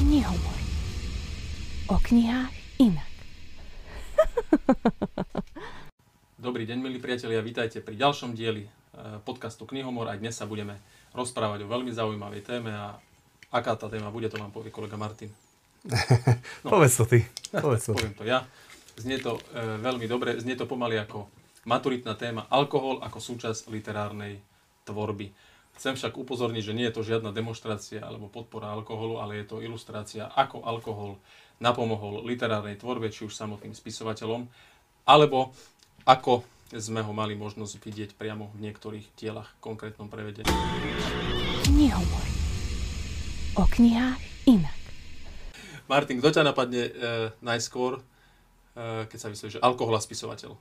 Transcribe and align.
Knihovar. 0.00 0.58
O 1.92 1.96
knihách 2.00 2.54
inak. 2.80 3.12
Dobrý 6.40 6.64
deň, 6.64 6.78
milí 6.80 6.96
priatelia, 7.00 7.44
vítajte 7.44 7.84
pri 7.84 8.00
ďalšom 8.00 8.32
dieli 8.32 8.64
eh, 8.64 9.20
podcastu 9.28 9.68
Knihomor. 9.68 10.08
Aj 10.08 10.16
dnes 10.16 10.32
sa 10.32 10.48
budeme 10.48 10.80
rozprávať 11.12 11.64
o 11.64 11.70
veľmi 11.70 11.92
zaujímavej 11.92 12.40
téme 12.48 12.72
a 12.72 12.96
aká 13.52 13.76
tá 13.76 13.92
téma 13.92 14.08
bude, 14.08 14.32
to 14.32 14.40
vám 14.40 14.52
povie 14.52 14.72
kolega 14.72 14.96
Martin. 14.96 15.28
No. 16.64 16.80
Povedz 16.80 16.96
to 16.96 17.04
ty. 17.04 17.28
Povedz 17.64 17.84
to. 17.84 17.92
Poviem 17.92 18.16
to 18.16 18.24
ja. 18.24 18.48
Znie 18.96 19.20
to 19.20 19.36
e, 19.52 19.84
veľmi 19.84 20.08
dobre, 20.08 20.40
znie 20.40 20.56
to 20.56 20.64
pomaly 20.64 20.96
ako 20.96 21.28
maturitná 21.64 22.16
téma 22.16 22.48
alkohol 22.48 23.00
ako 23.00 23.18
súčasť 23.20 23.72
literárnej 23.72 24.40
tvorby. 24.84 25.32
Chcem 25.74 25.98
však 25.98 26.14
upozorniť, 26.14 26.62
že 26.62 26.76
nie 26.76 26.86
je 26.86 26.94
to 26.94 27.02
žiadna 27.02 27.34
demonstrácia 27.34 27.98
alebo 27.98 28.30
podpora 28.30 28.70
alkoholu, 28.70 29.18
ale 29.18 29.42
je 29.42 29.46
to 29.50 29.58
ilustrácia, 29.58 30.30
ako 30.30 30.62
alkohol 30.62 31.18
napomohol 31.58 32.22
literárnej 32.22 32.78
tvorbe, 32.78 33.10
či 33.10 33.26
už 33.26 33.34
samotným 33.34 33.74
spisovateľom, 33.74 34.46
alebo 35.08 35.50
ako 36.06 36.46
sme 36.74 37.02
ho 37.02 37.12
mali 37.14 37.34
možnosť 37.38 37.74
vidieť 37.82 38.10
priamo 38.14 38.50
v 38.54 38.70
niektorých 38.70 39.06
dielach 39.18 39.50
v 39.58 39.62
konkrétnom 39.62 40.06
prevedení. 40.06 40.48
Knihovar. 41.66 42.26
O 43.54 43.64
knihách 43.66 44.22
inak. 44.50 44.78
Martin, 45.86 46.18
kto 46.18 46.40
ťa 46.40 46.42
napadne 46.48 46.82
e, 46.88 46.92
najskôr, 47.44 48.00
e, 48.00 48.02
keď 49.06 49.18
sa 49.20 49.30
vysvetlí, 49.30 49.60
že 49.60 49.64
alkohol 49.64 49.94
a 49.94 50.02
spisovateľ? 50.02 50.56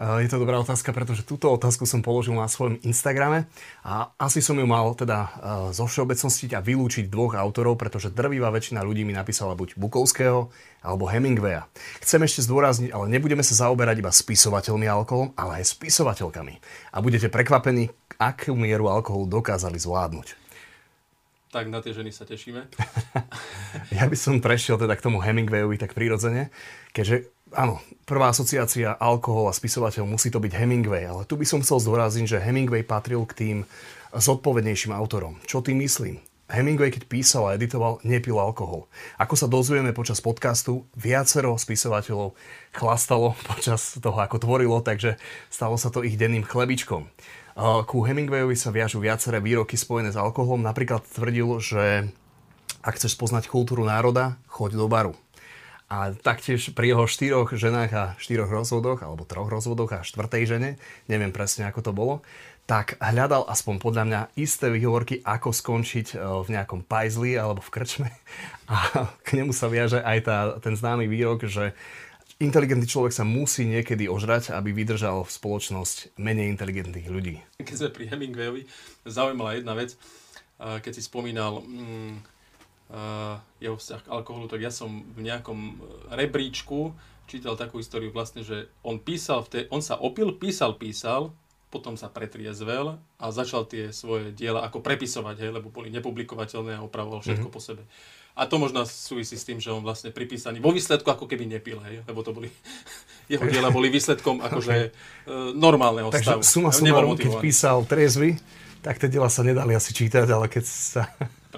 Je 0.00 0.32
to 0.32 0.40
dobrá 0.40 0.56
otázka, 0.56 0.96
pretože 0.96 1.28
túto 1.28 1.52
otázku 1.52 1.84
som 1.84 2.00
položil 2.00 2.32
na 2.32 2.48
svojom 2.48 2.80
Instagrame 2.88 3.44
a 3.84 4.08
asi 4.16 4.40
som 4.40 4.56
ju 4.56 4.64
mal 4.64 4.96
teda 4.96 5.28
e, 5.28 5.30
zo 5.76 5.84
všeobecnosti 5.84 6.48
a 6.56 6.64
vylúčiť 6.64 7.12
dvoch 7.12 7.36
autorov, 7.36 7.76
pretože 7.76 8.08
drvivá 8.08 8.48
väčšina 8.48 8.80
ľudí 8.80 9.04
mi 9.04 9.12
napísala 9.12 9.52
buď 9.52 9.76
Bukovského 9.76 10.48
alebo 10.80 11.04
Hemingwaya. 11.04 11.68
Chcem 12.00 12.24
ešte 12.24 12.48
zdôrazniť, 12.48 12.96
ale 12.96 13.12
nebudeme 13.12 13.44
sa 13.44 13.68
zaoberať 13.68 14.00
iba 14.00 14.08
spisovateľmi 14.08 14.88
alkoholom, 14.88 15.36
ale 15.36 15.60
aj 15.60 15.76
spisovateľkami. 15.76 16.54
A 16.96 17.04
budete 17.04 17.28
prekvapení, 17.28 17.92
akú 18.16 18.56
mieru 18.56 18.88
alkoholu 18.88 19.28
dokázali 19.28 19.76
zvládnuť. 19.76 20.32
Tak 21.50 21.66
na 21.68 21.84
tie 21.84 21.92
ženy 21.92 22.08
sa 22.08 22.24
tešíme. 22.24 22.72
ja 24.00 24.04
by 24.08 24.16
som 24.16 24.40
prešiel 24.40 24.80
teda 24.80 24.96
k 24.96 25.04
tomu 25.04 25.20
Hemingwayovi 25.20 25.76
tak 25.76 25.92
prirodzene, 25.92 26.48
keďže 26.96 27.28
áno, 27.54 27.82
prvá 28.06 28.30
asociácia 28.30 28.94
alkohol 28.98 29.50
a 29.50 29.56
spisovateľ 29.56 30.06
musí 30.06 30.28
to 30.30 30.42
byť 30.42 30.52
Hemingway, 30.54 31.06
ale 31.06 31.22
tu 31.26 31.38
by 31.38 31.46
som 31.46 31.62
chcel 31.62 31.82
zdôrazniť, 31.82 32.26
že 32.26 32.42
Hemingway 32.42 32.82
patril 32.82 33.22
k 33.26 33.32
tým 33.36 33.56
zodpovednejším 34.14 34.90
autorom. 34.90 35.38
Čo 35.46 35.62
tým 35.62 35.82
myslím? 35.82 36.18
Hemingway, 36.50 36.90
keď 36.90 37.06
písal 37.06 37.46
a 37.46 37.54
editoval, 37.54 38.02
nepil 38.02 38.34
alkohol. 38.34 38.90
Ako 39.22 39.38
sa 39.38 39.46
dozvieme 39.46 39.94
počas 39.94 40.18
podcastu, 40.18 40.82
viacero 40.98 41.54
spisovateľov 41.54 42.34
chlastalo 42.74 43.38
počas 43.50 44.02
toho, 44.02 44.18
ako 44.18 44.42
tvorilo, 44.42 44.82
takže 44.82 45.14
stalo 45.46 45.78
sa 45.78 45.94
to 45.94 46.02
ich 46.02 46.18
denným 46.18 46.42
chlebičkom. 46.42 47.06
Ku 47.60 47.98
Hemingwayovi 48.06 48.58
sa 48.58 48.74
viažu 48.74 48.98
viaceré 49.02 49.38
výroky 49.38 49.78
spojené 49.78 50.10
s 50.10 50.18
alkoholom. 50.18 50.64
Napríklad 50.64 51.06
tvrdil, 51.06 51.60
že 51.60 52.08
ak 52.80 52.96
chceš 52.96 53.14
poznať 53.20 53.52
kultúru 53.52 53.84
národa, 53.84 54.40
choď 54.48 54.80
do 54.80 54.88
baru. 54.88 55.12
A 55.90 56.14
taktiež 56.14 56.70
pri 56.70 56.94
jeho 56.94 57.04
štyroch 57.10 57.50
ženách 57.50 57.90
a 57.98 58.04
štyroch 58.14 58.46
rozvodoch, 58.46 59.02
alebo 59.02 59.26
troch 59.26 59.50
rozvodoch 59.50 59.90
a 59.90 60.06
štvrtej 60.06 60.42
žene, 60.46 60.70
neviem 61.10 61.34
presne 61.34 61.66
ako 61.66 61.80
to 61.82 61.92
bolo, 61.92 62.14
tak 62.70 62.94
hľadal 63.02 63.50
aspoň 63.50 63.82
podľa 63.82 64.04
mňa 64.06 64.20
isté 64.38 64.70
výhovorky, 64.70 65.18
ako 65.26 65.50
skončiť 65.50 66.14
e, 66.14 66.16
v 66.22 66.48
nejakom 66.54 66.86
pajzli 66.86 67.34
alebo 67.34 67.58
v 67.58 67.72
krčme. 67.74 68.08
A 68.70 69.10
k 69.26 69.42
nemu 69.42 69.50
sa 69.50 69.66
viaže 69.66 69.98
aj 69.98 70.18
tá, 70.22 70.38
ten 70.62 70.78
známy 70.78 71.10
výrok, 71.10 71.50
že 71.50 71.74
inteligentný 72.38 72.86
človek 72.86 73.10
sa 73.10 73.26
musí 73.26 73.66
niekedy 73.66 74.06
ožrať, 74.06 74.54
aby 74.54 74.70
vydržal 74.70 75.26
v 75.26 75.30
spoločnosť 75.34 76.14
menej 76.22 76.54
inteligentných 76.54 77.10
ľudí. 77.10 77.42
Keď 77.58 77.74
sme 77.74 77.90
pri 77.90 78.04
Hemingwayovi, 78.14 78.62
zaujímala 79.10 79.58
jedna 79.58 79.74
vec, 79.74 79.98
keď 80.56 80.92
si 80.94 81.02
spomínal 81.02 81.66
mm, 81.66 82.39
jeho 83.62 83.76
vzťah 83.78 84.00
k 84.02 84.12
alkoholu, 84.12 84.50
tak 84.50 84.66
ja 84.66 84.72
som 84.74 85.06
v 85.14 85.22
nejakom 85.22 85.78
rebríčku 86.10 86.90
čítal 87.30 87.54
takú 87.54 87.78
históriu 87.78 88.10
vlastne, 88.10 88.42
že 88.42 88.66
on 88.82 88.98
písal, 88.98 89.46
te, 89.46 89.70
on 89.70 89.78
sa 89.78 89.94
opil, 89.94 90.34
písal, 90.34 90.74
písal, 90.74 91.30
potom 91.70 91.94
sa 91.94 92.10
pretriezvel 92.10 92.98
a 92.98 93.24
začal 93.30 93.62
tie 93.70 93.94
svoje 93.94 94.34
diela 94.34 94.66
ako 94.66 94.82
prepisovať, 94.82 95.38
hej, 95.38 95.50
lebo 95.54 95.70
boli 95.70 95.94
nepublikovateľné 95.94 96.74
a 96.74 96.82
opravoval 96.82 97.22
všetko 97.22 97.46
mm-hmm. 97.46 97.54
po 97.54 97.62
sebe. 97.62 97.86
A 98.34 98.50
to 98.50 98.58
možno 98.58 98.82
súvisí 98.82 99.38
s 99.38 99.46
tým, 99.46 99.62
že 99.62 99.70
on 99.70 99.86
vlastne 99.86 100.10
pri 100.10 100.26
písaní, 100.26 100.58
vo 100.58 100.74
výsledku 100.74 101.06
ako 101.06 101.30
keby 101.30 101.46
nepil, 101.46 101.78
hej, 101.86 102.02
lebo 102.10 102.26
to 102.26 102.34
boli, 102.34 102.50
jeho 103.32 103.46
diela 103.46 103.70
boli 103.70 103.86
výsledkom 103.86 104.42
akože 104.50 104.90
okay. 104.90 105.30
E, 105.30 105.54
normálneho 105.54 106.10
Takže 106.10 106.26
stavu. 106.26 106.42
Takže 106.42 106.50
suma 106.50 106.70
sumarum, 106.74 107.14
keď 107.14 107.38
písal 107.38 107.86
triezvy, 107.86 108.42
tak 108.82 108.98
tie 108.98 109.06
diela 109.06 109.30
sa 109.30 109.46
nedali 109.46 109.78
asi 109.78 109.94
čítať, 109.94 110.26
ale 110.26 110.50
keď 110.50 110.64
sa 110.66 111.06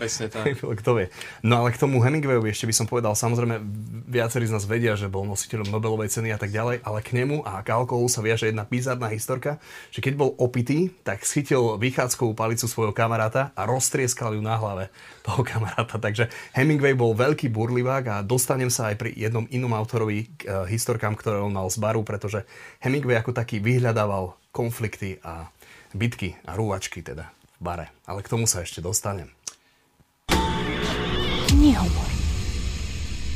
Presne 0.02 0.26
tak. 0.26 0.58
Kto 0.82 0.98
vie. 0.98 1.14
No 1.46 1.62
ale 1.62 1.70
k 1.70 1.78
tomu 1.78 2.02
Hemingwayovi 2.02 2.50
ešte 2.50 2.66
by 2.66 2.74
som 2.74 2.90
povedal, 2.90 3.14
samozrejme 3.14 3.62
viacerí 4.10 4.50
z 4.50 4.58
nás 4.58 4.66
vedia, 4.66 4.98
že 4.98 5.06
bol 5.06 5.22
nositeľom 5.22 5.70
Nobelovej 5.70 6.10
ceny 6.10 6.34
a 6.34 6.38
tak 6.42 6.50
ďalej, 6.50 6.82
ale 6.82 6.98
k 7.06 7.14
nemu 7.22 7.46
a 7.46 7.62
k 7.62 7.70
alkoholu 7.70 8.10
sa 8.10 8.18
viaže 8.18 8.50
jedna 8.50 8.66
bizarná 8.66 9.06
historka, 9.14 9.62
že 9.94 10.02
keď 10.02 10.18
bol 10.18 10.34
opitý, 10.42 10.90
tak 11.06 11.22
schytil 11.22 11.78
vychádzkovú 11.78 12.34
palicu 12.34 12.66
svojho 12.66 12.90
kamaráta 12.90 13.54
a 13.54 13.62
roztrieskal 13.62 14.34
ju 14.34 14.42
na 14.42 14.58
hlave 14.58 14.90
toho 15.22 15.46
kamaráta. 15.50 16.02
Takže 16.02 16.26
Hemingway 16.50 16.98
bol 16.98 17.14
veľký 17.14 17.46
burlivák 17.54 18.04
a 18.10 18.16
dostanem 18.26 18.74
sa 18.74 18.90
aj 18.90 18.98
pri 18.98 19.14
jednom 19.14 19.46
inom 19.54 19.70
autorovi 19.70 20.34
k 20.34 20.50
e, 20.50 20.74
historkám, 20.74 21.14
ktoré 21.14 21.38
on 21.38 21.54
mal 21.54 21.70
z 21.70 21.78
baru, 21.78 22.02
pretože 22.02 22.42
Hemingway 22.82 23.22
ako 23.22 23.30
taký 23.30 23.62
vyhľadával 23.62 24.34
konflikty 24.50 25.22
a 25.22 25.46
bitky 25.94 26.34
a 26.42 26.58
rúvačky 26.58 27.06
teda 27.06 27.30
v 27.30 27.60
bare. 27.62 27.86
Ale 28.10 28.26
k 28.26 28.30
tomu 28.34 28.50
sa 28.50 28.66
ešte 28.66 28.82
dostanem. 28.82 29.30
Knihovor. 31.52 32.08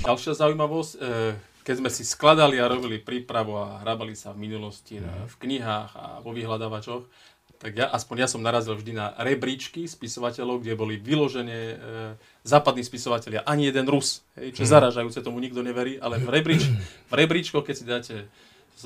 Ďalšia 0.08 0.32
zaujímavosť, 0.40 0.92
e, 0.96 1.36
keď 1.60 1.74
sme 1.84 1.90
si 1.92 2.00
skladali 2.00 2.56
a 2.56 2.64
robili 2.64 2.96
prípravu 2.96 3.60
a 3.60 3.84
hrábali 3.84 4.16
sa 4.16 4.32
v 4.32 4.48
minulosti 4.48 4.96
mm. 4.96 5.28
v 5.28 5.34
knihách 5.36 5.90
a 5.92 6.06
vo 6.24 6.32
vyhľadávačoch, 6.32 7.04
tak 7.60 7.76
ja, 7.76 7.92
aspoň 7.92 8.24
ja 8.24 8.28
som 8.28 8.40
narazil 8.40 8.72
vždy 8.72 8.92
na 8.96 9.12
rebríčky 9.20 9.84
spisovateľov, 9.84 10.64
kde 10.64 10.80
boli 10.80 10.96
vyložené 10.96 11.60
e, 11.60 11.76
západní 12.40 12.88
spisovatelia, 12.88 13.44
ani 13.44 13.68
jeden 13.68 13.84
Rus, 13.84 14.24
hej, 14.40 14.56
čo 14.56 14.64
mm. 14.64 14.70
zaražajúce, 14.72 15.20
tomu 15.20 15.36
nikto 15.36 15.60
neverí, 15.60 16.00
ale 16.00 16.16
v, 16.16 16.40
rebríč, 16.40 16.72
v 17.10 17.12
rebríčkoch, 17.12 17.68
keď 17.68 17.74
si 17.76 17.84
dáte 17.84 18.16
z 18.76 18.84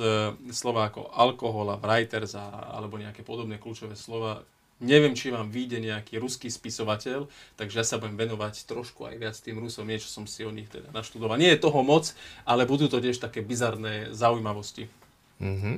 slova 0.55 0.91
ako 0.91 1.07
alkohol 1.11 1.71
a 1.75 1.79
writers 1.79 2.35
a, 2.35 2.75
alebo 2.75 2.99
nejaké 2.99 3.23
podobné 3.23 3.63
kľúčové 3.63 3.95
slova, 3.95 4.43
Neviem, 4.81 5.13
či 5.13 5.29
vám 5.29 5.53
vyjde 5.53 5.77
nejaký 5.77 6.17
ruský 6.17 6.49
spisovateľ, 6.49 7.29
takže 7.61 7.77
ja 7.81 7.85
sa 7.85 8.01
budem 8.01 8.17
venovať 8.17 8.65
trošku 8.65 9.05
aj 9.05 9.15
viac 9.21 9.37
tým 9.37 9.61
Rusom, 9.61 9.85
niečo 9.85 10.09
som 10.09 10.25
si 10.25 10.41
o 10.41 10.49
nich 10.49 10.73
teda 10.73 10.89
naštudoval. 10.97 11.37
Nie 11.37 11.53
je 11.53 11.69
toho 11.69 11.85
moc, 11.85 12.17
ale 12.49 12.65
budú 12.65 12.89
to 12.89 12.97
tiež 12.97 13.21
také 13.21 13.45
bizarné 13.45 14.09
zaujímavosti. 14.17 14.89
Mm-hmm. 15.37 15.77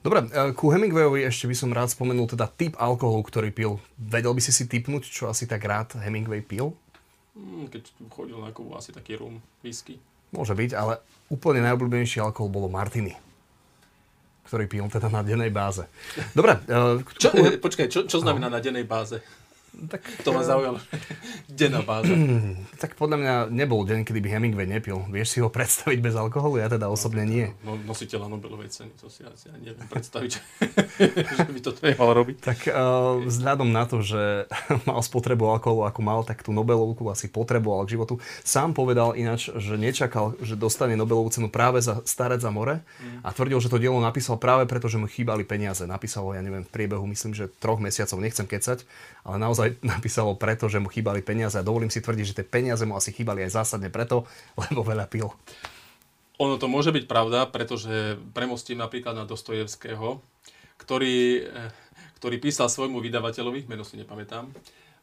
Dobre, 0.00 0.32
e, 0.32 0.52
ku 0.56 0.72
Hemingwayovi 0.72 1.28
ešte 1.28 1.44
by 1.44 1.56
som 1.60 1.76
rád 1.76 1.92
spomenul 1.92 2.24
teda 2.24 2.48
typ 2.48 2.72
alkoholu, 2.80 3.20
ktorý 3.28 3.52
pil. 3.52 3.72
Vedel 4.00 4.32
by 4.32 4.40
si 4.40 4.52
si 4.56 4.64
typnúť, 4.64 5.04
čo 5.04 5.28
asi 5.28 5.44
tak 5.44 5.68
rád 5.68 6.00
Hemingway 6.00 6.40
pil? 6.40 6.72
Mm, 7.36 7.68
keď 7.68 7.84
chodil 8.08 8.40
na 8.40 8.48
Kubu, 8.48 8.80
asi 8.80 8.96
taký 8.96 9.20
rum, 9.20 9.44
whisky. 9.60 10.00
Môže 10.32 10.56
byť, 10.56 10.72
ale 10.72 11.04
úplne 11.28 11.64
najobľúbenejší 11.68 12.24
alkohol 12.24 12.48
bolo 12.48 12.68
Martini 12.72 13.27
ktorý 14.48 14.64
pil 14.64 14.88
teda 14.88 15.12
na 15.12 15.20
dennej 15.20 15.52
báze. 15.52 15.84
Dobre. 16.32 16.56
Uh, 16.64 17.04
čo, 17.20 17.28
počkaj, 17.60 17.86
čo, 17.92 18.08
čo 18.08 18.18
znamená 18.24 18.48
no. 18.48 18.56
na 18.56 18.60
dennej 18.64 18.88
báze? 18.88 19.20
Tak, 19.86 20.02
to 20.26 20.34
ma 20.34 20.42
zaujalo. 20.42 20.82
Denná 21.58 21.86
báza. 21.86 22.10
Tak 22.78 22.94
podľa 22.94 23.18
mňa 23.18 23.34
nebol 23.50 23.82
deň, 23.82 24.06
kedy 24.06 24.22
by 24.22 24.28
Hemingway 24.38 24.62
nepil. 24.62 25.02
Vieš 25.10 25.28
si 25.34 25.38
ho 25.42 25.50
predstaviť 25.50 25.98
bez 25.98 26.14
alkoholu? 26.14 26.62
Ja 26.62 26.70
teda 26.70 26.86
osobne 26.86 27.26
nie. 27.26 27.50
No, 27.66 27.74
nositeľa 27.74 28.30
Nobelovej 28.30 28.70
ceny, 28.70 28.94
to 28.94 29.10
si 29.10 29.26
asi 29.26 29.50
ja 29.50 29.58
neviem 29.58 29.82
predstaviť, 29.90 30.32
že 31.42 31.50
by 31.50 31.58
to 31.58 31.70
mal 31.98 32.14
robiť. 32.14 32.36
Tak 32.38 32.70
uh, 32.70 33.18
vzhľadom 33.26 33.74
na 33.74 33.82
to, 33.82 33.98
že 34.06 34.46
mal 34.86 35.02
spotrebu 35.02 35.58
alkoholu 35.58 35.90
ako 35.90 36.00
mal, 36.06 36.22
tak 36.22 36.46
tú 36.46 36.54
Nobelovku 36.54 37.02
asi 37.10 37.26
potreboval 37.26 37.82
k 37.82 37.98
životu. 37.98 38.22
Sám 38.46 38.78
povedal 38.78 39.18
ináč, 39.18 39.50
že 39.50 39.74
nečakal, 39.74 40.38
že 40.38 40.54
dostane 40.54 40.94
Nobelovú 40.94 41.34
cenu 41.34 41.50
práve 41.50 41.82
za 41.82 41.98
Starec 42.06 42.38
za 42.38 42.54
more 42.54 42.86
mm. 43.02 43.26
a 43.26 43.34
tvrdil, 43.34 43.58
že 43.58 43.72
to 43.74 43.82
dielo 43.82 43.98
napísal 43.98 44.38
práve 44.38 44.70
preto, 44.70 44.86
že 44.86 45.02
mu 45.02 45.10
chýbali 45.10 45.42
peniaze. 45.42 45.82
Napísal 45.82 46.22
ho, 46.22 46.30
ja 46.30 46.42
neviem, 46.46 46.62
v 46.62 46.70
priebehu, 46.70 47.02
myslím, 47.10 47.34
že 47.34 47.50
troch 47.58 47.82
mesiacov, 47.82 48.22
nechcem 48.22 48.46
kecať, 48.46 48.86
ale 49.28 49.36
naozaj 49.36 49.76
napísalo 49.92 50.32
preto, 50.40 50.72
že 50.72 50.80
mu 50.80 50.88
chýbali 50.88 51.20
peniaze 51.20 51.60
a 51.60 51.66
dovolím 51.66 51.92
si 51.92 52.00
tvrdiť, 52.00 52.24
že 52.24 52.36
tie 52.40 52.46
peniaze 52.48 52.88
mu 52.88 52.96
asi 52.96 53.12
chýbali 53.12 53.44
aj 53.44 53.60
zásadne 53.60 53.92
preto, 53.92 54.24
lebo 54.64 54.80
veľa 54.80 55.04
pil. 55.12 55.28
Ono 56.38 56.56
to 56.56 56.70
môže 56.70 56.94
byť 56.94 57.04
pravda, 57.10 57.50
pretože 57.50 58.16
premostím 58.32 58.78
napríklad 58.80 59.12
na 59.12 59.26
Dostojevského, 59.28 60.22
ktorý, 60.80 61.44
eh, 61.44 61.70
ktorý 62.16 62.40
písal 62.40 62.72
svojmu 62.72 63.04
vydavateľovi, 63.04 63.68
meno 63.68 63.84
si 63.84 64.00
nepamätám, 64.00 64.48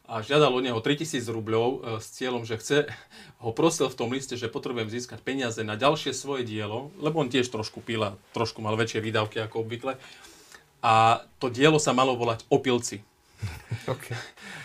a 0.06 0.22
žiadal 0.22 0.54
od 0.54 0.62
neho 0.62 0.78
3000 0.80 1.26
rubľov 1.30 1.68
eh, 1.68 1.80
s 2.00 2.08
cieľom, 2.16 2.48
že 2.48 2.56
chce, 2.58 2.78
ho 3.44 3.52
prosil 3.52 3.92
v 3.92 4.00
tom 4.00 4.10
liste, 4.16 4.40
že 4.40 4.50
potrebujem 4.50 4.88
získať 4.88 5.22
peniaze 5.22 5.60
na 5.62 5.76
ďalšie 5.76 6.16
svoje 6.16 6.48
dielo, 6.48 6.90
lebo 6.98 7.20
on 7.20 7.30
tiež 7.30 7.52
trošku 7.52 7.84
pil 7.84 8.02
a 8.02 8.16
trošku 8.32 8.64
mal 8.64 8.80
väčšie 8.80 9.04
výdavky 9.04 9.44
ako 9.44 9.68
obvykle. 9.68 10.00
A 10.86 11.26
to 11.42 11.50
dielo 11.50 11.82
sa 11.82 11.98
malo 11.98 12.14
volať 12.14 12.46
Opilci. 12.48 13.02
Okay. 13.86 14.18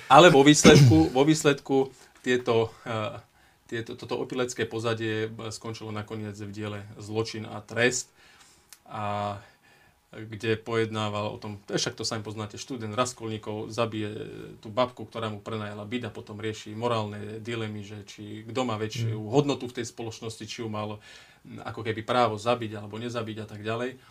Ale 0.08 0.32
vo 0.32 0.40
výsledku, 0.40 1.12
vo 1.12 1.28
výsledku 1.28 1.92
tieto, 2.24 2.72
uh, 2.88 3.20
tieto, 3.68 3.92
toto 3.92 4.16
opilecké 4.16 4.64
pozadie 4.64 5.28
skončilo 5.52 5.92
nakoniec 5.92 6.32
v 6.40 6.48
diele 6.48 6.80
Zločin 6.96 7.44
a 7.44 7.60
trest. 7.60 8.08
A 8.88 9.36
kde 10.10 10.58
pojednával 10.58 11.30
o 11.30 11.38
tom, 11.38 11.62
však 11.70 11.94
to 11.94 12.02
sami 12.02 12.26
poznáte, 12.26 12.58
študent 12.58 12.98
Raskolníkov 12.98 13.70
zabije 13.70 14.10
tú 14.58 14.66
babku, 14.66 15.06
ktorá 15.06 15.30
mu 15.30 15.38
prenajala 15.38 15.86
byt 15.86 16.10
a 16.10 16.14
potom 16.14 16.34
rieši 16.42 16.74
morálne 16.74 17.38
dilemy, 17.38 17.86
že 17.86 18.02
či 18.10 18.42
kto 18.42 18.66
má 18.66 18.74
väčšiu 18.74 19.14
mm. 19.14 19.30
hodnotu 19.30 19.70
v 19.70 19.76
tej 19.78 19.86
spoločnosti, 19.86 20.42
či 20.50 20.66
ju 20.66 20.68
mal 20.68 20.98
ako 21.62 21.86
keby 21.86 22.02
právo 22.02 22.34
zabiť 22.34 22.74
alebo 22.74 22.98
nezabiť 22.98 23.36
a 23.38 23.46
tak 23.46 23.62
ďalej. 23.62 24.02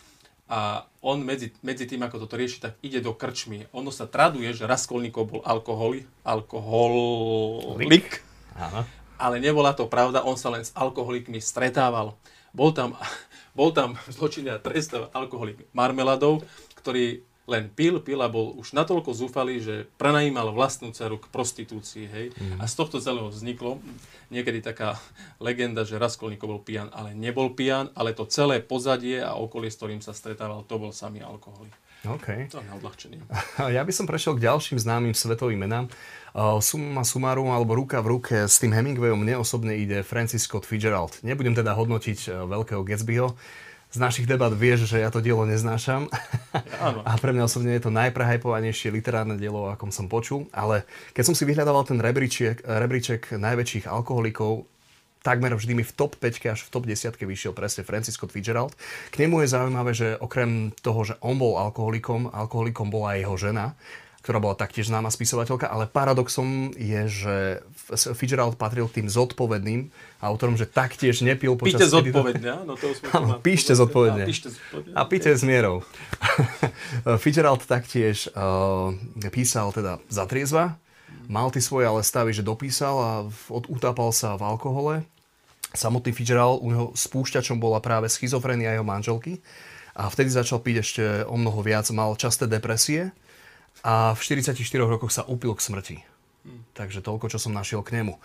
A 0.50 0.90
on 0.98 1.22
medzi, 1.22 1.54
medzi 1.62 1.86
tým, 1.86 2.02
ako 2.02 2.26
toto 2.26 2.34
rieši, 2.34 2.58
tak 2.58 2.74
ide 2.82 2.98
do 2.98 3.14
krčmy. 3.14 3.70
Ono 3.70 3.94
sa 3.94 4.10
traduje, 4.10 4.50
že 4.50 4.66
Raskolníkov 4.66 5.24
bol 5.30 5.42
alkoholi, 5.46 6.10
alkoholik, 6.26 8.26
ale 9.14 9.36
nebola 9.38 9.70
to 9.76 9.86
pravda, 9.86 10.26
on 10.26 10.34
sa 10.34 10.50
len 10.50 10.66
s 10.66 10.74
alkoholikmi 10.74 11.38
stretával. 11.38 12.18
Bol 12.50 12.74
tam 12.74 12.98
bol 13.58 13.70
tam 13.70 13.94
zločinný 14.10 14.58
trest 14.58 14.90
alkoholik 15.14 15.70
Marmeladov, 15.70 16.42
ktorý 16.74 17.22
len 17.50 17.66
pil, 17.66 17.98
pil 17.98 18.22
a 18.22 18.30
bol 18.30 18.54
už 18.54 18.78
natoľko 18.78 19.10
zúfalý, 19.10 19.58
že 19.58 19.90
prenajímal 19.98 20.54
vlastnú 20.54 20.94
dceru 20.94 21.18
k 21.18 21.26
prostitúcii. 21.34 22.06
Hej? 22.06 22.26
Mm. 22.38 22.62
A 22.62 22.70
z 22.70 22.74
tohto 22.78 23.02
celého 23.02 23.26
vzniklo 23.26 23.82
niekedy 24.30 24.62
taká 24.62 24.94
legenda, 25.42 25.82
že 25.82 25.98
Raskolníkov 25.98 26.46
bol 26.46 26.62
pijan, 26.62 26.86
ale 26.94 27.10
nebol 27.18 27.50
pijan, 27.50 27.90
ale 27.98 28.14
to 28.14 28.30
celé 28.30 28.62
pozadie 28.62 29.18
a 29.18 29.34
okolie, 29.34 29.66
s 29.66 29.76
ktorým 29.82 29.98
sa 29.98 30.14
stretával, 30.14 30.62
to 30.62 30.78
bol 30.78 30.94
samý 30.94 31.26
alkoholik. 31.26 31.74
Okay. 32.00 32.48
To 32.48 32.64
je 32.64 32.66
na 32.70 32.80
odľahčenie. 32.80 33.20
Ja 33.76 33.84
by 33.84 33.92
som 33.92 34.08
prešiel 34.08 34.40
k 34.40 34.48
ďalším 34.48 34.80
známym 34.80 35.12
svetovým 35.12 35.60
menám. 35.60 35.92
Suma 36.64 37.04
sumarum 37.04 37.52
alebo 37.52 37.76
ruka 37.76 38.00
v 38.00 38.16
ruke 38.16 38.36
s 38.48 38.56
tým 38.56 38.72
Hemingwayom 38.72 39.20
mne 39.20 39.42
osobne 39.42 39.76
ide 39.76 40.00
Francis 40.00 40.48
Scott 40.48 40.64
Fitzgerald. 40.64 41.20
Nebudem 41.20 41.52
teda 41.52 41.74
hodnotiť 41.74 42.18
e, 42.30 42.46
veľkého 42.46 42.86
Gatsbyho. 42.86 43.34
Z 43.90 43.98
našich 43.98 44.30
debat 44.30 44.54
vieš, 44.54 44.86
že 44.86 45.02
ja 45.02 45.10
to 45.10 45.18
dielo 45.18 45.42
neznášam. 45.42 46.06
Áno. 46.78 47.02
A 47.02 47.18
pre 47.18 47.34
mňa 47.34 47.50
osobne 47.50 47.74
je 47.74 47.82
to 47.82 47.90
najprehajpovanejšie 47.90 48.94
literárne 48.94 49.34
dielo, 49.34 49.66
o 49.66 49.70
akom 49.74 49.90
som 49.90 50.06
počul. 50.06 50.46
Ale 50.54 50.86
keď 51.10 51.22
som 51.26 51.34
si 51.34 51.42
vyhľadával 51.42 51.82
ten 51.82 51.98
rebríček, 51.98 52.62
rebríček 52.62 53.34
najväčších 53.34 53.90
alkoholikov, 53.90 54.70
takmer 55.26 55.52
vždy 55.58 55.74
mi 55.74 55.84
v 55.84 55.90
top 55.90 56.14
5 56.22 56.54
až 56.54 56.60
v 56.64 56.70
top 56.70 56.84
10 56.86 57.18
vyšiel 57.18 57.50
presne 57.50 57.82
Francis 57.82 58.14
Scott 58.14 58.30
Fitzgerald. 58.30 58.78
K 59.10 59.26
nemu 59.26 59.42
je 59.42 59.52
zaujímavé, 59.52 59.90
že 59.90 60.14
okrem 60.22 60.70
toho, 60.86 61.02
že 61.02 61.18
on 61.20 61.36
bol 61.36 61.58
alkoholikom, 61.58 62.30
alkoholikom 62.30 62.94
bola 62.94 63.18
aj 63.18 63.26
jeho 63.26 63.36
žena 63.36 63.74
ktorá 64.20 64.36
bola 64.36 64.52
taktiež 64.52 64.92
známa 64.92 65.08
spisovateľka, 65.08 65.64
ale 65.64 65.88
paradoxom 65.88 66.76
je, 66.76 67.02
že 67.08 67.36
Fitzgerald 68.12 68.60
patril 68.60 68.84
k 68.92 69.00
tým 69.00 69.08
zodpovedným 69.08 69.88
autorom, 70.20 70.60
že 70.60 70.68
taktiež 70.68 71.24
nepil 71.24 71.56
počas... 71.56 71.80
Píte 71.80 71.88
zodpovedne, 71.88 72.48
áno, 72.64 72.76
to 72.76 72.92
sme 73.00 73.08
Áno, 73.16 73.40
píšte 73.40 73.72
zodpovedne. 73.72 74.28
A 74.92 75.08
píte 75.08 75.32
s 75.32 75.40
mierou. 75.40 75.80
Fitzgerald 77.24 77.64
taktiež 77.64 78.28
uh, 78.36 78.92
písal 79.32 79.72
teda 79.72 79.96
za 80.12 80.28
triezva, 80.28 80.76
mal 81.24 81.48
ty 81.48 81.64
svoje 81.64 81.88
ale 81.88 82.04
stavy, 82.04 82.36
že 82.36 82.44
dopísal 82.44 82.96
a 83.00 83.12
od, 83.48 83.72
utápal 83.72 84.12
sa 84.12 84.36
v 84.36 84.44
alkohole. 84.44 84.94
Samotný 85.72 86.12
Fitzgerald, 86.12 86.60
u 86.60 86.68
neho 86.68 86.86
spúšťačom 86.92 87.56
bola 87.56 87.80
práve 87.80 88.12
schizofrenia 88.12 88.76
jeho 88.76 88.84
manželky 88.84 89.40
a 89.96 90.12
vtedy 90.12 90.28
začal 90.28 90.60
piť 90.60 90.76
ešte 90.84 91.04
o 91.24 91.40
mnoho 91.40 91.64
viac, 91.64 91.88
mal 91.88 92.12
časté 92.20 92.44
depresie 92.44 93.16
a 93.80 94.12
v 94.12 94.20
44 94.20 94.56
rokoch 94.84 95.12
sa 95.12 95.24
upil 95.24 95.56
k 95.56 95.64
smrti. 95.64 95.96
Takže 96.72 97.04
toľko, 97.04 97.28
čo 97.28 97.36
som 97.36 97.52
našiel 97.52 97.84
k 97.84 98.00
nemu. 98.00 98.16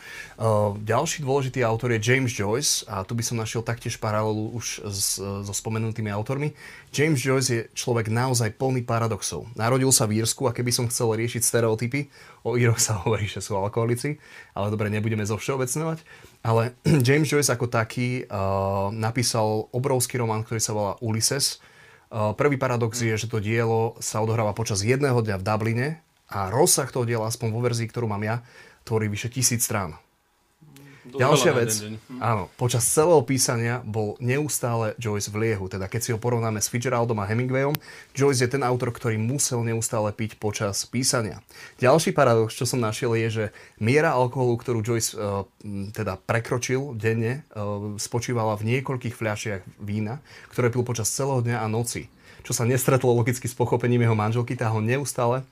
Ďalší 0.88 1.20
dôležitý 1.20 1.68
autor 1.68 1.92
je 1.92 2.00
James 2.00 2.32
Joyce 2.32 2.88
a 2.88 3.04
tu 3.04 3.12
by 3.12 3.20
som 3.20 3.36
našiel 3.36 3.60
taktiež 3.60 4.00
paralelu 4.00 4.56
už 4.56 4.88
s, 4.88 5.20
so 5.20 5.52
spomenutými 5.52 6.08
autormi. 6.08 6.56
James 6.96 7.20
Joyce 7.20 7.50
je 7.52 7.62
človek 7.76 8.08
naozaj 8.08 8.56
plný 8.56 8.88
paradoxov. 8.88 9.52
Narodil 9.60 9.92
sa 9.92 10.08
v 10.08 10.24
Írsku 10.24 10.48
a 10.48 10.56
keby 10.56 10.72
som 10.72 10.88
chcel 10.88 11.12
riešiť 11.12 11.44
stereotypy, 11.44 12.08
o 12.48 12.56
Íroch 12.56 12.80
sa 12.80 12.96
hovorí, 13.04 13.28
že 13.28 13.44
sú 13.44 13.60
alkoholici, 13.60 14.16
ale 14.56 14.72
dobre, 14.72 14.88
nebudeme 14.88 15.28
zo 15.28 15.36
všeobecňovať. 15.36 16.00
Ale 16.48 16.72
James 17.08 17.28
Joyce 17.28 17.52
ako 17.52 17.68
taký 17.68 18.24
napísal 18.96 19.68
obrovský 19.76 20.24
román, 20.24 20.48
ktorý 20.48 20.64
sa 20.64 20.72
volá 20.72 20.96
Ulysses, 21.04 21.60
Prvý 22.14 22.56
paradox 22.56 23.02
je, 23.02 23.18
že 23.18 23.28
to 23.28 23.42
dielo 23.42 23.98
sa 23.98 24.22
odohráva 24.22 24.54
počas 24.54 24.86
jedného 24.86 25.20
dňa 25.20 25.42
v 25.42 25.46
Dubline 25.46 25.88
a 26.30 26.54
rozsah 26.54 26.88
toho 26.88 27.04
diela, 27.04 27.26
aspoň 27.28 27.50
vo 27.50 27.62
verzii, 27.66 27.90
ktorú 27.90 28.06
mám 28.06 28.22
ja, 28.22 28.46
tvorí 28.86 29.10
vyše 29.10 29.34
tisíc 29.34 29.66
strán. 29.66 29.98
Ďalšia 31.06 31.54
vec, 31.54 31.70
áno, 32.18 32.50
počas 32.58 32.82
celého 32.90 33.22
písania 33.22 33.86
bol 33.86 34.18
neustále 34.18 34.98
Joyce 34.98 35.30
v 35.30 35.46
liehu. 35.46 35.70
Teda 35.70 35.86
keď 35.86 36.02
si 36.02 36.10
ho 36.10 36.18
porovnáme 36.18 36.58
s 36.58 36.66
Fitzgeraldom 36.66 37.22
a 37.22 37.30
Hemingwayom, 37.30 37.78
Joyce 38.18 38.50
je 38.50 38.58
ten 38.58 38.66
autor, 38.66 38.90
ktorý 38.90 39.22
musel 39.22 39.62
neustále 39.62 40.10
piť 40.10 40.42
počas 40.42 40.82
písania. 40.90 41.46
Ďalší 41.78 42.10
paradox, 42.10 42.58
čo 42.58 42.66
som 42.66 42.82
našiel, 42.82 43.14
je, 43.22 43.30
že 43.30 43.46
miera 43.78 44.18
alkoholu, 44.18 44.58
ktorú 44.58 44.82
Joyce 44.82 45.14
uh, 45.14 45.46
teda 45.94 46.18
prekročil 46.18 46.98
denne, 46.98 47.46
uh, 47.54 47.94
spočívala 48.02 48.58
v 48.58 48.74
niekoľkých 48.74 49.14
fľašiach 49.14 49.62
vína, 49.78 50.26
ktoré 50.50 50.74
pil 50.74 50.82
počas 50.82 51.14
celého 51.14 51.46
dňa 51.46 51.62
a 51.62 51.68
noci. 51.70 52.10
Čo 52.46 52.54
sa 52.54 52.66
nestretlo 52.66 53.14
logicky 53.14 53.46
s 53.46 53.58
pochopením 53.58 54.06
jeho 54.06 54.18
manželky, 54.18 54.54
tá 54.54 54.70
ho 54.70 54.78
neustále 54.78 55.46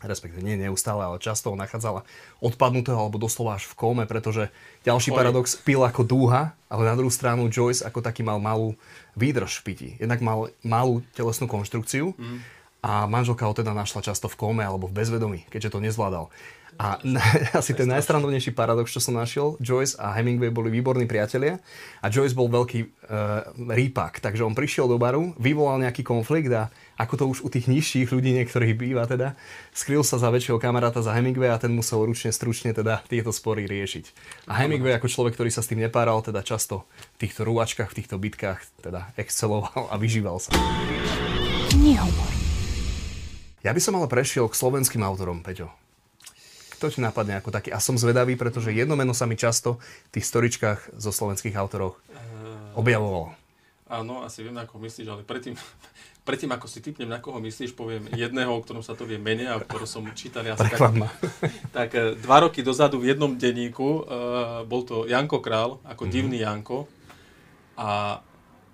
respektíve 0.00 0.40
nie 0.40 0.56
neustále, 0.56 1.04
ale 1.04 1.20
často 1.20 1.52
ho 1.52 1.56
nachádzala 1.56 2.04
odpadnutého 2.40 2.96
alebo 2.96 3.20
doslova 3.20 3.60
až 3.60 3.68
v 3.68 3.76
kóme, 3.76 4.04
pretože 4.08 4.48
ďalší 4.84 5.12
Oj. 5.12 5.16
paradox 5.16 5.46
pil 5.60 5.80
ako 5.84 6.02
dúha, 6.04 6.56
ale 6.72 6.82
na 6.88 6.96
druhú 6.96 7.12
stranu 7.12 7.52
Joyce 7.52 7.84
ako 7.84 8.00
taký 8.00 8.24
mal 8.24 8.40
malú 8.40 8.76
výdrž 9.18 9.60
v 9.60 9.64
pití. 9.66 9.88
Jednak 10.00 10.24
mal 10.24 10.48
malú 10.64 11.04
telesnú 11.12 11.50
konštrukciu 11.50 12.16
mm. 12.16 12.38
a 12.80 13.04
manželka 13.04 13.44
ho 13.44 13.52
teda 13.52 13.76
našla 13.76 14.00
často 14.00 14.30
v 14.30 14.38
kóme 14.38 14.62
alebo 14.64 14.88
v 14.88 14.96
bezvedomí, 14.96 15.44
keďže 15.52 15.76
to 15.76 15.84
nezvládal. 15.84 16.32
A 16.80 16.96
na, 17.04 17.20
asi 17.60 17.76
ten 17.76 17.84
najstrandovnejší 17.92 18.56
paradox, 18.56 18.88
čo 18.94 19.04
som 19.04 19.20
našiel, 19.20 19.60
Joyce 19.60 20.00
a 20.00 20.16
Hemingway 20.16 20.48
boli 20.48 20.72
výborní 20.72 21.04
priatelia 21.04 21.60
a 22.00 22.08
Joyce 22.08 22.32
bol 22.32 22.48
veľký 22.48 22.80
uh, 22.80 23.52
rýpak, 23.68 24.24
takže 24.24 24.46
on 24.46 24.56
prišiel 24.56 24.88
do 24.88 24.96
baru, 24.96 25.36
vyvolal 25.36 25.82
nejaký 25.84 26.00
konflikt 26.00 26.48
a 26.56 26.72
ako 27.00 27.14
to 27.16 27.24
už 27.32 27.38
u 27.40 27.48
tých 27.48 27.64
nižších 27.64 28.12
ľudí 28.12 28.36
niektorých 28.36 28.76
býva 28.76 29.08
teda, 29.08 29.32
skryl 29.72 30.04
sa 30.04 30.20
za 30.20 30.28
väčšieho 30.28 30.60
kamaráta 30.60 31.00
za 31.00 31.16
Hemingway 31.16 31.48
a 31.48 31.56
ten 31.56 31.72
musel 31.72 32.04
ručne, 32.04 32.28
stručne 32.28 32.76
teda 32.76 33.00
tieto 33.08 33.32
spory 33.32 33.64
riešiť. 33.64 34.04
A 34.52 34.60
Hemingway 34.60 34.92
ako 35.00 35.08
človek, 35.08 35.32
ktorý 35.32 35.48
sa 35.48 35.64
s 35.64 35.72
tým 35.72 35.80
nepáral, 35.80 36.20
teda 36.20 36.44
často 36.44 36.84
v 37.16 37.24
týchto 37.24 37.48
rúvačkách, 37.48 37.88
v 37.88 37.96
týchto 38.04 38.20
bitkách 38.20 38.60
teda 38.84 39.16
exceloval 39.16 39.88
a 39.88 39.96
vyžíval 39.96 40.36
sa. 40.44 40.52
Ja 43.64 43.72
by 43.72 43.80
som 43.80 43.96
ale 43.96 44.08
prešiel 44.08 44.44
k 44.52 44.60
slovenským 44.60 45.00
autorom, 45.00 45.40
Peťo. 45.40 45.72
Kto 46.76 46.88
ti 46.88 47.00
napadne 47.04 47.36
ako 47.36 47.52
taký? 47.52 47.72
A 47.72 47.80
som 47.80 48.00
zvedavý, 48.00 48.36
pretože 48.40 48.72
jedno 48.72 48.96
meno 48.96 49.12
sa 49.12 49.28
mi 49.28 49.36
často 49.36 49.80
v 50.08 50.20
tých 50.20 50.28
storičkách 50.28 50.96
zo 50.96 51.12
slovenských 51.12 51.56
autorov 51.56 51.96
objavovalo. 52.72 53.36
Áno, 53.90 54.22
asi 54.22 54.46
viem, 54.46 54.54
na 54.54 54.64
koho 54.64 54.78
myslíš, 54.80 55.10
ale 55.10 55.26
predtým, 55.26 55.58
predtým 56.24 56.52
ako 56.52 56.66
si 56.68 56.84
typnem, 56.84 57.08
na 57.08 57.18
koho 57.18 57.40
myslíš, 57.40 57.72
poviem 57.72 58.06
jedného, 58.12 58.52
o 58.52 58.62
ktorom 58.62 58.84
sa 58.84 58.92
to 58.92 59.08
vie 59.08 59.16
mene 59.16 59.48
a 59.48 59.58
ktorého 59.60 59.88
som 59.88 60.04
čítal 60.12 60.44
asi 60.44 60.68
tak, 60.68 60.78
tak 61.76 61.90
e, 61.96 62.14
dva 62.20 62.44
roky 62.44 62.60
dozadu 62.60 63.00
v 63.00 63.14
jednom 63.14 63.32
denníku 63.34 63.82
uh, 63.82 64.02
bol 64.68 64.84
to 64.84 65.08
Janko 65.08 65.40
Král, 65.40 65.80
ako 65.82 66.04
mm-hmm. 66.04 66.14
divný 66.14 66.38
Janko 66.44 66.86
a 67.80 68.20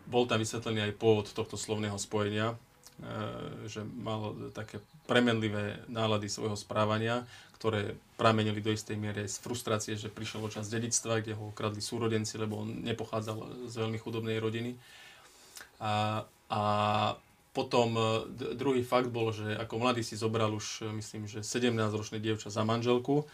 bol 0.06 0.26
tam 0.26 0.42
vysvetlený 0.42 0.90
aj 0.90 0.98
pôvod 0.98 1.26
tohto 1.30 1.54
slovného 1.54 1.98
spojenia, 1.98 2.54
uh, 2.54 3.66
že 3.70 3.86
mal 3.86 4.34
také 4.50 4.82
premenlivé 5.06 5.86
nálady 5.86 6.26
svojho 6.26 6.58
správania, 6.58 7.22
ktoré 7.56 7.96
pramenili 8.20 8.60
do 8.60 8.68
istej 8.68 9.00
miery 9.00 9.24
z 9.24 9.40
frustrácie, 9.40 9.96
že 9.96 10.12
prišiel 10.12 10.44
o 10.44 10.52
čas 10.52 10.68
dedictva, 10.68 11.24
kde 11.24 11.32
ho 11.38 11.54
kradli 11.56 11.80
súrodenci, 11.80 12.36
lebo 12.36 12.60
on 12.60 12.84
nepochádzal 12.84 13.68
z 13.70 13.74
veľmi 13.80 13.96
chudobnej 13.96 14.36
rodiny. 14.36 14.76
A, 15.80 16.24
a 16.52 16.62
potom 17.56 17.96
e, 17.96 18.00
druhý 18.52 18.84
fakt 18.84 19.08
bol, 19.08 19.32
že 19.32 19.56
ako 19.56 19.80
mladý 19.80 20.04
si 20.04 20.12
zobral 20.20 20.52
už, 20.52 20.84
e, 20.84 20.92
myslím, 21.00 21.24
že 21.24 21.40
17-ročné 21.40 22.20
dievča 22.20 22.52
za 22.52 22.60
manželku 22.68 23.24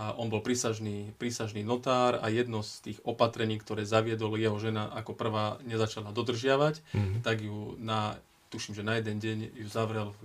a 0.00 0.16
on 0.16 0.32
bol 0.32 0.40
prísažný, 0.40 1.12
prísažný 1.20 1.60
notár 1.60 2.16
a 2.24 2.32
jedno 2.32 2.64
z 2.64 2.72
tých 2.80 2.98
opatrení, 3.04 3.60
ktoré 3.60 3.84
zaviedol 3.84 4.40
jeho 4.40 4.56
žena 4.56 4.88
ako 4.96 5.12
prvá 5.12 5.60
nezačala 5.68 6.16
dodržiavať, 6.16 6.80
mm-hmm. 6.80 7.20
tak 7.20 7.44
ju 7.44 7.76
na 7.76 8.16
tuším, 8.48 8.72
že 8.72 8.86
na 8.86 8.96
jeden 8.96 9.20
deň 9.20 9.38
ju 9.60 9.68
zavrel 9.68 10.08
e, 10.12 10.16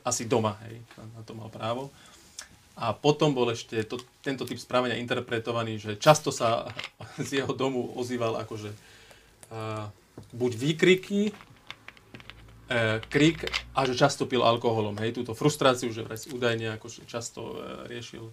asi 0.00 0.24
doma, 0.24 0.56
hej, 0.64 0.80
na 0.96 1.20
to 1.28 1.36
mal 1.36 1.52
právo. 1.52 1.92
A 2.74 2.90
potom 2.90 3.30
bol 3.36 3.54
ešte 3.54 3.86
to, 3.86 4.02
tento 4.18 4.42
typ 4.48 4.58
správania 4.58 4.98
interpretovaný, 4.98 5.78
že 5.78 6.00
často 6.00 6.32
sa 6.32 6.72
z 7.28 7.44
jeho 7.44 7.52
domu 7.52 7.94
ozýval 7.94 8.34
akože 8.42 8.70
uh, 8.74 9.86
buď 10.34 10.52
výkriky, 10.58 11.30
krik 13.12 13.44
a 13.76 13.84
že 13.84 13.92
často 13.92 14.24
pil 14.24 14.40
alkoholom. 14.40 14.96
Hej, 15.00 15.20
túto 15.20 15.36
frustráciu, 15.36 15.92
že 15.92 16.00
vraj 16.00 16.20
údajne 16.32 16.80
akože 16.80 17.04
často 17.04 17.40
uh, 17.40 17.84
riešil 17.90 18.32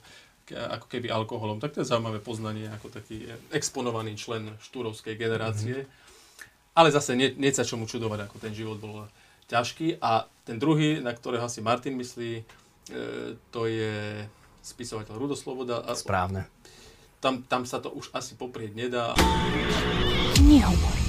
ako 0.51 0.87
keby 0.91 1.07
alkoholom. 1.07 1.63
Tak 1.63 1.75
to 1.75 1.79
je 1.83 1.87
zaujímavé 1.87 2.19
poznanie 2.19 2.67
ako 2.67 2.91
taký 2.91 3.23
exponovaný 3.55 4.19
člen 4.19 4.51
štúrovskej 4.59 5.15
generácie. 5.15 5.87
Mm-hmm. 5.87 6.75
Ale 6.75 6.91
zase 6.91 7.15
nie, 7.15 7.31
nie 7.39 7.51
sa 7.55 7.63
čomu 7.63 7.87
čudovať, 7.87 8.27
ako 8.27 8.35
ten 8.39 8.51
život 8.51 8.79
bol 8.79 9.07
ťažký. 9.47 10.03
A 10.03 10.27
ten 10.43 10.59
druhý, 10.59 10.99
na 10.99 11.15
ktorého 11.15 11.47
asi 11.47 11.63
Martin 11.63 11.95
myslí, 11.95 12.43
E, 12.91 13.37
to 13.53 13.69
je 13.69 14.25
spisovateľ 14.65 15.15
Rudosloboda. 15.15 15.85
A 15.85 15.93
Správne. 15.93 16.49
Tam, 17.21 17.45
tam 17.45 17.69
sa 17.69 17.77
to 17.77 17.93
už 17.93 18.09
asi 18.17 18.33
poprieť 18.33 18.73
nedá. 18.73 19.13
Nehovor. 20.41 21.00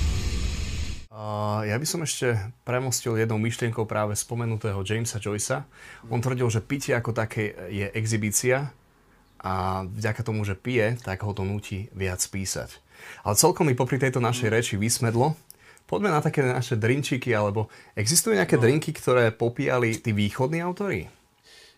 Ja 1.62 1.78
by 1.78 1.86
som 1.86 2.02
ešte 2.02 2.34
premostil 2.66 3.14
jednou 3.14 3.38
myšlienkou 3.38 3.86
práve 3.86 4.18
spomenutého 4.18 4.82
Jamesa 4.82 5.22
Joycea. 5.22 5.62
On 6.10 6.18
tvrdil, 6.18 6.50
že 6.50 6.58
pitie 6.58 6.98
ako 6.98 7.14
také 7.14 7.54
je 7.70 7.86
exibícia 7.94 8.74
a 9.38 9.86
vďaka 9.86 10.22
tomu, 10.26 10.42
že 10.42 10.58
pije, 10.58 10.98
tak 11.02 11.22
ho 11.22 11.30
to 11.30 11.46
nutí 11.46 11.86
viac 11.94 12.18
písať. 12.18 12.78
Ale 13.22 13.38
celkom 13.38 13.70
mi 13.70 13.78
popri 13.78 14.02
tejto 14.02 14.18
našej 14.18 14.48
reči 14.50 14.74
vysmedlo. 14.74 15.38
Poďme 15.86 16.14
na 16.14 16.22
také 16.22 16.42
naše 16.42 16.78
drinčiky, 16.78 17.30
alebo 17.34 17.70
existujú 17.98 18.38
nejaké 18.38 18.58
no. 18.58 18.62
drinky, 18.64 18.90
ktoré 18.94 19.30
popíjali 19.34 19.98
tí 19.98 20.14
východní 20.14 20.62
autory? 20.62 21.10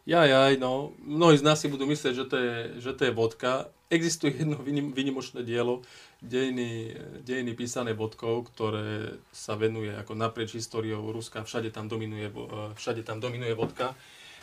Ja, 0.04 0.28
ja, 0.28 0.52
no, 0.60 0.92
mnohí 1.00 1.40
z 1.40 1.46
nás 1.48 1.56
si 1.64 1.72
budú 1.72 1.88
myslieť, 1.88 2.12
že 2.12 2.26
to 2.28 2.36
je, 2.36 2.54
že 2.76 2.92
to 2.92 3.08
je 3.08 3.16
vodka. 3.16 3.72
Existuje 3.88 4.36
jedno 4.36 4.60
vynimočné 4.92 5.40
dielo, 5.40 5.80
dejiny, 6.20 6.92
dejiny 7.24 7.56
písané 7.56 7.96
vodkou, 7.96 8.44
ktoré 8.44 9.16
sa 9.32 9.56
venuje 9.56 9.96
ako 9.96 10.12
naprieč 10.12 10.60
históriou 10.60 11.08
Ruska, 11.08 11.44
všade 11.44 11.72
tam 11.72 11.88
dominuje, 11.88 12.28
e, 12.28 12.76
všade 12.76 13.00
tam 13.00 13.16
dominuje 13.16 13.56
vodka. 13.56 13.96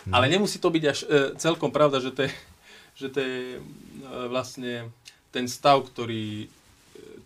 Hmm. 0.05 0.17
Ale 0.17 0.33
nemusí 0.33 0.57
to 0.57 0.73
byť 0.73 0.83
až 0.89 0.99
e, 1.05 1.07
celkom 1.37 1.69
pravda, 1.69 2.01
že 2.01 2.09
to 2.09 2.25
je, 2.25 2.31
že 2.97 3.07
to 3.13 3.17
je 3.21 3.37
e, 3.57 3.59
vlastne 4.33 4.89
ten 5.29 5.45
stav, 5.45 5.85
ktorý 5.85 6.49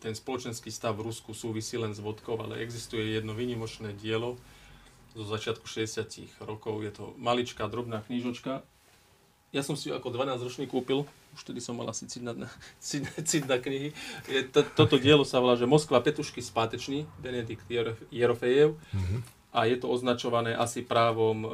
ten 0.04 0.12
spoločenský 0.12 0.70
stav 0.70 0.94
v 1.00 1.08
Rusku 1.08 1.32
súvisí 1.34 1.80
len 1.80 1.96
s 1.96 2.04
vodkou, 2.04 2.38
ale 2.38 2.62
existuje 2.62 3.16
jedno 3.16 3.32
vynimočné 3.32 3.96
dielo, 3.98 4.38
zo 5.16 5.24
začiatku 5.24 5.64
60 5.64 6.44
rokov. 6.44 6.84
Je 6.84 6.92
to 6.92 7.16
maličká, 7.16 7.66
drobná 7.72 8.04
knižočka. 8.04 8.62
Ja 9.56 9.64
som 9.64 9.80
si 9.80 9.88
ju 9.88 9.96
ako 9.96 10.12
12-ročný 10.12 10.68
kúpil, 10.68 11.08
už 11.32 11.40
vtedy 11.48 11.64
som 11.64 11.80
mal 11.80 11.88
asi 11.88 12.12
cit 12.12 12.20
na, 12.20 12.36
na 12.36 13.58
knihy. 13.60 13.96
Je, 14.28 14.40
to, 14.52 14.68
toto 14.76 15.00
dielo 15.00 15.24
sa 15.24 15.40
volá, 15.40 15.56
že 15.56 15.64
Moskva 15.64 16.04
Petušky 16.04 16.44
spátečný, 16.44 17.08
Benedikt 17.24 17.64
Jerofejev. 18.12 18.76
Mm-hmm. 18.76 19.20
A 19.56 19.72
je 19.72 19.80
to 19.80 19.88
označované 19.88 20.52
asi 20.52 20.84
právom 20.84 21.48
e, 21.48 21.50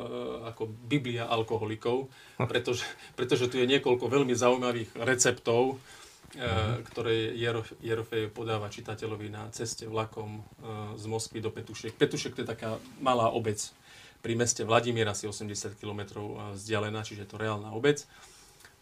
ako 0.49 0.65
Biblia 0.65 1.29
alkoholikov, 1.29 2.09
pretože, 2.49 2.89
pretože 3.13 3.45
tu 3.45 3.61
je 3.61 3.69
niekoľko 3.69 4.09
veľmi 4.09 4.33
zaujímavých 4.33 4.97
receptov. 5.05 5.77
Ktoré 6.31 7.35
Jerofej 7.83 8.31
podáva 8.31 8.71
čitateľovi 8.71 9.27
na 9.27 9.51
ceste 9.51 9.83
vlakom 9.83 10.39
e, 10.39 10.41
z 10.95 11.03
Moskvy 11.03 11.43
do 11.43 11.51
Petušek. 11.51 11.99
Petušek 11.99 12.39
to 12.39 12.47
je 12.47 12.51
taká 12.55 12.79
malá 13.03 13.27
obec 13.27 13.59
pri 14.23 14.39
meste 14.39 14.63
Vladimír, 14.63 15.09
asi 15.11 15.27
80 15.27 15.75
km 15.75 16.01
e, 16.15 16.55
vzdialená, 16.55 17.03
čiže 17.03 17.27
je 17.27 17.29
to 17.35 17.41
reálna 17.41 17.75
obec. 17.75 18.07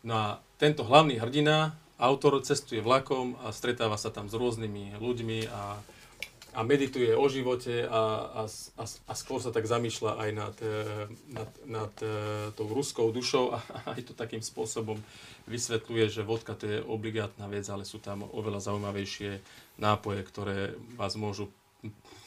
No 0.05 0.13
a 0.13 0.25
tento 0.61 0.85
hlavný 0.85 1.17
hrdina, 1.17 1.73
autor, 1.97 2.37
cestuje 2.45 2.85
vlakom 2.85 3.33
a 3.41 3.49
stretáva 3.49 3.97
sa 3.97 4.13
tam 4.13 4.29
s 4.29 4.37
rôznymi 4.37 5.01
ľuďmi 5.01 5.39
a 5.49 5.81
a 6.53 6.65
medituje 6.65 7.13
o 7.13 7.25
živote 7.29 7.85
a, 7.85 8.01
a, 8.41 8.43
a, 8.77 8.83
a 8.85 9.13
skôr 9.13 9.39
sa 9.39 9.53
tak 9.53 9.69
zamýšľa 9.69 10.11
aj 10.17 10.29
nad, 10.33 10.55
e, 10.61 10.77
nad, 11.29 11.51
nad 11.65 11.93
e, 12.01 12.09
tou 12.57 12.67
ruskou 12.69 13.13
dušou 13.13 13.53
a, 13.53 13.59
aj 13.93 14.09
to 14.09 14.13
takým 14.17 14.41
spôsobom 14.41 14.97
vysvetľuje, 15.45 16.05
že 16.09 16.21
vodka 16.25 16.53
to 16.57 16.65
je 16.65 16.77
obligátna 16.81 17.45
vec, 17.49 17.65
ale 17.69 17.85
sú 17.85 18.01
tam 18.01 18.25
oveľa 18.29 18.69
zaujímavejšie 18.69 19.41
nápoje, 19.81 20.19
ktoré 20.25 20.57
vás 20.97 21.13
môžu 21.13 21.49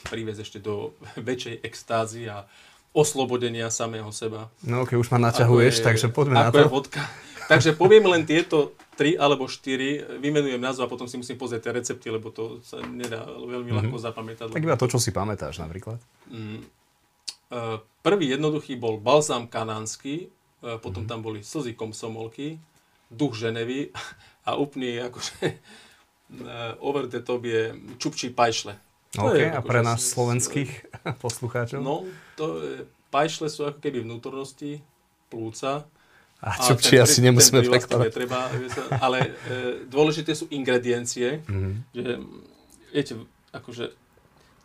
priviesť 0.09 0.41
ešte 0.43 0.59
do 0.59 0.95
väčšej 1.29 1.63
extázy 1.63 2.31
a 2.31 2.47
oslobodenia 2.93 3.73
samého 3.73 4.13
seba. 4.13 4.53
No 4.63 4.85
ok, 4.85 5.01
už 5.01 5.09
ma 5.11 5.19
naťahuješ, 5.19 5.81
je, 5.81 5.85
takže 5.85 6.07
poďme 6.13 6.37
na 6.37 6.53
to. 6.53 6.61
Je 6.61 6.69
vodka. 6.69 7.03
Takže 7.49 7.75
poviem 7.75 8.07
len 8.07 8.23
tieto 8.29 8.77
tri 9.03 9.19
alebo 9.19 9.51
štyri, 9.51 9.99
vymenujem 10.23 10.63
názov 10.63 10.87
a 10.87 10.93
potom 10.95 11.11
si 11.11 11.19
musím 11.19 11.35
pozrieť 11.35 11.67
tie 11.67 11.73
recepty, 11.75 12.07
lebo 12.07 12.31
to 12.31 12.63
sa 12.63 12.79
nedá 12.79 13.27
veľmi 13.27 13.75
mm-hmm. 13.75 13.91
ľahko 13.91 13.97
zapamätať. 13.99 14.55
Tak 14.55 14.63
iba 14.63 14.79
to, 14.79 14.87
čo 14.87 15.03
si 15.03 15.11
pamätáš 15.11 15.59
napríklad. 15.59 15.99
Mm. 16.31 16.63
Prvý 18.07 18.31
jednoduchý 18.31 18.79
bol 18.79 19.03
balzám 19.03 19.51
kanánsky, 19.51 20.31
potom 20.63 21.03
mm-hmm. 21.03 21.11
tam 21.11 21.19
boli 21.27 21.43
slzy 21.43 21.75
komsomolky, 21.75 22.63
duch 23.11 23.35
Ženevy 23.35 23.91
a 24.47 24.55
úplný 24.55 25.03
akože 25.03 25.59
over 26.79 27.11
the 27.11 27.21
top 27.27 27.43
je 27.43 27.75
čupčí 27.99 28.31
pajšle. 28.31 28.79
To 29.19 29.29
OK, 29.29 29.37
je, 29.37 29.51
a 29.51 29.61
pre 29.61 29.85
nás 29.85 30.01
slovenských 30.01 30.71
poslucháčov? 31.25 31.83
No, 31.83 32.07
to 32.39 32.63
je, 32.63 32.89
pajšle 33.13 33.51
sú 33.51 33.69
ako 33.69 33.83
keby 33.83 34.01
vnútornosti, 34.01 34.81
plúca, 35.29 35.85
a 36.43 36.59
čupči 36.59 36.99
asi 36.99 37.23
nemusíme 37.23 37.63
prekladať. 37.63 38.11
Netreba, 38.11 38.51
ale 38.99 39.31
e, 39.47 39.87
dôležité 39.87 40.35
sú 40.35 40.51
ingrediencie, 40.51 41.47
mm-hmm. 41.47 41.75
že 41.95 42.13
viete, 42.91 43.15
akože 43.55 43.95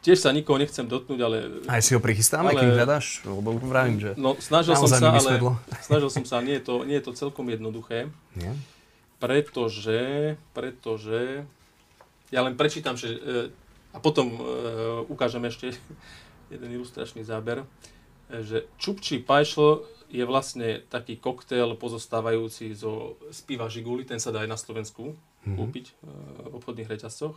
tiež 0.01 0.17
sa 0.17 0.33
nikoho 0.33 0.57
nechcem 0.57 0.89
dotknúť, 0.89 1.19
ale... 1.21 1.37
Aj 1.69 1.77
si 1.85 1.93
ho 1.93 2.01
prichystáme, 2.01 2.49
ale, 2.49 2.59
kým 2.65 2.73
hľadáš? 2.73 3.21
Lebo 3.29 3.61
vravím, 3.61 4.01
že 4.01 4.09
no, 4.17 4.33
snažil 4.41 4.73
som 4.73 4.89
sa, 4.89 5.13
ale 5.13 5.53
snažil 5.85 6.09
som 6.09 6.23
sa, 6.25 6.41
nie 6.41 6.57
je 6.57 6.63
to, 6.65 6.75
nie 6.81 6.97
je 6.97 7.05
to 7.05 7.13
celkom 7.13 7.45
jednoduché. 7.51 8.09
Nie? 8.33 8.57
Pretože, 9.21 10.33
pretože 10.57 11.45
ja 12.33 12.41
len 12.41 12.57
prečítam, 12.57 12.97
že, 12.97 13.13
e, 13.13 13.53
a 13.93 13.97
potom 14.01 14.33
e, 14.33 14.39
ukážem 15.11 15.45
ešte 15.45 15.77
jeden 16.53 16.69
ilustračný 16.73 17.21
záber, 17.21 17.61
e, 17.61 17.65
že 18.41 18.57
čupčí 18.81 19.21
pajšl 19.21 19.96
je 20.07 20.23
vlastne 20.23 20.83
taký 20.87 21.19
koktail 21.19 21.75
pozostávajúci 21.75 22.71
zo 22.71 23.19
spiva 23.31 23.67
Žiguli, 23.67 24.07
ten 24.07 24.23
sa 24.23 24.31
dá 24.31 24.43
aj 24.43 24.49
na 24.49 24.59
Slovensku 24.59 25.13
mm-hmm. 25.13 25.55
kúpiť 25.55 25.85
e, 25.87 25.93
v 26.47 26.53
obchodných 26.55 26.87
reťazcoch. 26.87 27.35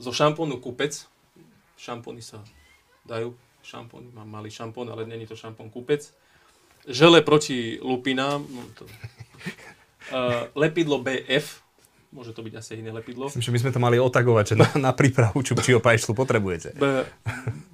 Zo 0.00 0.10
šampónu 0.16 0.56
Kupec, 0.64 0.96
šampóny 1.76 2.24
sa 2.24 2.40
dajú, 3.04 3.36
šampóny, 3.60 4.08
mám 4.16 4.28
malý 4.28 4.48
šampón, 4.48 4.88
ale 4.88 5.04
není 5.04 5.28
to 5.28 5.36
šampón 5.36 5.68
Kupec. 5.68 6.08
Žele 6.88 7.20
proti 7.20 7.76
lupinám, 7.84 8.40
no 8.40 8.64
to, 8.72 8.88
uh, 8.88 10.48
lepidlo 10.64 11.04
BF, 11.04 11.60
môže 12.08 12.32
to 12.32 12.40
byť 12.40 12.54
asi 12.56 12.80
iné 12.80 12.88
lepidlo. 12.88 13.28
Myslím, 13.28 13.44
že 13.44 13.52
my 13.52 13.60
sme 13.60 13.74
to 13.76 13.80
mali 13.84 13.96
otagovať, 14.00 14.44
že 14.48 14.56
na, 14.56 14.68
na 14.88 14.92
prípravu 14.96 15.44
čupčího 15.44 15.84
pajšlu 15.84 16.16
potrebujete. 16.16 16.72
B, 16.80 17.04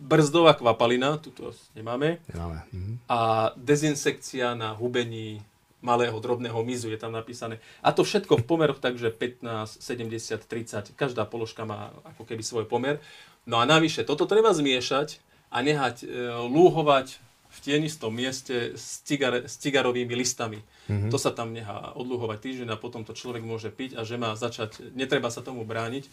brzdová 0.06 0.54
kvapalina, 0.54 1.18
tuto 1.18 1.50
nemáme. 1.74 2.22
Nemáme. 2.30 2.62
Mhm. 2.70 2.92
A 3.10 3.50
dezinsekcia 3.58 4.54
na 4.54 4.70
hubení 4.78 5.42
malého 5.84 6.16
drobného 6.18 6.56
mizu 6.66 6.90
je 6.90 6.98
tam 6.98 7.12
napísané. 7.14 7.58
A 7.82 7.92
to 7.94 8.06
všetko 8.06 8.42
v 8.42 8.44
pomeroch 8.48 8.80
takže 8.82 9.12
15, 9.12 9.78
70, 9.78 10.42
30. 10.42 10.98
Každá 10.98 11.26
položka 11.26 11.62
má 11.62 11.94
ako 12.02 12.26
keby 12.26 12.42
svoj 12.42 12.66
pomer. 12.66 12.98
No 13.46 13.62
a 13.62 13.64
navyše, 13.68 14.02
toto 14.02 14.26
treba 14.26 14.50
zmiešať 14.50 15.22
a 15.52 15.62
nehať 15.62 16.02
e, 16.02 16.06
lúhovať 16.50 17.22
v 17.46 17.58
tienistom 17.62 18.10
mieste 18.10 18.74
s, 18.74 19.00
cigare, 19.06 19.46
s 19.46 19.56
cigarovými 19.62 20.12
listami. 20.12 20.60
Mm-hmm. 20.90 21.10
To 21.14 21.18
sa 21.18 21.30
tam 21.30 21.54
nechá 21.54 21.94
odluhovať 21.94 22.38
týždeň 22.42 22.68
a 22.74 22.80
potom 22.80 23.06
to 23.06 23.14
človek 23.14 23.46
môže 23.46 23.70
piť 23.70 23.96
a 23.96 24.02
že 24.02 24.18
má 24.18 24.34
začať, 24.34 24.92
netreba 24.92 25.30
sa 25.30 25.40
tomu 25.40 25.62
brániť, 25.62 26.10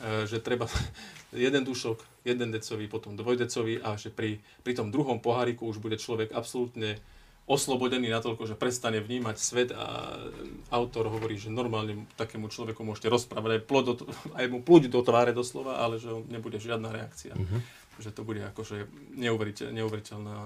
že 0.00 0.38
treba 0.40 0.70
jeden 1.32 1.62
dušok, 1.64 2.24
jeden 2.24 2.54
decový, 2.54 2.86
potom 2.86 3.18
dvojdecový 3.18 3.82
a 3.82 3.98
že 3.98 4.08
pri, 4.14 4.38
pri 4.62 4.72
tom 4.78 4.94
druhom 4.94 5.18
poháriku 5.18 5.66
už 5.68 5.82
bude 5.82 5.98
človek 5.98 6.32
absolútne 6.32 7.00
oslobodený 7.42 8.06
natoľko, 8.06 8.46
že 8.46 8.54
prestane 8.54 9.02
vnímať 9.02 9.36
svet 9.36 9.70
a 9.74 10.14
autor 10.70 11.10
hovorí, 11.10 11.34
že 11.34 11.50
normálne 11.50 12.06
takému 12.14 12.46
človeku 12.46 12.86
môžete 12.86 13.10
rozprávať 13.10 13.58
aj, 13.58 13.62
plod 13.66 13.84
do, 13.84 13.94
aj 14.38 14.46
mu 14.46 14.62
plúť 14.62 14.86
do 14.86 15.02
tváre 15.02 15.34
doslova, 15.34 15.82
ale 15.82 15.98
že 15.98 16.10
nebude 16.30 16.62
žiadna 16.62 16.94
reakcia. 16.94 17.34
Uh-huh. 17.34 17.60
Že 18.00 18.10
to 18.14 18.22
bude 18.24 18.40
akože 18.40 18.88
neuveriteľ, 19.18 19.68
neuveriteľná, 19.74 20.36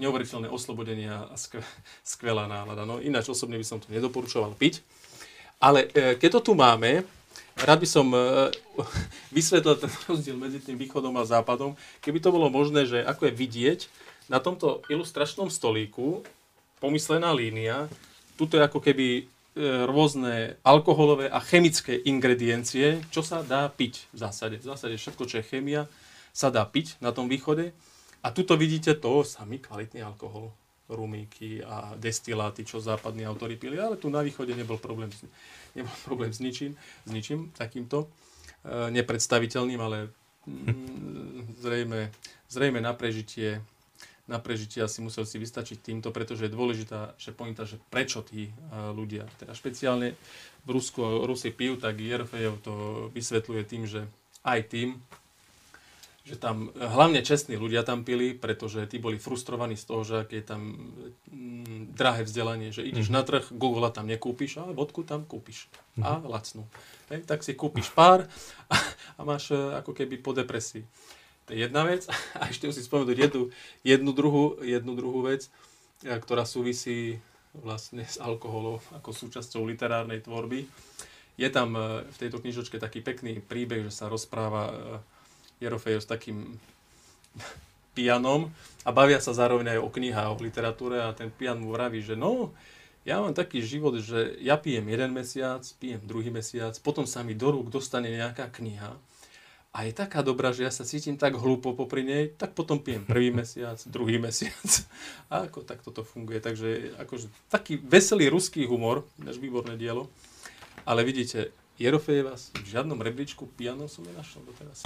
neuveriteľné 0.00 0.48
oslobodenie 0.48 1.12
a 1.12 1.36
skvelá 2.16 2.48
nálada. 2.48 2.88
No 2.88 2.98
ináč 3.04 3.28
osobne 3.28 3.60
by 3.60 3.66
som 3.66 3.78
to 3.78 3.92
nedoporučoval 3.92 4.56
piť. 4.56 4.80
Ale 5.60 5.92
e, 5.92 6.16
keď 6.16 6.40
to 6.40 6.50
tu 6.50 6.52
máme, 6.56 7.04
rád 7.58 7.82
by 7.82 7.88
som 7.88 8.06
uh, 8.12 8.50
vysvetlil 9.36 9.78
ten 9.80 9.90
rozdiel 10.06 10.36
medzi 10.38 10.62
tým 10.62 10.78
východom 10.78 11.14
a 11.18 11.26
západom. 11.26 11.74
Keby 12.04 12.18
to 12.22 12.30
bolo 12.30 12.52
možné, 12.52 12.86
že 12.86 13.02
ako 13.02 13.30
je 13.30 13.34
vidieť, 13.34 13.80
na 14.30 14.38
tomto 14.38 14.86
ilustračnom 14.86 15.50
stolíku 15.50 16.22
pomyslená 16.78 17.34
línia, 17.34 17.90
tuto 18.38 18.54
je 18.54 18.62
ako 18.62 18.78
keby 18.78 19.26
E, 19.50 19.82
rôzne 19.82 20.54
alkoholové 20.62 21.26
a 21.26 21.42
chemické 21.42 21.98
ingrediencie, 22.06 23.02
čo 23.10 23.18
sa 23.18 23.42
dá 23.42 23.66
piť 23.66 24.06
v 24.14 24.16
zásade. 24.22 24.56
V 24.62 24.66
zásade 24.70 24.94
všetko, 24.94 25.26
čo 25.26 25.42
je 25.42 25.48
chémia, 25.50 25.90
sa 26.30 26.54
dá 26.54 26.62
piť 26.62 26.94
na 27.02 27.10
tom 27.10 27.26
východe. 27.26 27.74
A 28.22 28.30
tuto 28.30 28.54
vidíte 28.54 28.94
to 28.94 29.26
samý 29.26 29.58
kvalitný 29.58 30.06
alkohol, 30.06 30.54
rumíky 30.90 31.62
a 31.62 31.94
destiláty, 31.96 32.66
čo 32.66 32.82
západní 32.82 33.26
autori 33.26 33.56
pili, 33.56 33.78
ale 33.78 33.96
tu 33.96 34.10
na 34.10 34.20
východe 34.20 34.52
nebol 34.52 34.76
problém, 34.76 35.10
nebol 35.74 35.94
problém 36.08 36.34
s 36.34 36.42
ničím, 36.42 36.74
s 37.06 37.10
ničím 37.10 37.54
takýmto 37.54 38.04
e, 38.04 38.90
nepredstaviteľným, 38.90 39.80
ale 39.80 40.10
mm, 40.46 41.54
zrejme, 41.64 42.10
zrejme 42.50 42.78
na 42.82 42.92
prežitie 42.92 43.62
na 44.30 44.38
prežitie 44.38 44.78
asi 44.78 45.02
musel 45.02 45.26
si 45.26 45.42
vystačiť 45.42 45.82
týmto, 45.82 46.14
pretože 46.14 46.46
je 46.46 46.54
dôležitá 46.54 47.18
že 47.18 47.34
pointa, 47.34 47.66
že 47.66 47.82
prečo 47.90 48.22
tí 48.22 48.46
e, 48.46 48.52
ľudia, 48.94 49.26
teda 49.42 49.58
špeciálne 49.58 50.14
v 50.62 50.68
Rusku, 50.70 51.02
Rusi 51.26 51.50
pijú, 51.50 51.74
tak 51.74 51.98
Jerofejov 51.98 52.62
to 52.62 52.74
vysvetľuje 53.10 53.62
tým, 53.66 53.90
že 53.90 54.06
aj 54.46 54.70
tým, 54.70 55.02
že 56.30 56.38
tam 56.38 56.70
hlavne 56.78 57.26
čestní 57.26 57.58
ľudia 57.58 57.82
tam 57.82 58.06
pili, 58.06 58.38
pretože 58.38 58.86
tí 58.86 59.02
boli 59.02 59.18
frustrovaní 59.18 59.74
z 59.74 59.82
toho, 59.82 60.06
že 60.06 60.14
aké 60.22 60.38
je 60.38 60.46
tam 60.46 60.62
mm, 61.26 61.90
drahé 61.98 62.22
vzdelanie, 62.22 62.70
že 62.70 62.86
ideš 62.86 63.10
mm. 63.10 63.14
na 63.18 63.22
trh, 63.26 63.50
Google 63.50 63.90
tam 63.90 64.06
nekúpiš, 64.06 64.62
ale 64.62 64.70
vodku 64.70 65.02
tam 65.02 65.26
kúpiš 65.26 65.66
mm. 65.98 66.06
a 66.06 66.22
lacnú. 66.22 66.70
Hej, 67.10 67.26
tak 67.26 67.42
si 67.42 67.58
kúpiš 67.58 67.90
pár 67.90 68.30
a, 68.70 68.78
a 69.18 69.20
máš 69.26 69.50
e, 69.50 69.58
ako 69.58 69.90
keby 69.90 70.22
po 70.22 70.30
depresii. 70.30 70.86
To 71.50 71.58
je 71.58 71.66
jedna 71.66 71.82
vec. 71.82 72.06
A 72.38 72.46
ešte 72.46 72.70
musím 72.70 72.86
spomenúť 72.86 73.18
jednu, 73.18 73.42
jednu, 73.82 74.10
druhú, 74.14 74.62
jednu 74.62 74.94
druhú 74.94 75.26
vec, 75.26 75.50
e, 76.06 76.14
ktorá 76.14 76.46
súvisí 76.46 77.18
vlastne 77.58 78.06
s 78.06 78.22
alkoholom 78.22 78.78
ako 79.02 79.10
súčasťou 79.10 79.66
literárnej 79.66 80.22
tvorby. 80.22 80.70
Je 81.34 81.50
tam 81.50 81.74
e, 81.74 82.06
v 82.06 82.16
tejto 82.22 82.38
knižočke 82.38 82.78
taký 82.78 83.02
pekný 83.02 83.42
príbeh, 83.42 83.82
že 83.82 83.90
sa 83.90 84.06
rozpráva 84.06 85.02
e, 85.60 85.68
Jerofej 85.68 86.00
s 86.00 86.08
takým 86.08 86.56
pianom 87.92 88.48
a 88.82 88.90
bavia 88.90 89.20
sa 89.20 89.36
zároveň 89.36 89.76
aj 89.76 89.80
o 89.84 89.92
knihách, 89.92 90.32
o 90.32 90.40
literatúre 90.40 91.04
a 91.04 91.12
ten 91.12 91.28
pian 91.28 91.60
mu 91.60 91.76
vraví, 91.76 92.00
že 92.00 92.16
no, 92.16 92.56
ja 93.04 93.20
mám 93.20 93.36
taký 93.36 93.60
život, 93.60 94.00
že 94.00 94.40
ja 94.40 94.56
pijem 94.56 94.88
jeden 94.88 95.12
mesiac, 95.12 95.60
pijem 95.80 96.00
druhý 96.04 96.28
mesiac, 96.32 96.72
potom 96.80 97.04
sa 97.04 97.24
mi 97.24 97.36
do 97.36 97.52
rúk 97.52 97.72
dostane 97.72 98.12
nejaká 98.12 98.48
kniha 98.52 98.96
a 99.70 99.86
je 99.86 99.94
taká 99.94 100.18
dobrá, 100.26 100.50
že 100.50 100.66
ja 100.66 100.72
sa 100.74 100.82
cítim 100.82 101.14
tak 101.14 101.38
hlúpo 101.38 101.78
popri 101.78 102.02
nej, 102.02 102.34
tak 102.34 102.58
potom 102.58 102.82
pijem 102.82 103.06
prvý 103.06 103.30
mesiac, 103.40 103.78
druhý 103.86 104.18
mesiac. 104.18 104.70
A 105.30 105.46
ako 105.46 105.62
tak 105.62 105.86
toto 105.86 106.02
funguje. 106.02 106.42
Takže 106.42 106.98
akože, 106.98 107.30
taký 107.46 107.78
veselý 107.78 108.26
ruský 108.26 108.66
humor, 108.66 109.06
než 109.22 109.38
výborné 109.38 109.78
dielo. 109.78 110.10
Ale 110.82 111.06
vidíte, 111.06 111.54
Jerofejeva 111.80 112.36
v 112.36 112.66
žiadnom 112.68 113.00
rebríčku 113.00 113.48
piano 113.56 113.88
som 113.88 114.04
nenašiel 114.04 114.44
doteraz. 114.44 114.84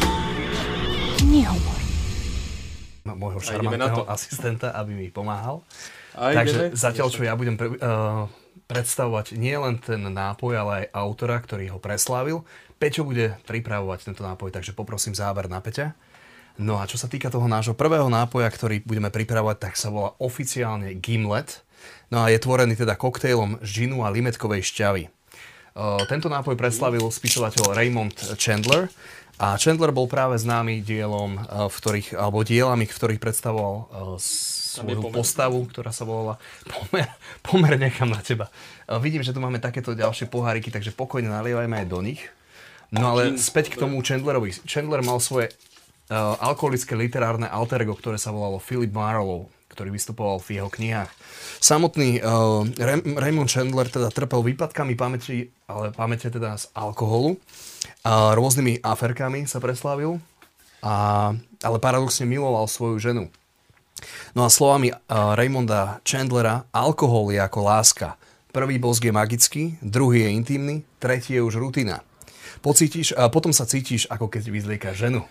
No, 3.02 3.18
môjho 3.18 3.42
šarmantného 3.42 4.06
asistenta, 4.06 4.70
aby 4.78 4.94
mi 4.94 5.10
pomáhal. 5.10 5.66
A 6.14 6.30
Takže 6.30 6.70
zatiaľ, 6.70 7.10
čo 7.10 7.26
ja 7.26 7.34
budem 7.34 7.58
pre, 7.58 7.74
uh, 7.82 8.30
predstavovať 8.70 9.34
nie 9.34 9.58
len 9.58 9.82
ten 9.82 10.06
nápoj, 10.06 10.54
ale 10.54 10.72
aj 10.86 10.94
autora, 10.94 11.42
ktorý 11.42 11.74
ho 11.74 11.82
preslávil, 11.82 12.46
Peťo 12.78 13.02
bude 13.02 13.42
pripravovať 13.42 14.14
tento 14.14 14.22
nápoj, 14.22 14.54
takže 14.54 14.70
poprosím 14.70 15.18
záber 15.18 15.50
na 15.50 15.58
Peťa. 15.58 15.98
No 16.62 16.78
a 16.78 16.86
čo 16.86 16.94
sa 16.94 17.10
týka 17.10 17.26
toho 17.26 17.50
nášho 17.50 17.74
prvého 17.74 18.06
nápoja, 18.06 18.46
ktorý 18.46 18.86
budeme 18.86 19.10
pripravovať, 19.10 19.56
tak 19.58 19.74
sa 19.74 19.90
volá 19.90 20.14
oficiálne 20.22 20.94
Gimlet. 21.02 21.66
No 22.14 22.22
a 22.22 22.30
je 22.30 22.38
tvorený 22.38 22.78
teda 22.78 22.94
koktejlom 22.94 23.58
z 23.66 23.82
džinu 23.82 24.06
a 24.06 24.14
limetkovej 24.14 24.62
šťavy. 24.62 25.10
Tento 26.06 26.30
nápoj 26.30 26.54
preslavil 26.54 27.02
spisovateľ 27.10 27.74
Raymond 27.74 28.14
Chandler 28.38 28.86
a 29.42 29.58
Chandler 29.58 29.90
bol 29.90 30.06
práve 30.06 30.38
známy 30.38 30.86
dielom, 30.86 31.34
v 31.42 31.74
ktorých, 31.74 32.14
alebo 32.14 32.46
dielami, 32.46 32.86
v 32.86 32.94
ktorých 32.94 33.18
predstavoval 33.18 33.90
svoju 34.22 35.10
postavu, 35.10 35.66
ktorá 35.66 35.90
sa 35.90 36.06
volala 36.06 36.38
Pomer, 36.70 37.10
pomer 37.42 37.74
nechám 37.74 38.06
na 38.06 38.22
teba. 38.22 38.54
Vidím, 39.02 39.26
že 39.26 39.34
tu 39.34 39.42
máme 39.42 39.58
takéto 39.58 39.98
ďalšie 39.98 40.30
poháriky, 40.30 40.70
takže 40.70 40.94
pokojne 40.94 41.26
nalievajme 41.26 41.82
aj 41.82 41.86
do 41.90 41.98
nich. 42.06 42.22
No 42.94 43.10
ale 43.10 43.34
späť 43.42 43.74
k 43.74 43.82
tomu 43.82 43.98
Chandlerovi. 43.98 44.54
Chandler 44.70 45.02
mal 45.02 45.18
svoje 45.18 45.50
alkoholické 46.38 46.94
literárne 46.94 47.50
alter 47.50 47.82
ego, 47.82 47.98
ktoré 47.98 48.14
sa 48.14 48.30
volalo 48.30 48.62
Philip 48.62 48.94
Marlowe 48.94 49.50
ktorý 49.74 49.90
vystupoval 49.90 50.38
v 50.38 50.62
jeho 50.62 50.70
knihách. 50.70 51.10
Samotný 51.58 52.22
uh, 52.22 52.62
Raymond 53.18 53.50
Chandler 53.50 53.90
teda 53.90 54.14
trpel 54.14 54.46
výpadkami 54.46 54.94
pamäti, 54.94 55.50
ale 55.66 55.90
pamäte 55.90 56.30
teda 56.30 56.54
z 56.54 56.70
alkoholu. 56.78 57.36
A 58.06 58.32
rôznymi 58.38 58.80
aferkami 58.80 59.50
sa 59.50 59.58
preslávil, 59.58 60.22
a, 60.80 61.34
ale 61.60 61.76
paradoxne 61.82 62.24
miloval 62.24 62.70
svoju 62.70 62.96
ženu. 63.02 63.24
No 64.32 64.46
a 64.46 64.50
slovami 64.52 64.94
uh, 64.94 65.34
Raymonda 65.34 65.98
Chandlera, 66.06 66.70
alkohol 66.70 67.34
je 67.34 67.42
ako 67.42 67.60
láska. 67.66 68.16
Prvý 68.54 68.78
bosk 68.78 69.02
je 69.02 69.10
magický, 69.10 69.62
druhý 69.82 70.24
je 70.24 70.30
intimný, 70.30 70.76
tretí 71.02 71.34
je 71.34 71.42
už 71.42 71.58
rutina 71.58 72.06
pocítiš 72.64 73.12
a 73.12 73.28
potom 73.28 73.52
sa 73.52 73.68
cítiš, 73.68 74.08
ako 74.08 74.32
keď 74.32 74.48
vyzlieka 74.48 74.90
ženu. 74.96 75.28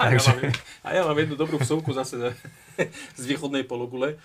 A, 0.00 0.08
Takže... 0.08 0.32
ja 0.32 0.40
mám, 0.40 0.52
a 0.80 0.88
ja 0.96 1.02
mám 1.04 1.18
jednu 1.20 1.36
dobrú 1.36 1.60
vsuvku 1.60 1.92
zase 1.92 2.16
z 3.20 3.22
východnej 3.26 3.64
pologule, 3.64 4.18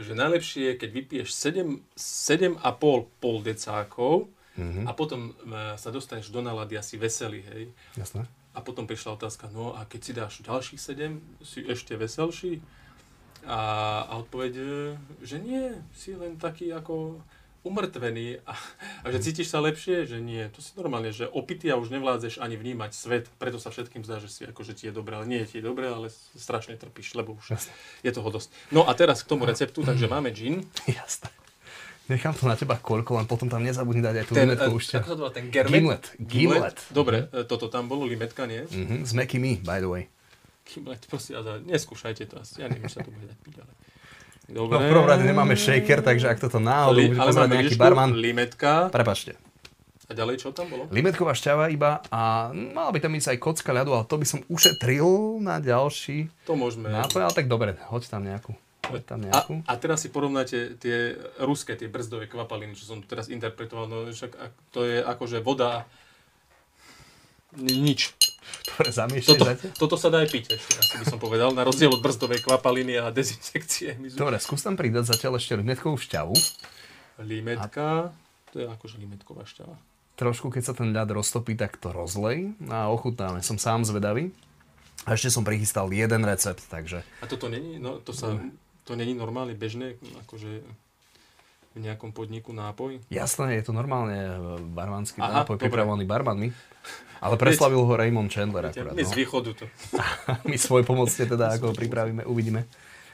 že 0.00 0.16
najlepšie 0.16 0.72
je, 0.72 0.74
keď 0.80 0.90
vypiješ 0.90 1.28
7, 1.36 1.84
7,5 1.94 2.58
pol 3.20 3.36
decákov 3.44 4.32
mm-hmm. 4.56 4.84
a 4.88 4.92
potom 4.96 5.30
e, 5.30 5.76
sa 5.76 5.92
dostaneš 5.92 6.32
do 6.32 6.40
nálady 6.40 6.80
asi 6.80 6.96
veselý, 6.96 7.44
hej. 7.52 7.70
Jasné. 7.96 8.24
A 8.52 8.60
potom 8.60 8.84
prišla 8.84 9.16
otázka, 9.16 9.48
no 9.48 9.72
a 9.72 9.88
keď 9.88 10.00
si 10.00 10.12
dáš 10.12 10.34
ďalších 10.44 10.80
7, 10.80 11.40
si 11.40 11.64
ešte 11.64 11.96
veselší? 11.96 12.60
A, 13.42 13.60
a 14.08 14.12
odpoveď, 14.20 14.52
e, 14.56 14.64
že 15.24 15.36
nie, 15.40 15.76
si 15.92 16.16
len 16.16 16.40
taký 16.40 16.72
ako 16.72 17.20
umrtvený 17.62 18.42
a, 18.42 18.58
a 19.02 19.06
že 19.14 19.30
cítiš 19.30 19.54
sa 19.54 19.62
lepšie, 19.62 20.06
že 20.10 20.18
nie. 20.18 20.42
To 20.50 20.58
si 20.58 20.74
normálne, 20.74 21.14
že 21.14 21.30
opitý 21.30 21.70
a 21.70 21.78
už 21.78 21.94
nevládzeš 21.94 22.42
ani 22.42 22.58
vnímať 22.58 22.90
svet, 22.90 23.24
preto 23.38 23.62
sa 23.62 23.70
všetkým 23.70 24.02
zdá, 24.02 24.18
že 24.18 24.26
si 24.26 24.42
ako, 24.42 24.66
že 24.66 24.74
ti 24.74 24.90
je 24.90 24.92
dobré, 24.94 25.14
ale 25.14 25.30
nie 25.30 25.40
je 25.46 25.56
ti 25.56 25.58
dobré, 25.62 25.86
ale 25.86 26.10
strašne 26.34 26.74
trpíš, 26.74 27.14
lebo 27.14 27.38
už 27.38 27.54
Jasne. 27.54 27.72
je 28.02 28.10
toho 28.10 28.28
dosť. 28.28 28.50
No 28.74 28.86
a 28.86 28.92
teraz 28.98 29.22
k 29.22 29.30
tomu 29.30 29.46
receptu, 29.46 29.86
takže 29.86 30.10
máme 30.10 30.34
gin. 30.34 30.66
Jasné. 30.90 31.30
Nechám 32.10 32.34
to 32.34 32.50
na 32.50 32.58
teba 32.58 32.74
koľko, 32.82 33.14
len 33.14 33.26
potom 33.30 33.46
tam 33.46 33.62
nezabudni 33.62 34.02
dať 34.02 34.14
aj 34.20 34.26
tú 34.26 34.34
ten, 34.34 34.50
limetku 34.50 34.74
už. 34.74 34.84
Ako 34.98 35.08
sa 35.14 35.16
to 35.16 35.24
ten 35.30 35.46
germet? 35.54 35.78
Gimlet. 35.78 36.04
Gimlet. 36.18 36.78
Dobre, 36.90 37.30
e, 37.30 37.46
toto 37.46 37.70
tam 37.70 37.86
bolo, 37.86 38.10
limetka, 38.10 38.42
nie? 38.50 38.66
Mm-hmm, 38.66 39.06
s 39.06 39.12
me, 39.14 39.52
by 39.62 39.78
the 39.78 39.86
way. 39.86 40.04
Gimlet, 40.66 41.06
prosím, 41.06 41.38
neskúšajte 41.70 42.26
to 42.26 42.42
asi, 42.42 42.62
ja 42.62 42.66
neviem, 42.66 42.90
čo 42.90 42.98
sa 42.98 43.06
to 43.06 43.14
bude 43.14 43.30
dať 43.30 43.38
piť, 43.38 43.54
ale... 43.62 43.72
Dobre. 44.50 44.74
No 44.74 44.78
v 44.82 44.90
prvom 44.90 45.06
rade 45.06 45.22
nemáme 45.22 45.54
shaker, 45.54 46.02
takže 46.02 46.26
ak 46.26 46.38
toto 46.42 46.58
náhodou 46.58 46.98
Li, 46.98 47.14
pozerať 47.14 47.48
nejaký 47.50 47.76
barman... 47.78 48.10
limetka. 48.16 48.90
Prepačte. 48.90 49.38
A 50.10 50.12
ďalej 50.12 50.44
čo 50.44 50.52
tam 50.52 50.68
bolo? 50.68 50.84
Limetková 50.92 51.32
šťava 51.32 51.72
iba 51.72 52.04
a 52.12 52.52
mala 52.52 52.92
by 52.92 53.00
tam 53.00 53.16
ísť 53.16 53.32
aj 53.32 53.38
kocka 53.40 53.70
ľadu, 53.72 53.96
ale 53.96 54.04
to 54.04 54.20
by 54.20 54.26
som 54.28 54.40
ušetril 54.50 55.40
na 55.40 55.56
ďalší 55.56 56.28
To 56.44 56.52
môžeme. 56.52 56.92
nápoj, 56.92 57.22
ale 57.24 57.32
tak 57.32 57.48
dobre, 57.48 57.80
hoď 57.88 58.02
tam 58.12 58.28
nejakú. 58.28 58.52
Hoď 58.92 59.02
tam 59.08 59.24
nejakú. 59.24 59.64
A, 59.64 59.72
a 59.72 59.80
teraz 59.80 60.04
si 60.04 60.12
porovnáte 60.12 60.76
tie 60.76 61.16
ruské, 61.40 61.78
tie 61.80 61.88
brzdové 61.88 62.28
kvapaliny, 62.28 62.76
čo 62.76 62.92
som 62.92 62.98
teraz 63.00 63.32
interpretoval, 63.32 63.88
no 63.88 64.10
však 64.10 64.36
to 64.74 64.84
je 64.84 65.00
akože 65.00 65.40
voda, 65.40 65.88
nič. 67.56 68.12
Dobre, 68.68 68.88
zamiešaj 68.92 69.28
toto, 69.36 69.44
toto 69.76 69.96
sa 69.96 70.08
dá 70.08 70.22
aj 70.22 70.28
piť 70.32 70.58
ešte, 70.58 70.72
asi 70.78 70.94
by 71.02 71.06
som 71.06 71.18
povedal, 71.22 71.54
na 71.54 71.62
rozdiel 71.62 71.92
od 71.92 72.02
brzdovej 72.02 72.42
kvapaliny 72.42 72.98
a 72.98 73.12
dezinfekcie. 73.12 73.96
Dobre, 74.14 74.38
skús 74.42 74.62
tam 74.64 74.74
pridať 74.74 75.12
zatiaľ 75.12 75.38
ešte 75.38 75.58
limetkovú 75.58 75.98
šťavu. 75.98 76.34
Limetka, 77.22 78.10
a... 78.10 78.50
to 78.50 78.62
je 78.62 78.66
akože 78.66 78.96
limetková 78.98 79.46
šťava. 79.46 79.76
Trošku, 80.16 80.52
keď 80.52 80.62
sa 80.62 80.74
ten 80.76 80.92
ľad 80.92 81.08
roztopí, 81.08 81.56
tak 81.56 81.80
to 81.80 81.88
rozlej 81.88 82.52
a 82.68 82.92
ochutnáme. 82.92 83.40
Som 83.40 83.56
sám 83.56 83.88
zvedavý. 83.88 84.30
A 85.02 85.18
ešte 85.18 85.34
som 85.34 85.42
prichystal 85.42 85.90
jeden 85.90 86.22
recept, 86.22 86.62
takže... 86.70 87.02
A 87.18 87.26
toto 87.26 87.50
není, 87.50 87.82
no, 87.82 87.98
to 87.98 88.14
sa, 88.14 88.38
to 88.86 88.94
není 88.94 89.18
normálne 89.18 89.50
bežné, 89.56 89.98
akože 90.28 90.62
v 91.72 91.78
nejakom 91.80 92.12
podniku 92.12 92.52
nápoj? 92.52 93.00
Jasné, 93.08 93.58
je 93.60 93.64
to 93.68 93.72
normálne 93.72 94.16
e, 94.16 94.36
barmanský 94.72 95.24
Aha, 95.24 95.42
nápoj, 95.42 95.56
pripravovaný 95.56 96.04
barmanmi. 96.04 96.52
Ale 97.22 97.38
preslavil 97.38 97.78
ho 97.86 97.92
Raymond 97.94 98.28
Chandler 98.28 98.74
akurát. 98.74 98.98
My 98.98 99.06
no. 99.06 99.08
z 99.08 99.14
východu 99.14 99.50
to. 99.54 99.64
my 100.50 100.56
svoj 100.58 100.82
pomocne 100.82 101.22
teda, 101.22 101.54
ako 101.54 101.70
ho 101.70 101.74
pripravíme, 101.74 102.26
uvidíme 102.26 102.66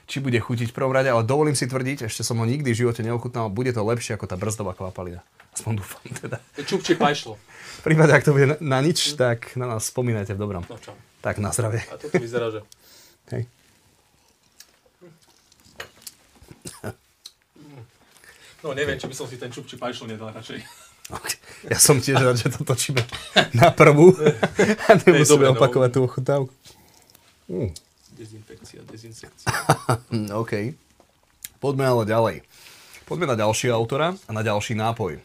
či 0.08 0.24
bude 0.24 0.40
chutiť 0.40 0.72
v 0.72 0.74
prvom 0.74 0.96
rade, 0.96 1.12
ale 1.12 1.20
dovolím 1.20 1.52
si 1.52 1.68
tvrdiť, 1.68 2.08
ešte 2.08 2.24
som 2.24 2.40
ho 2.40 2.48
nikdy 2.48 2.72
v 2.72 2.80
živote 2.80 3.04
neochutnal, 3.04 3.52
bude 3.52 3.76
to 3.76 3.84
lepšie 3.84 4.16
ako 4.16 4.24
tá 4.24 4.40
brzdová 4.40 4.72
kvapalina. 4.72 5.20
Aspoň 5.52 5.84
dúfam 5.84 6.08
teda. 6.08 6.40
Čupči 6.64 6.96
pajšlo. 6.96 7.36
V 7.78 7.82
prípade, 7.84 8.16
ak 8.16 8.24
to 8.24 8.32
bude 8.32 8.56
na, 8.56 8.56
na 8.58 8.78
nič, 8.80 9.20
tak 9.20 9.52
na 9.54 9.68
nás 9.68 9.92
spomínajte 9.92 10.32
v 10.32 10.40
dobrom. 10.40 10.64
No 10.64 10.80
čo? 10.80 10.96
Tak 11.20 11.36
na 11.44 11.52
zdravie. 11.52 11.84
A 11.92 12.00
toto 12.00 12.16
vyzerá, 12.16 12.48
že... 12.48 12.64
Hej. 13.36 13.44
No 18.62 18.74
neviem, 18.74 18.98
či 18.98 19.06
by 19.06 19.14
som 19.14 19.26
si 19.30 19.38
ten 19.38 19.54
čupči 19.54 19.78
pajšlo 19.78 20.10
nedal 20.10 20.34
radšej. 20.34 20.60
Ja 21.66 21.78
som 21.80 21.98
tiež 21.98 22.20
rád, 22.20 22.36
že 22.36 22.52
to 22.52 22.62
točíme 22.62 23.00
na 23.56 23.72
prvú 23.72 24.12
a 24.86 24.90
nemusíme 25.00 25.26
dobre, 25.26 25.46
no. 25.48 25.54
opakovať 25.56 25.90
tú 25.90 26.00
ochutnávku. 26.04 26.52
Mm. 27.48 27.72
Dezinfekcia, 28.12 28.80
dezinsekcia. 28.84 29.46
Hm, 30.12 30.36
OK. 30.36 30.76
Poďme 31.58 31.84
ale 31.88 32.02
ďalej. 32.04 32.36
Poďme 33.08 33.26
na 33.30 33.36
ďalšieho 33.40 33.72
autora 33.72 34.14
a 34.14 34.30
na 34.30 34.44
ďalší 34.44 34.76
nápoj. 34.76 35.16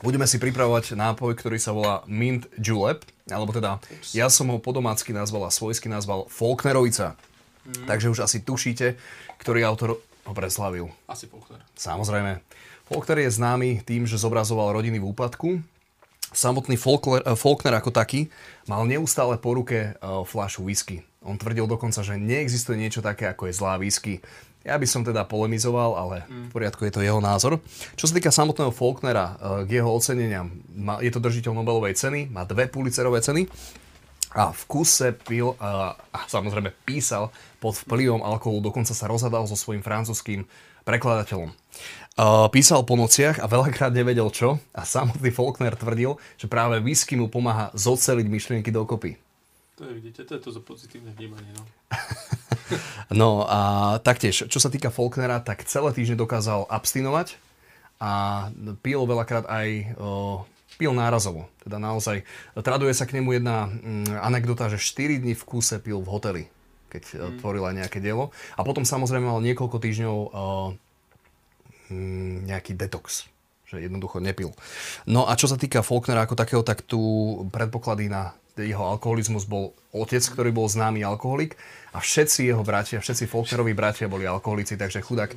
Budeme 0.00 0.24
si 0.24 0.40
pripravovať 0.40 0.96
nápoj, 0.96 1.36
ktorý 1.36 1.60
sa 1.60 1.76
volá 1.76 2.00
Mint 2.08 2.48
Julep, 2.56 3.04
alebo 3.28 3.52
teda 3.52 3.76
ja 4.16 4.32
som 4.32 4.48
ho 4.48 4.56
podomácky 4.56 5.12
nazval 5.12 5.46
a 5.46 5.52
svojsky 5.52 5.92
nazval 5.92 6.24
Faulknerovica. 6.32 7.20
Takže 7.84 8.08
už 8.08 8.24
asi 8.24 8.40
tušíte, 8.40 8.96
ktorý 9.36 9.68
autor 9.68 10.00
ho 10.24 10.32
preslavil. 10.32 10.86
Asi 11.08 11.26
Faulkner. 11.26 11.62
Samozrejme. 11.74 12.40
Faulkner 12.90 13.22
je 13.22 13.30
známy 13.30 13.86
tým, 13.86 14.04
že 14.04 14.18
zobrazoval 14.18 14.74
rodiny 14.74 14.98
v 14.98 15.08
úpadku. 15.14 15.48
Samotný 16.30 16.78
Faulkner, 16.78 17.22
eh, 17.26 17.34
Faulkner 17.34 17.74
ako 17.78 17.90
taký 17.90 18.30
mal 18.66 18.86
neustále 18.86 19.38
po 19.38 19.54
ruke 19.54 19.94
eh, 19.94 20.02
fľašu 20.02 20.66
whisky. 20.66 21.02
On 21.20 21.36
tvrdil 21.36 21.68
dokonca, 21.68 22.00
že 22.00 22.16
neexistuje 22.16 22.80
niečo 22.80 23.04
také, 23.04 23.28
ako 23.28 23.50
je 23.50 23.54
zlá 23.54 23.76
whisky. 23.76 24.24
Ja 24.60 24.76
by 24.76 24.84
som 24.84 25.00
teda 25.00 25.24
polemizoval, 25.24 25.96
ale 25.96 26.28
v 26.28 26.52
poriadku 26.52 26.84
je 26.84 26.92
to 26.92 27.00
jeho 27.00 27.16
názor. 27.16 27.64
Čo 27.96 28.04
sa 28.04 28.12
týka 28.12 28.28
samotného 28.28 28.72
Faulknera, 28.72 29.36
eh, 29.36 29.68
k 29.68 29.80
jeho 29.80 29.90
oceneniam, 29.90 30.52
je 31.00 31.10
to 31.12 31.20
držiteľ 31.20 31.56
Nobelovej 31.60 31.96
ceny, 31.96 32.28
má 32.28 32.44
dve 32.44 32.68
Pulitzerovej 32.68 33.24
ceny 33.24 33.42
a 34.30 34.54
v 34.54 34.62
kuse 34.70 35.10
pil 35.26 35.58
a, 35.58 35.98
a 36.14 36.18
samozrejme 36.30 36.70
písal 36.86 37.34
pod 37.58 37.74
vplyvom 37.82 38.22
alkoholu, 38.22 38.62
dokonca 38.62 38.94
sa 38.94 39.10
rozhadal 39.10 39.46
so 39.50 39.58
svojím 39.58 39.82
francúzským 39.82 40.46
prekladateľom. 40.86 41.50
Uh, 42.20 42.50
písal 42.52 42.82
po 42.84 42.98
nociach 42.98 43.40
a 43.40 43.46
veľakrát 43.46 43.94
nevedel 43.94 44.28
čo 44.34 44.60
a 44.74 44.82
samotný 44.82 45.30
Faulkner 45.36 45.74
tvrdil, 45.74 46.18
že 46.36 46.50
práve 46.50 46.82
whisky 46.82 47.16
mu 47.16 47.30
pomáha 47.30 47.70
zoceliť 47.74 48.26
myšlienky 48.26 48.70
dokopy. 48.70 49.16
To 49.80 49.88
je, 49.88 49.92
vidíte, 49.96 50.28
to 50.28 50.36
je 50.36 50.42
to 50.44 50.50
za 50.52 50.60
pozitívne 50.60 51.10
vnímanie, 51.16 51.48
no. 51.56 51.64
No 53.10 53.42
a 53.50 53.98
taktiež, 53.98 54.46
čo 54.46 54.58
sa 54.62 54.70
týka 54.70 54.94
Faulknera, 54.94 55.42
tak 55.42 55.66
celé 55.66 55.90
týždne 55.90 56.14
dokázal 56.14 56.70
abstinovať 56.70 57.34
a 57.98 58.46
pil 58.80 59.02
veľakrát 59.02 59.50
aj 59.50 59.68
o, 59.98 60.46
pil 60.80 60.96
nárazovo. 60.96 61.52
Teda 61.60 61.76
naozaj, 61.76 62.24
traduje 62.64 62.96
sa 62.96 63.04
k 63.04 63.20
nemu 63.20 63.36
jedna 63.36 63.68
mm, 63.68 64.16
anekdota, 64.24 64.72
že 64.72 64.80
4 64.80 65.20
dní 65.20 65.36
v 65.36 65.44
kúse 65.44 65.76
pil 65.76 66.00
v 66.00 66.08
hoteli, 66.08 66.44
keď 66.88 67.02
mm. 67.12 67.36
tvoril 67.44 67.68
aj 67.68 67.74
nejaké 67.84 68.00
dielo. 68.00 68.32
A 68.56 68.64
potom 68.64 68.88
samozrejme 68.88 69.28
mal 69.28 69.44
niekoľko 69.44 69.76
týždňov 69.76 70.16
o, 70.16 70.28
mm, 71.92 72.48
nejaký 72.48 72.72
detox 72.72 73.28
že 73.70 73.86
jednoducho 73.86 74.18
nepil. 74.18 74.50
No 75.06 75.30
a 75.30 75.38
čo 75.38 75.46
sa 75.46 75.54
týka 75.54 75.86
Faulknera 75.86 76.26
ako 76.26 76.34
takého, 76.34 76.66
tak 76.66 76.82
tu 76.82 76.98
predpoklady 77.54 78.10
na 78.10 78.34
jeho 78.58 78.82
alkoholizmus 78.82 79.46
bol 79.46 79.72
otec, 79.94 80.20
ktorý 80.20 80.50
bol 80.50 80.66
známy 80.66 81.06
alkoholik 81.06 81.54
a 81.94 82.02
všetci 82.02 82.50
jeho 82.50 82.66
bratia, 82.66 82.98
všetci 82.98 83.30
Faulknerovi 83.30 83.72
bratia 83.72 84.10
boli 84.10 84.26
alkoholici, 84.26 84.74
takže 84.74 85.00
chudák 85.00 85.32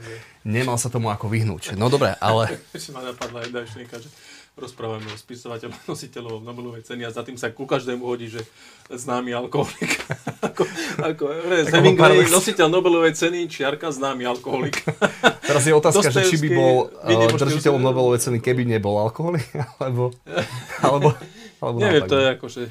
nemal 0.50 0.82
sa 0.82 0.90
tomu 0.90 1.14
ako 1.14 1.30
vyhnúť. 1.30 1.78
No 1.78 1.88
dobre, 1.94 2.18
ale 2.18 2.58
Ešte 2.76 2.92
ma 2.92 3.06
napadla 3.06 3.46
jedna 3.46 3.64
myšlienka, 3.64 4.02
že 4.02 4.10
rozprávame 4.54 5.10
o 5.10 5.18
spisovateľom, 5.18 5.74
nositeľov 5.92 6.46
Nobelovej 6.46 6.86
ceny 6.86 7.10
a 7.10 7.12
za 7.12 7.26
tým 7.26 7.38
sa 7.42 7.50
ku 7.50 7.66
každému 7.66 8.06
hodí, 8.06 8.30
že 8.30 8.46
známy 8.90 9.34
alkoholik. 9.34 9.98
ako, 10.48 10.64
ako, 11.02 11.24
ako 11.26 11.74
Hemingway, 11.74 12.30
nositeľ 12.30 12.68
Nobelovej 12.70 13.18
ceny, 13.18 13.50
čiarka, 13.50 13.90
známy 13.90 14.30
alkoholik. 14.30 14.86
teraz 15.50 15.66
je 15.66 15.74
otázka, 15.74 16.14
že 16.14 16.30
či 16.30 16.38
by 16.38 16.50
bol 16.54 16.94
uh, 16.94 17.34
držiteľom 17.34 17.82
Nobelovej 17.82 18.30
ceny, 18.30 18.38
keby 18.40 18.70
nebol 18.70 19.02
alkoholik, 19.02 19.50
alebo, 19.82 20.14
alebo, 20.86 21.18
alebo 21.58 21.78
Neviem, 21.82 22.06
to 22.06 22.18
je 22.22 22.28
akože... 22.38 22.62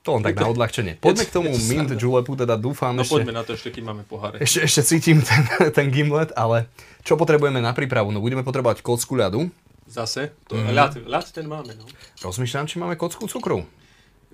to 0.00 0.08
len 0.16 0.22
tak 0.24 0.40
na 0.40 0.48
odľahčenie. 0.48 0.92
Poďme 0.96 1.24
k 1.28 1.32
tomu 1.36 1.52
Mint. 1.52 1.92
Julepu, 1.92 2.40
teda 2.40 2.56
dúfam, 2.56 2.96
No 2.96 3.04
ešte, 3.04 3.20
poďme 3.20 3.36
na 3.36 3.44
to 3.44 3.52
ešte, 3.52 3.68
kým 3.68 3.84
máme 3.84 4.08
poháre. 4.08 4.40
ešte, 4.40 4.64
ešte 4.64 4.80
cítim 4.96 5.20
ten, 5.20 5.44
ten 5.76 5.92
gimlet, 5.92 6.32
ale 6.32 6.72
čo 7.04 7.20
potrebujeme 7.20 7.60
na 7.60 7.76
prípravu? 7.76 8.08
No 8.16 8.24
budeme 8.24 8.40
potrebovať 8.40 8.80
kocku 8.80 9.12
ľadu, 9.12 9.52
Zase, 9.88 10.36
to, 10.44 10.54
mm. 10.54 10.76
ľad, 10.76 10.92
ľad 11.08 11.26
ten 11.32 11.48
máme, 11.48 11.72
no. 11.72 11.88
rozmýšľam, 12.20 12.68
či 12.68 12.76
máme 12.76 13.00
kocku 13.00 13.24
cukru. 13.24 13.64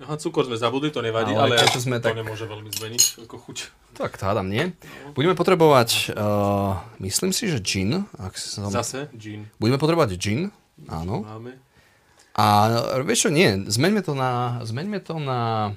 Aha, 0.03 0.19
cukor 0.19 0.43
sme 0.43 0.59
zabudli, 0.59 0.91
to 0.91 0.99
nevadí, 0.99 1.31
Ale 1.31 1.55
ale, 1.55 1.63
keďže 1.63 1.87
sme 1.87 2.03
to 2.03 2.11
tak- 2.11 2.19
nemôže 2.19 2.43
veľmi 2.43 2.67
zmeniť 2.67 3.23
ako 3.23 3.35
chuť. 3.39 3.57
Tak 3.95 4.19
to 4.19 4.27
hádam 4.27 4.51
nie. 4.51 4.75
Budeme 5.15 5.39
potrebovať, 5.39 6.11
uh, 6.11 6.83
myslím 6.99 7.31
si, 7.31 7.47
že 7.47 7.63
gin. 7.63 8.03
Ak 8.19 8.35
som... 8.35 8.67
Zase, 8.67 9.07
gin 9.15 9.47
Budeme 9.55 9.79
potrebovať 9.79 10.19
gin, 10.19 10.51
áno. 10.91 11.23
máme. 11.23 11.55
A 12.35 12.67
vieš 13.07 13.27
čo, 13.27 13.29
nie, 13.31 13.63
zmeňme 13.63 14.03
to 14.03 14.11
na, 14.11 14.59
zmeňme 14.67 14.99
to 14.99 15.15
na 15.23 15.71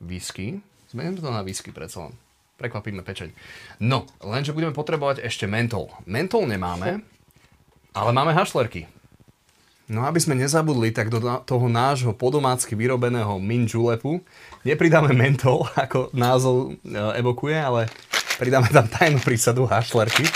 whisky. 0.00 0.64
Zmeňme 0.88 1.20
to 1.20 1.28
na 1.28 1.44
whisky 1.44 1.68
predsa 1.68 2.08
len. 2.08 2.16
Prekvapíme 2.56 3.04
pečeň. 3.04 3.36
No, 3.84 4.08
lenže 4.24 4.56
budeme 4.56 4.72
potrebovať 4.72 5.20
ešte 5.20 5.44
mentol. 5.44 5.92
Mentol 6.08 6.48
nemáme, 6.48 7.04
ale 7.92 8.10
máme 8.12 8.32
hašlerky. 8.36 8.86
No 9.88 10.04
aby 10.04 10.20
sme 10.20 10.36
nezabudli, 10.36 10.92
tak 10.92 11.08
do 11.08 11.16
toho 11.48 11.66
nášho 11.66 12.12
podomácky 12.12 12.76
vyrobeného 12.76 13.40
mint 13.40 13.72
julepu 13.72 14.20
nepridáme 14.60 15.16
mentol, 15.16 15.64
ako 15.88 16.12
názov 16.12 16.76
e, 16.84 16.96
evokuje, 17.16 17.56
ale 17.56 17.88
pridáme 18.36 18.68
tam 18.68 18.84
tajnú 18.84 19.24
prísadu 19.24 19.64
hašlerky. 19.64 20.28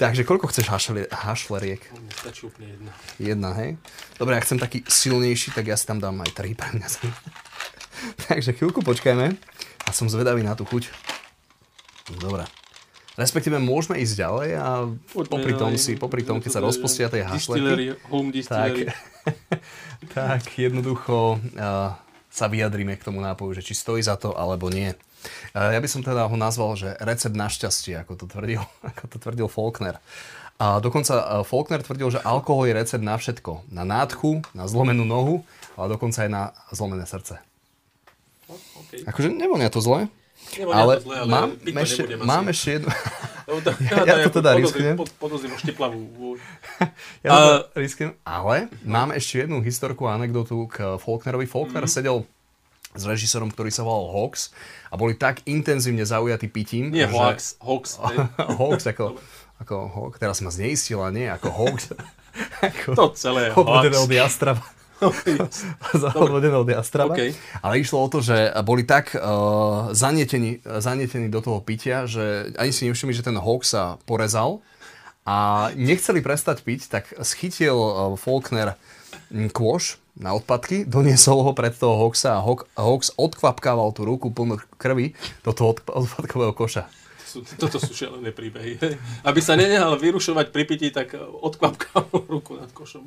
Takže 0.00 0.24
koľko 0.24 0.48
chceš 0.48 0.68
hašle- 0.68 1.12
hašleriek? 1.12 1.80
Mne 1.92 2.12
stačí 2.12 2.48
úplne 2.48 2.72
jedna. 2.72 2.92
Jedna, 3.20 3.50
hej? 3.60 3.70
Dobre, 4.16 4.36
ak 4.36 4.48
chcem 4.48 4.56
taký 4.56 4.80
silnejší, 4.88 5.52
tak 5.52 5.68
ja 5.68 5.76
si 5.76 5.84
tam 5.84 6.00
dám 6.00 6.20
aj 6.24 6.32
tri 6.32 6.56
pre 6.56 6.72
mňa. 6.72 6.88
Takže 8.28 8.56
chvíľku 8.56 8.80
počkajme 8.80 9.36
a 9.84 9.90
som 9.92 10.08
zvedavý 10.08 10.40
na 10.40 10.56
tú 10.56 10.64
chuť. 10.64 10.88
Dobre. 12.16 12.48
Respektíve 13.20 13.60
môžeme 13.60 14.00
ísť 14.00 14.16
ďalej 14.16 14.48
a 14.56 14.88
popri 15.12 15.52
tom 15.52 15.76
si, 15.76 15.92
popri 15.92 16.24
tom, 16.24 16.40
keď 16.40 16.56
sa 16.56 16.64
rozpustia 16.64 17.12
tie 17.12 17.20
hašleky, 17.20 17.92
tak, 18.48 18.96
tak 20.16 20.42
jednoducho 20.56 21.36
uh, 21.36 21.92
sa 22.32 22.46
vyjadrime 22.48 22.96
k 22.96 23.04
tomu 23.04 23.20
nápoju, 23.20 23.60
že 23.60 23.66
či 23.68 23.76
stojí 23.76 24.00
za 24.00 24.16
to 24.16 24.32
alebo 24.32 24.72
nie. 24.72 24.96
Uh, 25.52 25.68
ja 25.68 25.84
by 25.84 25.88
som 25.92 26.00
teda 26.00 26.32
ho 26.32 26.36
nazval, 26.40 26.80
že 26.80 26.96
recept 26.96 27.36
na 27.36 27.52
šťastie, 27.52 28.00
ako 28.00 28.24
to 28.24 28.24
tvrdil, 28.24 28.64
ako 28.96 29.04
to 29.12 29.16
tvrdil 29.20 29.48
Faulkner. 29.52 30.00
A 30.56 30.80
dokonca 30.80 31.20
uh, 31.20 31.44
Faulkner 31.44 31.84
tvrdil, 31.84 32.16
že 32.16 32.24
alkohol 32.24 32.72
je 32.72 32.78
recept 32.80 33.04
na 33.04 33.20
všetko. 33.20 33.68
Na 33.68 33.84
nádchu, 33.84 34.40
na 34.56 34.64
zlomenú 34.64 35.04
nohu, 35.04 35.44
ale 35.76 35.92
dokonca 35.92 36.24
aj 36.24 36.30
na 36.32 36.42
zlomené 36.72 37.04
srdce. 37.04 37.36
Okay. 38.48 39.04
Akože 39.04 39.28
nevonia 39.28 39.68
to 39.68 39.84
zle, 39.84 40.08
Nevonia 40.52 40.80
ale, 40.80 40.94
zle, 40.98 41.14
ale 41.16 41.28
mám, 41.28 41.48
ešte, 41.78 42.02
mám 42.16 42.44
jednu... 42.74 42.90
To, 43.50 43.70
Ja- 43.90 44.06
ja 44.06 44.16
to 44.24 44.38
teda 44.38 44.54
risknem. 44.54 44.94
Podozrím 45.18 45.58
štiplavú. 45.58 46.38
Ja 47.20 47.30
to 47.34 47.74
riskujem, 47.74 48.14
ale 48.22 48.70
mám 48.80 49.10
ešte 49.10 49.42
jednu 49.42 49.58
historku 49.58 50.06
a 50.06 50.14
anekdotu 50.14 50.70
k 50.70 50.94
Faulknerovi. 50.96 51.50
Faulkner 51.50 51.82
Mhm. 51.82 51.90
sedel 51.90 52.16
s 52.90 53.02
režisérom, 53.02 53.50
ktorý 53.50 53.68
sa 53.68 53.82
volal 53.82 54.10
Hawks 54.12 54.54
a 54.86 54.94
boli 54.94 55.14
tak 55.14 55.42
intenzívne 55.46 56.02
zaujatí 56.02 56.46
pitím. 56.46 56.90
Nie 56.90 57.06
že... 57.06 57.14
hoax, 57.58 57.58
hej. 58.06 58.18
Hawks 58.38 58.86
ako, 58.86 59.18
ako 59.58 59.74
Hawk, 59.88 60.14
teraz 60.16 60.38
ma 60.40 60.50
zneistila, 60.50 61.10
nie? 61.10 61.26
Ako 61.26 61.50
Hawks. 61.50 61.90
ako 62.62 62.88
To 62.94 63.04
celé 63.14 63.50
je 63.50 63.98
od 63.98 64.10
jastraba. 64.12 64.62
Odvodené 66.14 66.56
od 66.56 66.68
jastraba. 66.68 67.16
OK. 67.16 67.32
Ale 67.64 67.74
išlo 67.80 68.04
o 68.04 68.08
to, 68.12 68.20
že 68.20 68.52
boli 68.62 68.84
tak 68.84 69.16
uh, 69.16 69.90
zanietení, 69.96 70.60
zanietení 70.62 71.32
do 71.32 71.40
toho 71.40 71.58
pitia, 71.64 72.04
že 72.04 72.52
ani 72.60 72.70
si 72.70 72.86
nevšimli, 72.86 73.16
že 73.16 73.26
ten 73.26 73.36
Hawk 73.36 73.64
sa 73.64 73.96
porezal 74.04 74.60
a 75.24 75.68
nechceli 75.76 76.20
prestať 76.24 76.64
piť, 76.64 76.80
tak 76.88 77.04
schytil 77.24 77.76
uh, 77.76 78.14
Faulkner 78.16 78.76
mm, 79.32 79.52
kôš 79.52 80.00
na 80.20 80.36
odpadky, 80.36 80.84
doniesol 80.84 81.40
ho 81.46 81.52
pred 81.56 81.72
toho 81.72 81.96
Hawksa 81.96 82.40
a 82.40 82.44
Hawks 82.76 83.16
odkvapkával 83.16 83.96
tú 83.96 84.04
ruku 84.04 84.28
plnú 84.28 84.60
krvi 84.76 85.16
do 85.40 85.56
toho 85.56 85.72
odp- 85.72 85.88
odpadkového 85.88 86.52
koša. 86.52 86.84
Sú, 87.30 87.46
toto 87.46 87.78
sú 87.78 87.94
šialené 87.94 88.34
príbehy. 88.34 88.82
Aby 89.22 89.38
sa 89.38 89.54
nenehal 89.54 89.94
vyrušovať 90.02 90.50
pri 90.50 90.64
pití, 90.66 90.90
tak 90.90 91.14
odkvapkal 91.14 92.10
ruku 92.26 92.58
nad 92.58 92.74
košom. 92.74 93.06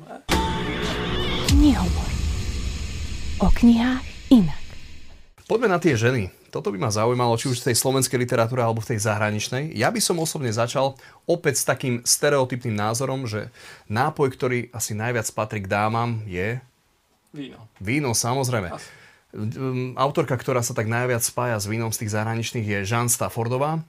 Knihovor. 1.52 2.08
O 3.44 3.48
knihách 3.52 4.00
inak. 4.32 4.64
Poďme 5.44 5.68
na 5.68 5.78
tie 5.82 5.92
ženy. 5.92 6.32
Toto 6.48 6.72
by 6.72 6.78
ma 6.80 6.88
zaujímalo, 6.88 7.36
či 7.36 7.52
už 7.52 7.60
v 7.60 7.68
tej 7.68 7.76
slovenskej 7.76 8.16
literatúre 8.16 8.64
alebo 8.64 8.80
v 8.80 8.94
tej 8.94 9.04
zahraničnej. 9.04 9.76
Ja 9.76 9.92
by 9.92 10.00
som 10.00 10.22
osobne 10.22 10.54
začal 10.54 10.96
opäť 11.28 11.60
s 11.60 11.68
takým 11.68 12.00
stereotypným 12.00 12.72
názorom, 12.72 13.28
že 13.28 13.52
nápoj, 13.92 14.32
ktorý 14.32 14.58
asi 14.72 14.96
najviac 14.96 15.28
patrí 15.36 15.60
k 15.60 15.68
dámam, 15.68 16.24
je... 16.24 16.62
Víno. 17.34 17.68
Víno, 17.76 18.16
samozrejme. 18.16 18.72
Asi. 18.72 18.88
Autorka, 19.98 20.38
ktorá 20.38 20.62
sa 20.62 20.72
tak 20.72 20.86
najviac 20.86 21.20
spája 21.20 21.58
s 21.58 21.66
vínom 21.66 21.90
z 21.90 22.06
tých 22.06 22.14
zahraničných 22.14 22.64
je 22.64 22.78
Jean 22.86 23.10
Staffordová 23.10 23.82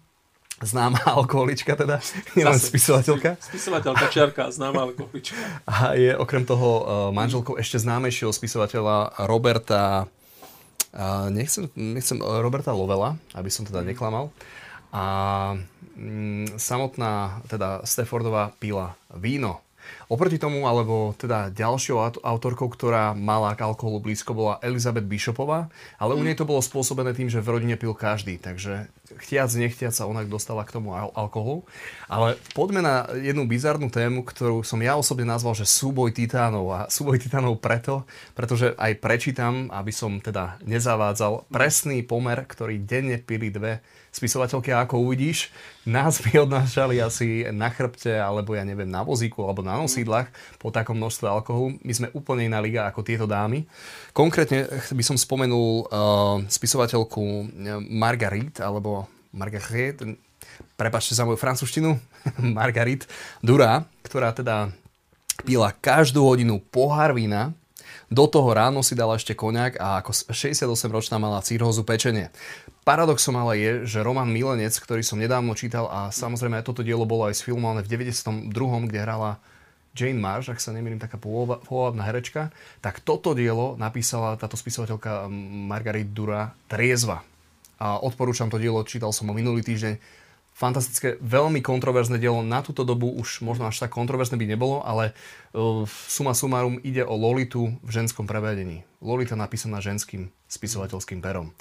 známa 0.64 1.00
alkoholička 1.20 1.76
teda, 1.76 2.00
nielen 2.38 2.56
spisovateľka. 2.56 3.36
Spisovateľka 3.44 4.06
Čiarka, 4.08 4.44
známa 4.54 4.88
alkoholička. 4.88 5.36
A 5.68 5.98
je 6.00 6.16
okrem 6.16 6.48
toho 6.48 6.70
uh, 6.80 6.86
manželkou 7.12 7.60
ešte 7.60 7.82
známejšieho 7.82 8.32
spisovateľa 8.32 9.28
Roberta, 9.28 10.08
uh, 10.96 11.28
nechcem, 11.28 11.68
nechcem, 11.76 12.24
uh, 12.24 12.40
Roberta 12.40 12.72
Lovela, 12.72 13.20
aby 13.36 13.52
som 13.52 13.68
teda 13.68 13.84
neklamal. 13.84 14.32
A 14.96 15.04
mm, 16.00 16.56
samotná, 16.56 17.44
teda 17.52 17.84
Staffordová 17.84 18.56
pila 18.56 18.96
víno 19.12 19.65
Oproti 20.06 20.38
tomu, 20.38 20.70
alebo 20.70 21.18
teda 21.18 21.50
ďalšou 21.50 22.22
autorkou, 22.22 22.70
ktorá 22.70 23.18
mala 23.18 23.58
k 23.58 23.66
alkoholu 23.66 24.02
blízko, 24.04 24.38
bola 24.38 24.62
Elizabeth 24.62 25.08
Bishopová, 25.08 25.72
ale 25.98 26.14
u 26.14 26.22
mm. 26.22 26.26
nej 26.26 26.36
to 26.38 26.46
bolo 26.46 26.62
spôsobené 26.62 27.18
tým, 27.18 27.32
že 27.32 27.42
v 27.42 27.58
rodine 27.58 27.76
pil 27.76 27.98
každý, 27.98 28.38
takže 28.38 28.92
chtiac, 29.22 29.50
nechtiac 29.54 29.94
sa 29.94 30.10
ona 30.10 30.26
dostala 30.26 30.66
k 30.66 30.74
tomu 30.78 30.94
al- 30.94 31.14
alkoholu. 31.14 31.66
Ale 32.10 32.38
poďme 32.58 32.82
na 32.82 32.96
jednu 33.14 33.46
bizarnú 33.46 33.90
tému, 33.94 34.26
ktorú 34.26 34.66
som 34.66 34.82
ja 34.82 34.98
osobne 34.98 35.30
nazval, 35.30 35.54
že 35.54 35.70
súboj 35.70 36.14
titánov. 36.14 36.66
A 36.74 36.80
súboj 36.90 37.22
titánov 37.22 37.62
preto, 37.62 38.04
pretože 38.34 38.74
aj 38.76 38.98
prečítam, 38.98 39.70
aby 39.70 39.94
som 39.94 40.18
teda 40.18 40.58
nezavádzal, 40.66 41.50
presný 41.50 42.02
pomer, 42.02 42.46
ktorý 42.46 42.82
denne 42.82 43.22
pili 43.22 43.54
dve 43.54 43.82
spisovateľky, 44.16 44.72
ako 44.72 45.04
uvidíš, 45.04 45.52
nás 45.84 46.24
by 46.24 46.48
odnášali 46.48 47.04
asi 47.04 47.44
na 47.52 47.68
chrbte, 47.68 48.16
alebo 48.16 48.56
ja 48.56 48.64
neviem, 48.64 48.88
na 48.88 49.04
vozíku, 49.04 49.44
alebo 49.44 49.60
na 49.60 49.76
nosídlach 49.76 50.32
po 50.56 50.72
takom 50.72 50.96
množstve 50.96 51.28
alkoholu. 51.28 51.76
My 51.84 51.92
sme 51.92 52.08
úplne 52.16 52.48
iná 52.48 52.64
liga 52.64 52.88
ako 52.88 53.04
tieto 53.04 53.28
dámy. 53.28 53.68
Konkrétne 54.16 54.72
by 54.72 55.04
som 55.04 55.20
spomenul 55.20 55.92
uh, 55.92 56.40
spisovateľku 56.48 57.24
eh, 57.24 57.76
Margarit, 57.92 58.64
alebo 58.64 59.12
Margaret, 59.36 60.00
prepačte 60.80 61.12
za 61.12 61.28
moju 61.28 61.36
francúzštinu, 61.36 62.00
Margarit 62.58 63.04
Dura, 63.44 63.84
ktorá 64.08 64.32
teda 64.32 64.72
pila 65.44 65.76
každú 65.76 66.24
hodinu 66.24 66.64
pohár 66.72 67.12
vína, 67.12 67.52
do 68.08 68.26
toho 68.30 68.52
ráno 68.52 68.86
si 68.86 68.94
dala 68.94 69.18
ešte 69.18 69.34
koniak 69.38 69.78
a 69.78 70.00
ako 70.04 70.32
68-ročná 70.32 71.18
mala 71.18 71.44
cirhózu 71.46 71.86
pečenie. 71.86 72.30
Paradoxom 72.86 73.34
ale 73.40 73.54
je, 73.58 73.72
že 73.98 74.06
Roman 74.06 74.30
Milenec, 74.30 74.78
ktorý 74.78 75.02
som 75.02 75.18
nedávno 75.18 75.58
čítal 75.58 75.90
a 75.90 76.14
samozrejme 76.14 76.62
toto 76.62 76.86
dielo 76.86 77.10
bolo 77.10 77.26
aj 77.26 77.42
sfilmované 77.42 77.82
v 77.82 78.12
92., 78.12 78.54
kde 78.90 79.00
hrala 79.02 79.42
Jane 79.96 80.20
Marsh, 80.20 80.52
ak 80.52 80.60
sa 80.60 80.76
nemýlim, 80.76 81.00
taká 81.00 81.16
pôvodná 81.16 82.04
herečka, 82.04 82.52
tak 82.84 83.00
toto 83.00 83.32
dielo 83.32 83.80
napísala 83.80 84.36
táto 84.36 84.60
spisovateľka 84.60 85.32
Margarit 85.72 86.12
Dura 86.12 86.52
Triezva. 86.68 87.24
A 87.80 88.00
odporúčam 88.04 88.52
to 88.52 88.60
dielo, 88.60 88.84
čítal 88.84 89.16
som 89.16 89.32
ho 89.32 89.34
minulý 89.34 89.64
týždeň. 89.64 90.25
Fantastické, 90.56 91.20
veľmi 91.20 91.60
kontroverzné 91.60 92.16
dielo. 92.16 92.40
Na 92.40 92.64
túto 92.64 92.88
dobu 92.88 93.12
už 93.12 93.44
možno 93.44 93.68
až 93.68 93.84
tak 93.84 93.92
kontroverzné 93.92 94.40
by 94.40 94.48
nebolo, 94.56 94.80
ale 94.88 95.12
uh, 95.52 95.84
suma 96.08 96.32
sumarum 96.32 96.80
ide 96.80 97.04
o 97.04 97.12
Lolitu 97.12 97.76
v 97.84 97.90
ženskom 97.92 98.24
prevedení. 98.24 98.88
Lolita 99.04 99.36
napísaná 99.36 99.84
ženským 99.84 100.32
spisovateľským 100.48 101.20
perom. 101.20 101.52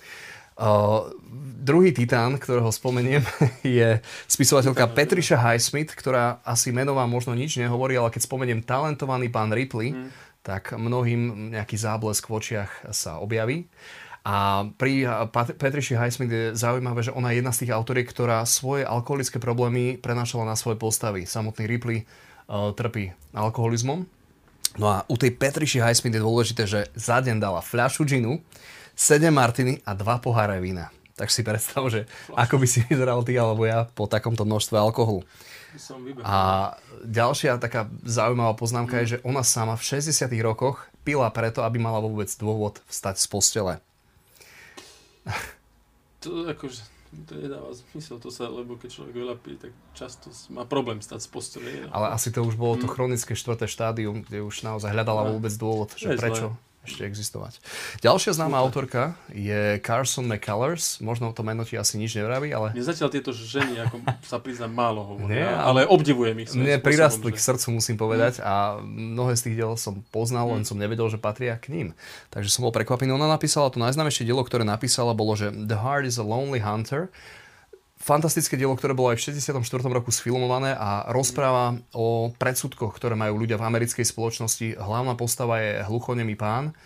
Uh, 0.54 1.11
druhý 1.59 1.90
titán, 1.90 2.38
ktorého 2.38 2.70
spomeniem, 2.70 3.26
je 3.66 3.98
spisovateľka 4.30 4.87
Patricia 4.94 5.42
Highsmith, 5.42 5.90
ktorá 5.98 6.38
asi 6.46 6.70
menová 6.70 7.02
možno 7.11 7.35
nič 7.35 7.59
nehovorí, 7.59 7.98
ale 7.98 8.14
keď 8.14 8.30
spomeniem 8.30 8.62
talentovaný 8.62 9.26
pán 9.26 9.50
Ripley, 9.50 9.90
mm. 9.90 10.38
tak 10.46 10.70
mnohým 10.70 11.50
nejaký 11.50 11.74
záblesk 11.74 12.30
v 12.30 12.38
očiach 12.38 12.94
sa 12.94 13.18
objaví. 13.18 13.66
A 14.25 14.65
pri 14.81 15.05
Pat- 15.29 15.53
Patricia 15.61 16.01
Highsmith 16.01 16.33
je 16.33 16.57
zaujímavé, 16.57 17.05
že 17.05 17.13
ona 17.13 17.31
je 17.31 17.45
jedna 17.45 17.53
z 17.53 17.61
tých 17.65 17.77
autoriek, 17.77 18.09
ktorá 18.09 18.41
svoje 18.49 18.81
alkoholické 18.89 19.37
problémy 19.37 20.01
prenášala 20.01 20.49
na 20.49 20.57
svoje 20.57 20.81
postavy. 20.81 21.29
Samotný 21.29 21.69
Ripley 21.69 22.09
uh, 22.49 22.73
trpí 22.73 23.13
alkoholizmom. 23.37 24.09
No 24.81 24.87
a 24.89 25.05
u 25.13 25.21
tej 25.21 25.37
Patricia 25.37 25.85
Highsmith 25.85 26.17
je 26.17 26.25
dôležité, 26.25 26.65
že 26.65 26.89
za 26.97 27.21
deň 27.21 27.37
dala 27.37 27.61
fľašu 27.61 28.09
džinu, 28.09 28.41
7 28.97 29.29
martiny 29.29 29.85
a 29.85 29.93
2 29.93 30.25
poháre 30.25 30.57
vína. 30.59 30.89
Tak 31.15 31.31
si 31.31 31.47
predstav, 31.47 31.85
že 31.93 32.11
ako 32.35 32.59
by 32.59 32.67
si 32.67 32.83
vyzeral 32.89 33.23
ty 33.23 33.39
alebo 33.39 33.69
ja 33.69 33.87
po 33.87 34.09
takomto 34.11 34.43
množstve 34.43 34.75
alkoholu. 34.75 35.23
A 36.25 36.75
ďalšia 37.05 37.59
taká 37.59 37.91
zaujímavá 38.07 38.55
poznámka 38.57 39.03
je, 39.03 39.19
že 39.19 39.23
ona 39.27 39.43
sama 39.45 39.77
v 39.77 40.01
60 40.01 40.33
rokoch 40.43 40.87
pila 41.05 41.29
preto, 41.29 41.63
aby 41.67 41.79
mala 41.83 42.01
vôbec 42.01 42.31
dôvod 42.39 42.81
vstať 42.89 43.21
z 43.21 43.27
postele. 43.29 43.75
To 46.25 46.49
akože, 46.49 46.81
to 47.29 47.37
nedáva 47.37 47.69
zmysel, 47.77 48.17
to 48.17 48.33
sa, 48.33 48.49
lebo 48.49 48.81
keď 48.81 48.97
človek 48.97 49.13
veľa 49.13 49.37
pije, 49.45 49.69
tak 49.69 49.73
často 49.93 50.33
má 50.49 50.65
problém 50.65 51.05
stať 51.05 51.21
z 51.21 51.29
postele. 51.29 51.69
Ale 51.93 52.17
asi 52.17 52.33
to 52.33 52.41
už 52.41 52.57
bolo 52.57 52.81
to 52.81 52.89
mm. 52.89 52.93
chronické 52.97 53.33
štvrté 53.37 53.69
štádium, 53.69 54.25
kde 54.25 54.41
už 54.41 54.65
naozaj 54.65 54.89
hľadala 54.89 55.29
vôbec 55.29 55.53
dôvod, 55.53 55.93
že 56.01 56.17
prečo. 56.17 56.57
Zlé 56.57 56.74
ešte 56.85 57.03
existovať. 57.09 57.59
Ďalšia 58.05 58.37
známa 58.37 58.61
autorka 58.61 59.16
je 59.33 59.81
Carson 59.81 60.29
McCullers. 60.29 61.01
Možno 61.01 61.33
to 61.33 61.40
meno 61.40 61.64
ti 61.64 61.81
asi 61.81 61.97
nič 61.97 62.14
nevraví, 62.20 62.53
ale... 62.53 62.77
Mne 62.77 62.85
zatiaľ 62.85 63.09
tieto 63.09 63.33
ženy, 63.33 63.81
ako 63.88 64.05
sa 64.25 64.37
priznám, 64.37 64.73
málo 64.73 65.01
hovoria, 65.16 65.64
ale 65.64 65.88
obdivujem 65.88 66.37
ich. 66.44 66.53
Mne 66.53 66.79
prirastli 66.85 67.33
že... 67.33 67.37
k 67.37 67.38
srdcu, 67.40 67.66
musím 67.81 67.97
povedať, 67.97 68.44
a 68.44 68.79
mnohé 68.85 69.35
z 69.35 69.51
tých 69.51 69.57
diel 69.64 69.73
som 69.81 70.05
poznal, 70.12 70.53
len 70.53 70.62
mm. 70.62 70.68
som 70.68 70.77
nevedel, 70.77 71.09
že 71.09 71.16
patria 71.16 71.57
k 71.57 71.73
ním. 71.73 71.88
Takže 72.29 72.53
som 72.53 72.68
bol 72.68 72.73
prekvapený. 72.77 73.16
Ona 73.16 73.27
napísala 73.27 73.73
to 73.73 73.81
najznámejšie 73.81 74.29
dielo, 74.29 74.44
ktoré 74.44 74.62
napísala, 74.62 75.16
bolo, 75.16 75.35
že 75.35 75.49
The 75.51 75.81
Heart 75.81 76.05
is 76.05 76.20
a 76.20 76.25
Lonely 76.25 76.61
Hunter 76.61 77.09
fantastické 78.05 78.61
dielo, 78.61 78.77
ktoré 78.77 78.93
bolo 78.93 79.17
aj 79.17 79.25
v 79.25 79.33
64. 79.33 79.64
roku 79.88 80.12
sfilmované 80.12 80.77
a 80.77 81.09
rozpráva 81.09 81.81
o 81.97 82.37
predsudkoch, 82.37 82.93
ktoré 82.93 83.17
majú 83.17 83.40
ľudia 83.40 83.57
v 83.57 83.64
americkej 83.64 84.05
spoločnosti. 84.05 84.77
Hlavná 84.77 85.17
postava 85.17 85.64
je 85.64 85.81
hluchonemý 85.88 86.37
pán 86.37 86.77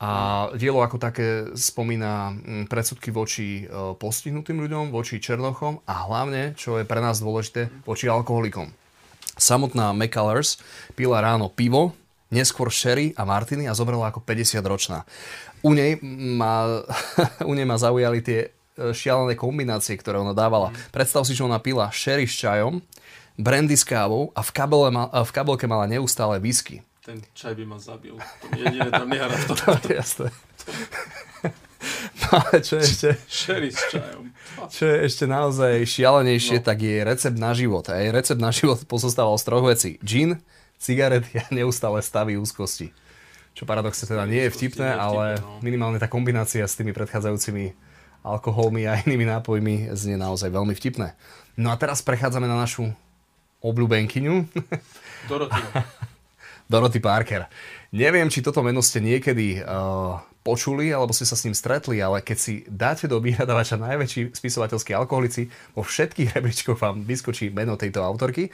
a 0.00 0.48
dielo 0.56 0.80
ako 0.80 0.96
také 0.96 1.52
spomína 1.52 2.32
mm, 2.32 2.64
predsudky 2.72 3.12
voči 3.12 3.62
e, 3.62 3.94
postihnutým 3.94 4.56
ľuďom, 4.64 4.88
voči 4.88 5.20
černochom 5.20 5.84
a 5.84 6.08
hlavne, 6.08 6.56
čo 6.56 6.80
je 6.80 6.88
pre 6.88 6.98
nás 6.98 7.20
dôležité, 7.20 7.68
voči 7.84 8.08
alkoholikom. 8.08 8.72
Samotná 9.36 9.92
McCullers 9.92 10.58
pila 10.96 11.20
ráno 11.20 11.52
pivo, 11.52 11.92
neskôr 12.32 12.72
sherry 12.72 13.12
a 13.14 13.22
martiny 13.28 13.68
a 13.68 13.76
zobrala 13.76 14.10
ako 14.10 14.24
50 14.24 14.64
ročná. 14.64 15.04
U 15.62 15.76
nej 15.76 16.00
ma, 16.02 16.82
u 17.50 17.52
nej 17.52 17.68
ma 17.68 17.76
zaujali 17.76 18.24
tie 18.24 18.53
šialené 18.74 19.38
kombinácie, 19.38 19.94
ktoré 19.94 20.18
ona 20.18 20.34
dávala. 20.34 20.74
Mm. 20.74 20.76
Predstav 20.90 21.22
si, 21.22 21.32
že 21.34 21.46
ona 21.46 21.62
pila 21.62 21.90
sherry 21.94 22.26
s 22.26 22.34
čajom, 22.34 22.82
brandy 23.38 23.78
s 23.78 23.86
kávou 23.86 24.34
a 24.34 24.42
v, 24.42 24.50
kabele 24.50 24.88
ma, 24.90 25.10
v 25.10 25.30
kabelke 25.30 25.66
mala 25.70 25.86
neustále 25.86 26.42
whisky. 26.42 26.82
Ten 27.04 27.20
čaj 27.36 27.52
by 27.52 27.64
ma 27.68 27.78
zabil. 27.78 28.16
To 28.16 28.46
jediné 28.56 28.88
tam 28.88 29.12
nehra 29.12 29.28
v 29.28 29.44
tom. 29.52 29.56
To 29.60 29.88
je 29.88 29.96
jasné. 29.96 30.28
No 32.24 32.40
ale 32.40 32.64
čo 32.64 32.80
ešte... 32.80 33.20
Sherry 33.28 33.68
s 33.68 33.92
čajom. 33.92 34.32
Čo 34.72 34.88
je 34.88 34.96
ešte 35.04 35.28
naozaj 35.28 35.84
šialenejšie, 35.84 36.62
no. 36.62 36.64
tak 36.64 36.80
je 36.80 37.04
recept 37.04 37.36
na 37.36 37.52
život. 37.52 37.84
A 37.92 38.00
recept 38.08 38.40
na 38.40 38.48
život 38.48 38.80
pozostával 38.88 39.36
z 39.36 39.44
troch 39.44 39.60
vecí. 39.68 40.00
Gin, 40.00 40.40
cigarety 40.80 41.44
a 41.44 41.44
neustále 41.52 42.00
stavy 42.00 42.40
úzkosti. 42.40 42.96
Čo 43.52 43.68
paradoxne 43.68 44.08
teda 44.08 44.24
nie 44.24 44.48
je 44.48 44.54
vtipné, 44.56 44.96
ale 44.96 45.38
no. 45.38 45.60
minimálne 45.60 46.00
tá 46.00 46.08
kombinácia 46.08 46.64
s 46.64 46.74
tými 46.74 46.96
predchádzajúcimi 46.96 47.76
alkoholmi 48.24 48.88
a 48.88 48.98
inými 49.04 49.28
nápojmi 49.28 49.92
znie 49.92 50.16
naozaj 50.16 50.48
veľmi 50.48 50.72
vtipné. 50.72 51.12
No 51.60 51.68
a 51.70 51.76
teraz 51.76 52.00
prechádzame 52.00 52.48
na 52.48 52.56
našu 52.56 52.88
obľúbenkyňu. 53.60 54.48
Dorothy. 55.30 55.62
Dorothy 56.72 57.00
Parker. 57.04 57.44
Neviem, 57.92 58.32
či 58.32 58.40
toto 58.40 58.64
meno 58.64 58.80
ste 58.80 58.98
niekedy 58.98 59.60
uh, 59.60 60.18
počuli, 60.40 60.92
alebo 60.92 61.12
ste 61.12 61.28
sa 61.28 61.36
s 61.36 61.44
ním 61.44 61.56
stretli, 61.56 62.00
ale 62.00 62.24
keď 62.24 62.38
si 62.40 62.64
dáte 62.66 63.04
do 63.04 63.20
vyhľadávača 63.20 63.80
najväčší 63.80 64.36
spisovateľský 64.36 64.96
alkoholici, 64.96 65.52
vo 65.76 65.84
všetkých 65.84 66.34
rebríčkoch 66.34 66.80
vám 66.80 67.04
vyskočí 67.04 67.52
meno 67.52 67.76
tejto 67.76 68.00
autorky. 68.00 68.48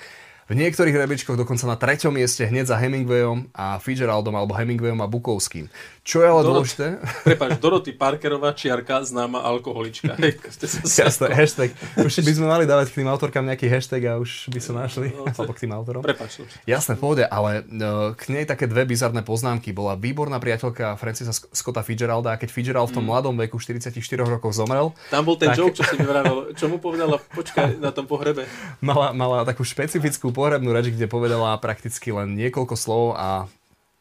V 0.50 0.58
niektorých 0.58 0.98
rebríčkoch 0.98 1.38
dokonca 1.38 1.62
na 1.70 1.78
treťom 1.78 2.10
mieste 2.10 2.42
hneď 2.42 2.74
za 2.74 2.76
Hemingwayom 2.78 3.54
a 3.54 3.78
Fitzgeraldom 3.78 4.34
alebo 4.34 4.58
Hemingwayom 4.58 4.98
a 4.98 5.06
Bukovským. 5.06 5.70
Čo 6.10 6.18
je 6.18 6.26
ale 6.26 6.42
Dorot- 6.42 6.66
dôležité? 6.66 6.86
Prepač, 7.22 7.50
Doroty 7.62 7.94
Parkerová, 7.94 8.50
čiarka, 8.50 8.98
známa 9.00 9.46
alkoholička. 9.46 10.18
Jasné, 10.98 11.30
hashtag. 11.30 11.70
Už 11.94 12.18
by 12.18 12.32
sme 12.34 12.50
mali 12.50 12.66
dávať 12.66 12.90
k 12.90 12.98
tým 12.98 13.06
autorkám 13.06 13.46
nejaký 13.46 13.70
hashtag 13.70 14.10
a 14.10 14.18
už 14.18 14.50
by 14.50 14.58
sa 14.58 14.74
našli. 14.74 15.14
No, 15.14 15.22
Alebo 15.24 15.54
k 15.54 15.62
tým 15.62 15.70
autorom. 15.70 16.02
Prepač. 16.02 16.42
Jasné, 16.66 16.98
v 16.98 17.00
pohode, 17.00 17.22
ale 17.22 17.62
e, 17.62 17.78
k 18.10 18.22
nej 18.26 18.42
také 18.42 18.66
dve 18.66 18.82
bizarné 18.84 19.22
poznámky. 19.22 19.70
Bola 19.70 19.94
výborná 19.94 20.42
priateľka 20.42 20.98
Francisa 20.98 21.30
Sc- 21.30 21.46
Scotta 21.52 21.86
Fitzgeralda 21.86 22.34
a 22.34 22.36
keď 22.36 22.50
Fitzgerald 22.50 22.90
v 22.90 22.98
tom 22.98 23.06
mladom 23.06 23.38
veku 23.38 23.62
44 23.62 23.94
rokov 24.18 24.50
zomrel, 24.50 24.90
Tam 25.08 25.22
bol 25.22 25.38
ten 25.38 25.54
Tak. 25.54 25.62
joke, 25.62 25.78
čo 25.78 25.86
si 25.86 25.94
mi 25.94 26.02
vravel. 26.02 26.50
Čo 26.58 26.66
mu 26.66 26.82
povedala, 26.82 27.22
počkaj, 27.22 27.78
na 27.78 27.94
tom 27.94 28.10
pohrebe. 28.10 28.50
mala, 28.80 29.14
mala 29.14 29.46
takú 29.46 29.62
špecifickú 29.62 30.34
pohrebnú 30.34 30.74
reč, 30.74 30.90
kde 30.90 31.06
povedala 31.06 31.54
prakticky 31.54 32.10
len 32.10 32.34
niekoľko 32.34 32.74
slov 32.74 33.14
a 33.14 33.46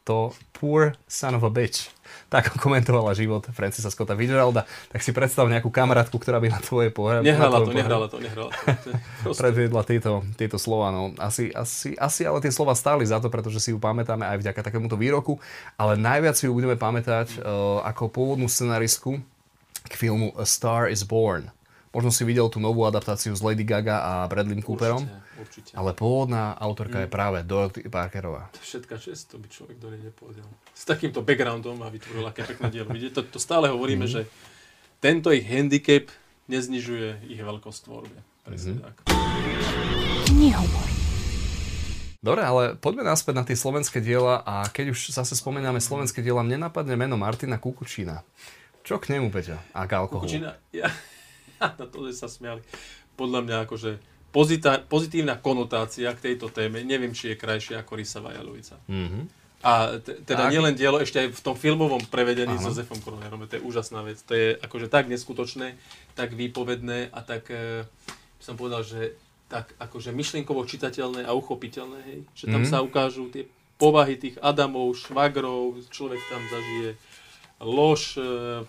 to 0.02 0.32
poor 0.50 0.98
son 1.06 1.38
of 1.38 1.44
a 1.44 1.52
bitch. 1.52 1.92
Tak 2.30 2.54
komentovala 2.62 3.10
život 3.18 3.50
Francisa 3.50 3.90
Scotta 3.90 4.14
Fitzgeralda. 4.14 4.62
Tak 4.94 5.02
si 5.02 5.10
predstav 5.10 5.50
nejakú 5.50 5.66
kamarátku, 5.68 6.14
ktorá 6.14 6.38
by 6.38 6.48
na 6.54 6.60
tvoje 6.62 6.94
pohreb... 6.94 7.26
Nehrala 7.26 7.58
to, 7.66 7.74
nehrala 7.74 8.06
to, 8.06 8.22
nehrala 8.22 8.54
to. 8.54 8.90
To 9.26 9.34
predviedla 9.42 9.82
tieto, 9.82 10.22
tieto 10.38 10.54
slova. 10.54 10.94
No. 10.94 11.10
Asi, 11.18 11.50
asi, 11.50 11.98
asi 11.98 12.22
ale 12.22 12.38
tie 12.38 12.54
slova 12.54 12.78
stáli 12.78 13.02
za 13.02 13.18
to, 13.18 13.26
pretože 13.26 13.58
si 13.58 13.74
ju 13.74 13.82
pamätáme 13.82 14.22
aj 14.22 14.46
vďaka 14.46 14.62
takémuto 14.62 14.94
výroku, 14.94 15.42
ale 15.74 15.98
najviac 15.98 16.38
si 16.38 16.46
ju 16.46 16.54
budeme 16.54 16.78
pamätať 16.78 17.42
uh, 17.42 17.82
ako 17.82 18.06
pôvodnú 18.14 18.46
scenaristku 18.46 19.18
k 19.90 19.92
filmu 19.98 20.30
A 20.38 20.46
Star 20.46 20.86
is 20.86 21.02
Born. 21.02 21.50
Možno 21.90 22.08
si 22.08 22.22
videl 22.22 22.46
tú 22.46 22.56
novú 22.56 22.86
adaptáciu 22.86 23.34
s 23.34 23.42
Lady 23.42 23.62
Gaga 23.62 23.98
a 23.98 24.12
Bradley 24.24 24.54
Cooperom, 24.58 25.02
Určite, 25.02 25.40
určite. 25.40 25.70
ale 25.74 25.90
pôvodná 25.90 26.54
autorka 26.54 27.02
je 27.02 27.08
práve 27.08 27.42
Dorothy 27.42 27.82
Parkerová. 27.84 28.46
Všetká 28.56 28.94
čest, 28.96 29.26
to 29.26 29.36
by 29.36 29.46
človek 29.46 29.74
do 29.76 29.90
nej 29.90 29.98
nepovedal. 30.00 30.46
S 30.70 30.86
takýmto 30.86 31.18
backgroundom 31.20 31.74
a 31.76 31.88
vytvoril 31.88 32.22
aké 32.24 32.46
pekné 32.46 32.70
dielo. 32.70 32.86
Vidíte, 32.88 33.18
to, 33.18 33.26
to 33.28 33.38
stále 33.38 33.66
hovoríme, 33.66 34.06
Mhm. 34.06 34.12
že 34.12 34.20
tento 34.98 35.28
ich 35.28 35.42
handicap 35.42 36.06
neznižuje 36.46 37.26
ich 37.26 37.40
veľkosť 37.40 37.80
tvorbe. 37.82 38.18
Presne 38.40 38.72
Mhm. 38.72 38.80
tak. 38.80 38.94
Dobre, 42.20 42.42
ale 42.44 42.62
poďme 42.76 43.02
naspäť 43.02 43.34
na 43.34 43.42
tie 43.42 43.56
slovenské 43.56 43.98
diela 43.98 44.38
a 44.38 44.62
keď 44.64 44.92
už 44.92 45.10
zase 45.10 45.32
spomíname 45.32 45.80
slovenské 45.80 46.20
diela, 46.20 46.44
mne 46.44 46.60
napadne 46.62 46.94
meno 46.94 47.16
Martina 47.16 47.56
Kukučína. 47.56 48.22
Čo 48.80 48.96
k 48.96 49.10
nemu, 49.10 49.26
Peťa? 49.28 49.56
A 49.72 49.84
k 49.84 49.96
alkoholu? 49.96 50.28
Kukučina, 50.28 50.52
ja, 50.70 50.86
na 51.78 51.86
to, 51.86 52.06
že 52.06 52.16
sa 52.16 52.26
smiali. 52.26 52.60
Podľa 53.14 53.40
mňa 53.42 53.56
akože 53.64 53.90
pozita, 54.30 54.80
pozitívna 54.82 55.36
konotácia 55.36 56.08
k 56.10 56.20
tejto 56.22 56.48
téme, 56.48 56.80
neviem, 56.82 57.10
či 57.10 57.32
je 57.32 57.36
krajšia 57.36 57.80
ako 57.80 57.92
Rysava 57.94 58.32
Jalovica. 58.32 58.78
Mhm. 58.86 59.38
A 59.60 60.00
te, 60.00 60.16
teda 60.18 60.48
Tak. 60.48 60.52
nielen 60.56 60.72
dielo, 60.72 60.96
ešte 60.96 61.20
aj 61.20 61.36
v 61.36 61.42
tom 61.42 61.52
filmovom 61.52 62.00
prevedení 62.08 62.48
Áno. 62.50 62.64
s 62.64 62.72
Josefom 62.72 62.96
Koronerom, 62.96 63.44
to 63.44 63.60
je 63.60 63.62
úžasná 63.62 64.00
vec. 64.00 64.16
To 64.24 64.32
je 64.32 64.56
akože 64.56 64.88
tak 64.88 65.04
neskutočné, 65.04 65.76
tak 66.14 66.32
výpovedné 66.32 67.12
a 67.12 67.20
tak, 67.20 67.52
e, 67.52 67.84
som 68.40 68.56
povedal, 68.56 68.80
že 68.80 69.20
tak 69.52 69.76
akože 69.76 70.16
myšlienkovo 70.16 70.64
čitateľné 70.64 71.28
a 71.28 71.36
uchopiteľné, 71.36 71.98
hej? 72.08 72.18
Že 72.32 72.44
tam 72.48 72.62
Mhm. 72.64 72.70
sa 72.72 72.80
ukážu 72.80 73.28
tie 73.28 73.44
povahy 73.76 74.16
tých 74.16 74.40
Adamov, 74.40 74.96
švagrov, 74.96 75.76
človek 75.92 76.20
tam 76.30 76.40
zažije 76.40 76.90
lož, 77.60 78.16
e, 78.16 78.64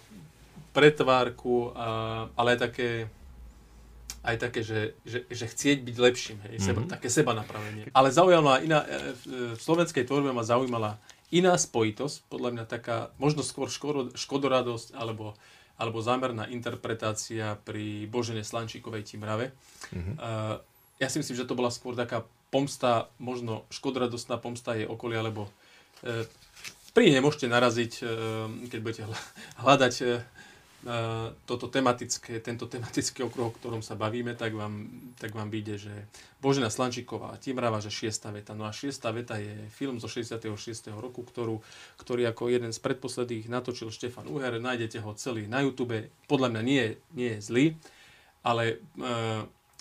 pretvárku, 0.72 1.72
a, 1.76 1.88
ale 2.36 2.56
aj 2.56 2.60
také 2.70 2.90
aj 4.22 4.38
také, 4.38 4.62
že, 4.62 4.94
že, 5.02 5.26
že 5.34 5.46
chcieť 5.50 5.82
byť 5.82 5.98
lepším, 5.98 6.38
hej, 6.46 6.62
seba, 6.62 6.86
Mhm. 6.86 6.94
také 6.94 7.10
seba 7.10 7.34
napravenie. 7.34 7.90
Ale 7.90 8.14
zaujala 8.14 8.44
ma 8.46 8.56
iná, 8.62 8.86
e, 8.86 9.18
v, 9.18 9.58
slovenskej 9.58 10.06
tvorbe 10.06 10.30
ma 10.30 10.46
zaujímala 10.46 11.02
iná 11.34 11.58
spojitosť, 11.58 12.30
podľa 12.30 12.50
mňa 12.54 12.66
taká, 12.70 13.10
možno 13.18 13.42
skôr 13.42 13.66
škodo, 13.66 14.14
škodoradosť, 14.14 14.94
alebo, 14.94 15.34
alebo 15.74 16.06
zámerná 16.06 16.46
interpretácia 16.54 17.58
pri 17.66 18.06
Božene 18.14 18.46
Slančíkovej 18.46 19.10
Timrave. 19.10 19.58
Mhm. 19.90 20.22
Uh, 20.22 20.62
ja 21.02 21.10
si 21.10 21.18
myslím, 21.18 21.42
že 21.42 21.50
to 21.50 21.58
bola 21.58 21.74
skôr 21.74 21.98
taká 21.98 22.22
pomsta, 22.54 23.10
možno 23.18 23.66
škodoradostná 23.74 24.38
pomsta 24.38 24.78
jej 24.78 24.86
okolia, 24.86 25.26
lebo 25.26 25.50
uh, 25.50 26.30
pri 26.94 27.10
nej 27.10 27.26
môžete 27.26 27.50
naraziť, 27.50 28.06
uh, 28.06 28.46
keď 28.70 28.80
budete 28.86 29.04
hľa- 29.10 29.26
hľadať 29.66 29.94
uh, 30.06 30.22
toto 31.46 31.70
tematické, 31.70 32.42
tento 32.42 32.66
tematický 32.66 33.22
okruh, 33.22 33.54
o 33.54 33.56
ktorom 33.56 33.86
sa 33.86 33.94
bavíme, 33.94 34.34
tak 34.34 34.58
vám, 34.58 34.90
tak 35.22 35.30
vám 35.38 35.54
vyjde, 35.54 35.76
že 35.78 35.94
Božena 36.42 36.74
Slančíková, 36.74 37.38
Timrava, 37.38 37.78
že 37.78 37.94
šiesta 37.94 38.34
veta. 38.34 38.58
No 38.58 38.66
a 38.66 38.74
šiesta 38.74 39.14
veta 39.14 39.38
je 39.38 39.70
film 39.70 40.02
zo 40.02 40.10
66. 40.10 40.50
roku, 40.98 41.22
ktorú, 41.22 41.62
ktorý 42.02 42.26
ako 42.34 42.50
jeden 42.50 42.74
z 42.74 42.82
predposledných 42.82 43.46
natočil 43.46 43.94
Štefan 43.94 44.26
Uher. 44.26 44.58
Nájdete 44.58 45.06
ho 45.06 45.14
celý 45.14 45.46
na 45.46 45.62
YouTube. 45.62 46.10
Podľa 46.26 46.50
mňa 46.50 46.62
nie, 46.66 46.98
nie 47.14 47.30
je 47.38 47.40
zlý, 47.46 47.66
ale 48.42 48.82
e, 48.98 49.06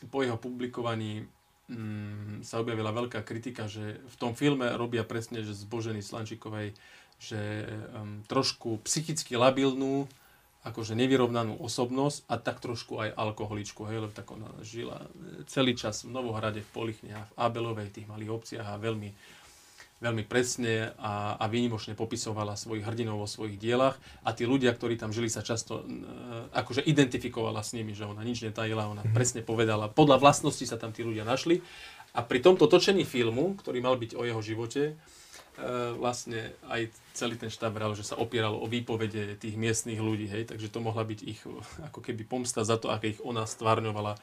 po 0.04 0.20
jeho 0.20 0.36
publikovaní 0.36 1.24
mm, 1.72 2.44
sa 2.44 2.60
objavila 2.60 2.92
veľká 2.92 3.24
kritika, 3.24 3.64
že 3.72 4.04
v 4.04 4.16
tom 4.20 4.36
filme 4.36 4.68
robia 4.76 5.00
presne, 5.08 5.40
že 5.40 5.56
z 5.56 5.64
Boženy 5.64 6.04
Slančíkovej, 6.04 6.76
že 7.20 7.68
um, 7.92 8.24
trošku 8.24 8.80
psychicky 8.84 9.36
labilnú, 9.36 10.08
akože 10.60 10.92
nevyrovnanú 10.92 11.56
osobnosť 11.56 12.28
a 12.28 12.36
tak 12.36 12.60
trošku 12.60 13.00
aj 13.00 13.16
alkoholičku, 13.16 13.88
hej, 13.88 14.04
lebo 14.04 14.12
tak 14.12 14.28
ona 14.28 14.48
žila 14.60 15.08
e, 15.08 15.48
celý 15.48 15.72
čas 15.72 16.04
v 16.04 16.12
Novohrade, 16.12 16.60
v 16.60 16.68
Polichne 16.68 17.16
a 17.16 17.24
v 17.24 17.32
Abelovej, 17.40 17.88
tých 17.88 18.04
malých 18.04 18.28
obciach 18.28 18.66
a 18.68 18.76
veľmi, 18.76 19.08
veľmi 20.04 20.24
presne 20.28 20.92
a, 21.00 21.40
a 21.40 21.44
výnimočne 21.48 21.96
popisovala 21.96 22.60
svojich 22.60 22.84
hrdinov 22.84 23.24
vo 23.24 23.28
svojich 23.28 23.56
dielach. 23.56 23.96
A 24.20 24.36
tí 24.36 24.44
ľudia, 24.44 24.76
ktorí 24.76 25.00
tam 25.00 25.16
žili, 25.16 25.32
sa 25.32 25.40
často 25.40 25.80
e, 25.80 25.84
akože 26.52 26.84
identifikovala 26.84 27.64
s 27.64 27.72
nimi, 27.72 27.96
že 27.96 28.04
ona 28.04 28.20
nič 28.20 28.44
netajila, 28.44 28.92
ona 28.92 29.04
presne 29.16 29.40
povedala, 29.40 29.88
podľa 29.88 30.20
vlastností 30.20 30.68
sa 30.68 30.76
tam 30.76 30.92
tí 30.92 31.00
ľudia 31.00 31.24
našli. 31.24 31.64
A 32.12 32.20
pri 32.20 32.44
tomto 32.44 32.68
točení 32.68 33.08
filmu, 33.08 33.56
ktorý 33.56 33.80
mal 33.80 33.96
byť 33.96 34.12
o 34.18 34.28
jeho 34.28 34.42
živote, 34.44 34.98
vlastne 35.96 36.52
aj 36.68 36.88
celý 37.12 37.36
ten 37.36 37.52
štáb 37.52 37.76
vral, 37.76 37.92
že 37.92 38.06
sa 38.06 38.16
opieralo 38.16 38.56
o 38.60 38.66
výpovede 38.66 39.36
tých 39.36 39.56
miestných 39.60 40.00
ľudí, 40.00 40.26
hej, 40.26 40.48
takže 40.48 40.72
to 40.72 40.80
mohla 40.80 41.04
byť 41.04 41.20
ich 41.22 41.40
ako 41.84 42.00
keby 42.00 42.24
pomsta 42.24 42.64
za 42.64 42.80
to, 42.80 42.88
aké 42.88 43.12
ich 43.12 43.20
ona 43.20 43.44
stvárňovala 43.44 44.16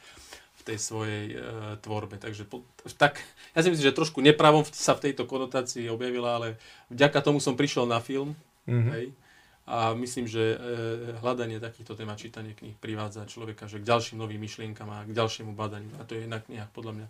v 0.58 0.62
tej 0.66 0.78
svojej 0.82 1.24
e, 1.30 1.36
tvorbe. 1.78 2.18
Takže 2.18 2.42
po, 2.42 2.66
tak, 2.98 3.22
ja 3.54 3.62
si 3.62 3.70
myslím, 3.70 3.86
že 3.88 3.94
trošku 3.94 4.18
nepravom 4.18 4.66
sa 4.74 4.98
v 4.98 5.10
tejto 5.10 5.24
konotácii 5.30 5.86
objavila, 5.86 6.42
ale 6.42 6.48
vďaka 6.90 7.22
tomu 7.22 7.38
som 7.38 7.54
prišiel 7.54 7.86
na 7.86 8.02
film, 8.02 8.34
Mhm. 8.68 8.90
hej, 8.92 9.06
a 9.68 9.92
myslím, 9.92 10.24
že 10.24 10.56
e, 10.56 10.58
hľadanie 11.20 11.60
takýchto 11.60 11.92
tém 11.92 12.08
a 12.08 12.16
čítanie 12.16 12.56
kníh 12.56 12.72
privádza 12.80 13.28
človeka 13.28 13.68
že 13.68 13.76
k 13.76 13.84
ďalším 13.84 14.16
novým 14.16 14.40
myšlienkam 14.40 14.88
a 14.88 15.04
k 15.04 15.12
ďalšiemu 15.12 15.52
badaniu. 15.52 15.92
A 16.00 16.08
to 16.08 16.16
je 16.16 16.24
na 16.24 16.40
knihách 16.40 16.72
podľa 16.72 16.92
mňa 16.96 17.06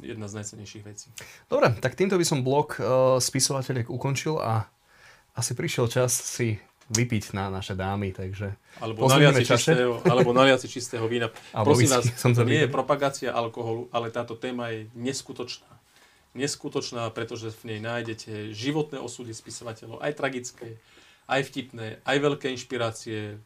jedna 0.00 0.26
z 0.26 0.32
najcennejších 0.40 0.84
vecí. 0.88 1.12
Dobre, 1.52 1.68
tak 1.84 2.00
týmto 2.00 2.16
by 2.16 2.24
som 2.24 2.40
blok 2.40 2.80
uh, 2.80 3.20
spisovateľiek 3.20 3.92
ukončil 3.92 4.40
a 4.40 4.64
asi 5.36 5.52
prišiel 5.52 5.90
čas 5.92 6.16
si 6.16 6.56
vypiť 6.88 7.36
na 7.36 7.52
naše 7.52 7.76
dámy, 7.76 8.16
takže 8.16 8.56
Alebo 8.80 9.04
čaše. 9.12 9.44
čistého, 9.44 10.00
alebo 10.08 10.32
naliaci 10.32 10.66
čistého 10.72 11.04
vína. 11.04 11.28
Alebo 11.52 11.76
Prosím 11.76 11.92
vás, 11.92 12.08
som 12.16 12.32
to 12.32 12.48
nie 12.48 12.64
je 12.64 12.70
propagácia 12.72 13.28
alkoholu, 13.28 13.92
ale 13.92 14.08
táto 14.08 14.32
téma 14.32 14.72
je 14.72 14.88
neskutočná. 14.96 15.68
Neskutočná, 16.32 17.12
pretože 17.12 17.52
v 17.60 17.76
nej 17.76 17.80
nájdete 17.84 18.56
životné 18.56 18.96
osudy 18.96 19.36
spisovateľov, 19.36 20.00
aj 20.00 20.12
tragické, 20.16 20.80
aj 21.28 21.40
vtipné, 21.52 22.00
aj 22.02 22.16
veľké 22.18 22.48
inšpirácie. 22.56 23.36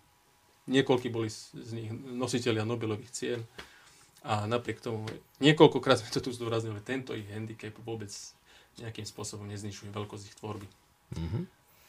Niekoľkí 0.71 1.11
boli 1.11 1.27
z, 1.27 1.51
nich 1.75 1.90
nositeľia 1.90 2.62
Nobelových 2.62 3.11
cien. 3.11 3.40
A 4.23 4.47
napriek 4.47 4.79
tomu, 4.79 5.03
niekoľkokrát 5.42 5.99
sme 5.99 6.14
to 6.14 6.23
tu 6.23 6.31
zdôraznili, 6.31 6.79
tento 6.87 7.11
ich 7.11 7.27
handicap 7.27 7.75
vôbec 7.83 8.14
nejakým 8.79 9.03
spôsobom 9.03 9.51
neznižuje 9.51 9.90
veľkosť 9.90 10.25
ich 10.31 10.38
tvorby. 10.38 10.66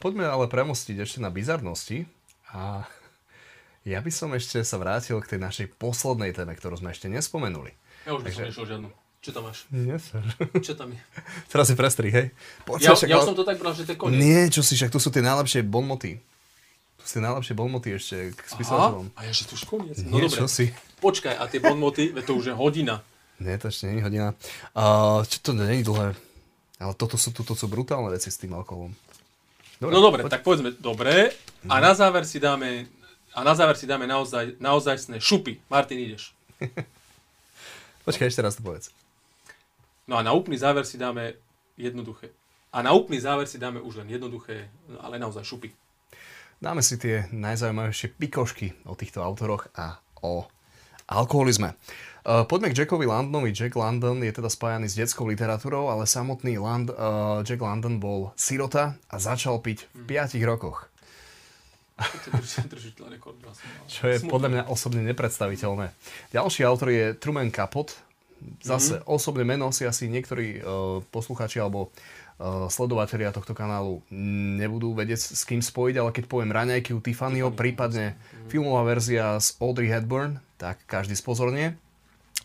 Poďme 0.02 0.26
ale 0.26 0.50
premostiť 0.50 0.98
ešte 0.98 1.22
na 1.22 1.30
bizarnosti 1.30 2.10
a 2.50 2.90
ja 3.94 4.02
by 4.02 4.10
som 4.10 4.34
ešte 4.34 4.66
sa 4.66 4.82
vrátil 4.82 5.22
k 5.22 5.38
tej 5.38 5.40
našej 5.46 5.68
poslednej 5.78 6.34
téme, 6.34 6.58
ktorú 6.58 6.82
sme 6.82 6.90
ešte 6.90 7.06
nespomenuli. 7.06 7.78
Ja 8.10 8.18
už 8.18 8.26
by 8.26 8.34
som 8.34 8.42
Takže- 8.42 8.50
nešiel 8.50 8.66
žiadnu. 8.68 8.90
Čo 9.24 9.32
tam 9.32 9.48
máš? 9.48 9.64
Nie, 9.72 9.96
sir. 10.04 10.20
Čo 10.60 10.76
tam 10.76 10.92
je? 10.92 11.00
Teraz 11.52 11.72
si 11.72 11.80
prestrih, 11.80 12.12
hej? 12.12 12.28
Ja, 12.28 12.68
Počkaj, 12.68 12.92
však, 13.00 13.08
ja 13.08 13.18
ale- 13.24 13.28
som 13.32 13.36
to 13.40 13.48
tak 13.48 13.56
bral, 13.56 13.72
že 13.72 13.88
to 13.88 13.96
je 13.96 14.00
koniec. 14.04 14.20
Nie, 14.20 14.52
čo 14.52 14.60
si, 14.60 14.76
však 14.76 14.92
tu 14.92 15.00
sú 15.00 15.16
tie 15.16 15.24
najlepšie 15.24 15.64
bonmoty. 15.64 16.20
Tu 17.00 17.04
sú 17.08 17.12
tie 17.18 17.24
najlepšie 17.24 17.56
bonmoty 17.56 17.96
ešte 17.96 18.36
k 18.36 18.40
spisovateľom. 18.52 19.16
A 19.16 19.24
ja, 19.24 19.32
že 19.32 19.48
to 19.48 19.56
už 19.56 19.64
koniec. 19.64 19.96
No 20.04 20.20
Nie, 20.20 20.28
dobre, 20.28 20.44
čo 20.44 20.52
si? 20.52 20.76
počkaj, 21.00 21.40
a 21.40 21.48
tie 21.48 21.64
bonmoty, 21.64 22.12
to 22.28 22.36
už 22.36 22.52
je 22.52 22.56
hodina. 22.56 23.00
Nie, 23.40 23.56
to 23.56 23.72
ešte 23.72 23.88
nie 23.88 24.04
je 24.04 24.08
hodina. 24.12 24.28
Uh, 24.76 25.24
čo 25.24 25.40
to 25.40 25.56
nie 25.56 25.80
je 25.80 25.88
dlhé? 25.88 26.20
Ale 26.84 26.92
toto 27.00 27.16
sú, 27.16 27.32
toto 27.32 27.56
sú 27.56 27.72
brutálne 27.72 28.12
veci 28.12 28.28
s 28.28 28.36
tým 28.36 28.52
alkoholom. 28.52 28.92
No 29.80 30.00
dobre, 30.04 30.28
tak 30.28 30.44
povedzme, 30.44 30.76
dobre. 30.80 31.32
A 31.72 31.80
na 31.80 31.96
záver 31.96 32.28
si 32.28 32.44
dáme, 32.44 32.88
a 33.32 33.40
na 33.44 33.56
záver 33.56 33.76
si 33.80 33.88
dáme 33.88 34.04
naozaj, 34.04 34.60
naozajstné 34.60 35.20
šupy. 35.24 35.64
Martin, 35.72 36.00
ideš. 36.00 36.36
Počkaj, 38.08 38.28
ešte 38.28 38.44
raz 38.44 38.60
to 38.60 38.64
povedz. 38.64 38.92
No 40.08 40.20
a 40.20 40.22
na 40.22 40.36
úplný 40.36 40.60
záver 40.60 40.84
si 40.84 41.00
dáme 41.00 41.40
jednoduché. 41.80 42.30
A 42.74 42.82
na 42.82 42.92
úplný 42.92 43.22
záver 43.22 43.46
si 43.46 43.62
dáme 43.62 43.80
už 43.80 44.02
len 44.02 44.10
jednoduché, 44.10 44.68
ale 45.00 45.22
naozaj 45.22 45.46
šupy. 45.46 45.70
Dáme 46.58 46.80
si 46.80 46.96
tie 46.96 47.28
najzaujímavejšie 47.30 48.16
pikošky 48.18 48.88
o 48.88 48.96
týchto 48.96 49.20
autoroch 49.20 49.68
a 49.76 50.00
o 50.24 50.48
alkoholizme. 51.12 51.76
Uh, 52.24 52.48
poďme 52.48 52.72
k 52.72 52.78
Jackovi 52.80 53.04
Londonovi. 53.04 53.52
Jack 53.52 53.76
London 53.76 54.24
je 54.24 54.32
teda 54.32 54.48
spájaný 54.48 54.88
s 54.88 54.96
detskou 54.96 55.28
literatúrou, 55.28 55.92
ale 55.92 56.08
samotný 56.08 56.56
Land, 56.56 56.96
uh, 56.96 57.44
Jack 57.44 57.60
London 57.60 58.00
bol 58.00 58.32
sirota 58.40 58.96
a 59.12 59.16
začal 59.20 59.60
piť 59.60 59.92
v 59.92 60.24
5 60.24 60.40
rokoch. 60.48 60.88
Čo 63.92 64.04
je 64.08 64.18
podľa 64.26 64.50
mňa 64.50 64.64
osobne 64.72 65.04
nepredstaviteľné. 65.04 65.94
Ďalší 66.32 66.64
autor 66.66 66.90
je 66.90 67.14
Truman 67.20 67.52
Capote. 67.54 67.94
Zase 68.64 69.00
mm-hmm. 69.00 69.10
osobné 69.10 69.44
meno 69.44 69.72
si 69.76 69.84
asi 69.84 70.08
niektorí 70.08 70.60
uh, 70.60 71.00
poslucháči 71.12 71.60
alebo 71.60 71.90
uh, 72.40 72.68
sledovatelia 72.72 73.36
tohto 73.36 73.52
kanálu 73.52 74.04
nebudú 74.60 74.96
vedieť 74.96 75.36
s 75.36 75.44
kým 75.44 75.60
spojiť, 75.60 75.96
ale 76.00 76.16
keď 76.16 76.26
poviem 76.32 76.52
raňajky 76.52 76.96
u 76.96 77.04
Tiffanyho, 77.04 77.52
prípadne 77.52 78.16
mm-hmm. 78.16 78.50
filmová 78.52 78.84
verzia 78.88 79.40
s 79.40 79.56
Audrey 79.60 79.92
Hepburn, 79.92 80.40
tak 80.56 80.80
každý 80.88 81.16
spozornie. 81.16 81.76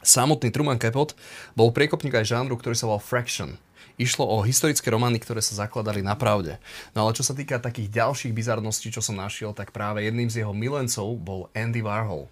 Samotný 0.02 0.54
Truman 0.54 0.78
Capote 0.78 1.18
bol 1.58 1.74
priekopník 1.74 2.14
aj 2.14 2.30
žánru, 2.30 2.54
ktorý 2.54 2.78
sa 2.78 2.86
volal 2.86 3.02
Fraction. 3.02 3.58
Išlo 3.98 4.22
o 4.30 4.46
historické 4.46 4.94
romány, 4.94 5.18
ktoré 5.18 5.42
sa 5.42 5.66
zakladali 5.66 6.06
na 6.06 6.14
pravde. 6.14 6.62
No 6.94 7.02
ale 7.02 7.18
čo 7.18 7.26
sa 7.26 7.34
týka 7.34 7.58
takých 7.58 7.90
ďalších 7.90 8.30
bizarností, 8.30 8.94
čo 8.94 9.02
som 9.02 9.18
našiel, 9.18 9.50
tak 9.50 9.74
práve 9.74 10.06
jedným 10.06 10.30
z 10.30 10.46
jeho 10.46 10.54
milencov 10.54 11.18
bol 11.18 11.50
Andy 11.50 11.82
Warhol 11.82 12.30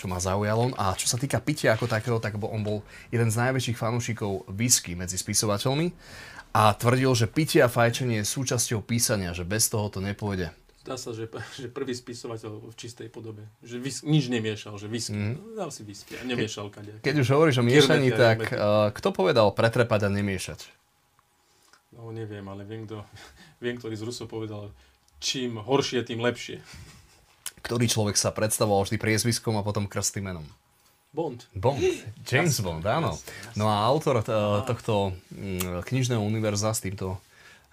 čo 0.00 0.08
ma 0.08 0.16
zaujalo. 0.16 0.72
A 0.80 0.96
čo 0.96 1.04
sa 1.04 1.20
týka 1.20 1.36
pitia 1.44 1.76
ako 1.76 1.84
takého, 1.84 2.16
tak 2.16 2.40
on 2.40 2.64
bol 2.64 2.80
jeden 3.12 3.28
z 3.28 3.36
najväčších 3.36 3.76
fanúšikov 3.76 4.48
whisky 4.48 4.96
medzi 4.96 5.20
spisovateľmi 5.20 5.92
a 6.56 6.72
tvrdil, 6.74 7.12
že 7.14 7.30
pitie 7.30 7.60
a 7.60 7.68
fajčenie 7.68 8.24
je 8.24 8.26
súčasťou 8.26 8.82
písania, 8.82 9.36
že 9.36 9.44
bez 9.44 9.68
toho 9.68 9.86
to 9.92 10.02
nepôjde. 10.02 10.50
Zdá 10.80 10.96
sa, 10.96 11.12
že, 11.12 11.28
že 11.60 11.68
prvý 11.68 11.92
spisovateľ 11.92 12.72
v 12.72 12.74
čistej 12.74 13.12
podobe. 13.12 13.44
Že 13.60 13.76
vis, 13.84 14.00
nič 14.00 14.32
nemiešal, 14.32 14.80
že 14.80 14.88
whisky. 14.88 15.36
Mm. 15.36 15.54
Dal 15.54 15.70
si 15.70 15.84
whisky 15.84 16.16
a 16.16 16.24
nemiešal 16.24 16.72
kade. 16.72 17.04
Keď 17.04 17.14
už 17.20 17.28
hovoríš 17.36 17.60
o 17.60 17.64
miešaní, 17.68 18.08
tak 18.16 18.48
uh, 18.50 18.88
kto 18.90 19.12
povedal 19.12 19.52
pretrepať 19.52 20.08
a 20.08 20.10
nemiešať? 20.10 20.80
No 21.94 22.08
neviem, 22.10 22.42
ale 22.48 22.64
viem, 22.64 22.88
kto, 22.88 23.04
viem, 23.64 23.76
ktorý 23.76 23.94
z 23.94 24.06
Rusov 24.08 24.26
povedal, 24.32 24.72
čím 25.20 25.60
horšie, 25.60 26.00
tým 26.02 26.24
lepšie. 26.24 26.64
Ktorý 27.60 27.86
človek 27.86 28.16
sa 28.16 28.32
predstavoval 28.32 28.88
vždy 28.88 28.96
priezviskom 28.96 29.56
a 29.58 29.66
potom 29.66 29.84
krstým 29.84 30.30
menom? 30.30 30.46
Bond. 31.10 31.50
Bond. 31.50 31.82
James 32.22 32.54
Bond, 32.62 32.86
áno. 32.86 33.18
No 33.58 33.66
a 33.66 33.82
autor 33.82 34.22
uh, 34.22 34.62
tohto 34.62 35.10
uh, 35.10 35.82
knižného 35.82 36.22
univerza 36.22 36.70
s 36.70 36.86
týmto 36.86 37.18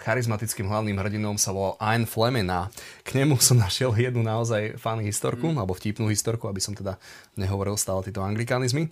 charizmatickým 0.02 0.66
hlavným 0.66 0.98
hrdinom 0.98 1.38
sa 1.38 1.54
volal 1.54 1.78
Ian 1.82 2.06
Fleming 2.10 2.50
a 2.50 2.70
k 3.06 3.18
nemu 3.18 3.38
som 3.38 3.62
našiel 3.66 3.94
jednu 3.94 4.26
naozaj 4.26 4.82
fan 4.82 5.06
historku, 5.06 5.54
mm. 5.54 5.58
alebo 5.62 5.78
vtipnú 5.78 6.10
historku, 6.10 6.50
aby 6.50 6.58
som 6.58 6.74
teda 6.74 6.98
nehovoril 7.38 7.78
stále 7.78 8.02
tieto 8.02 8.26
anglikanizmy. 8.26 8.90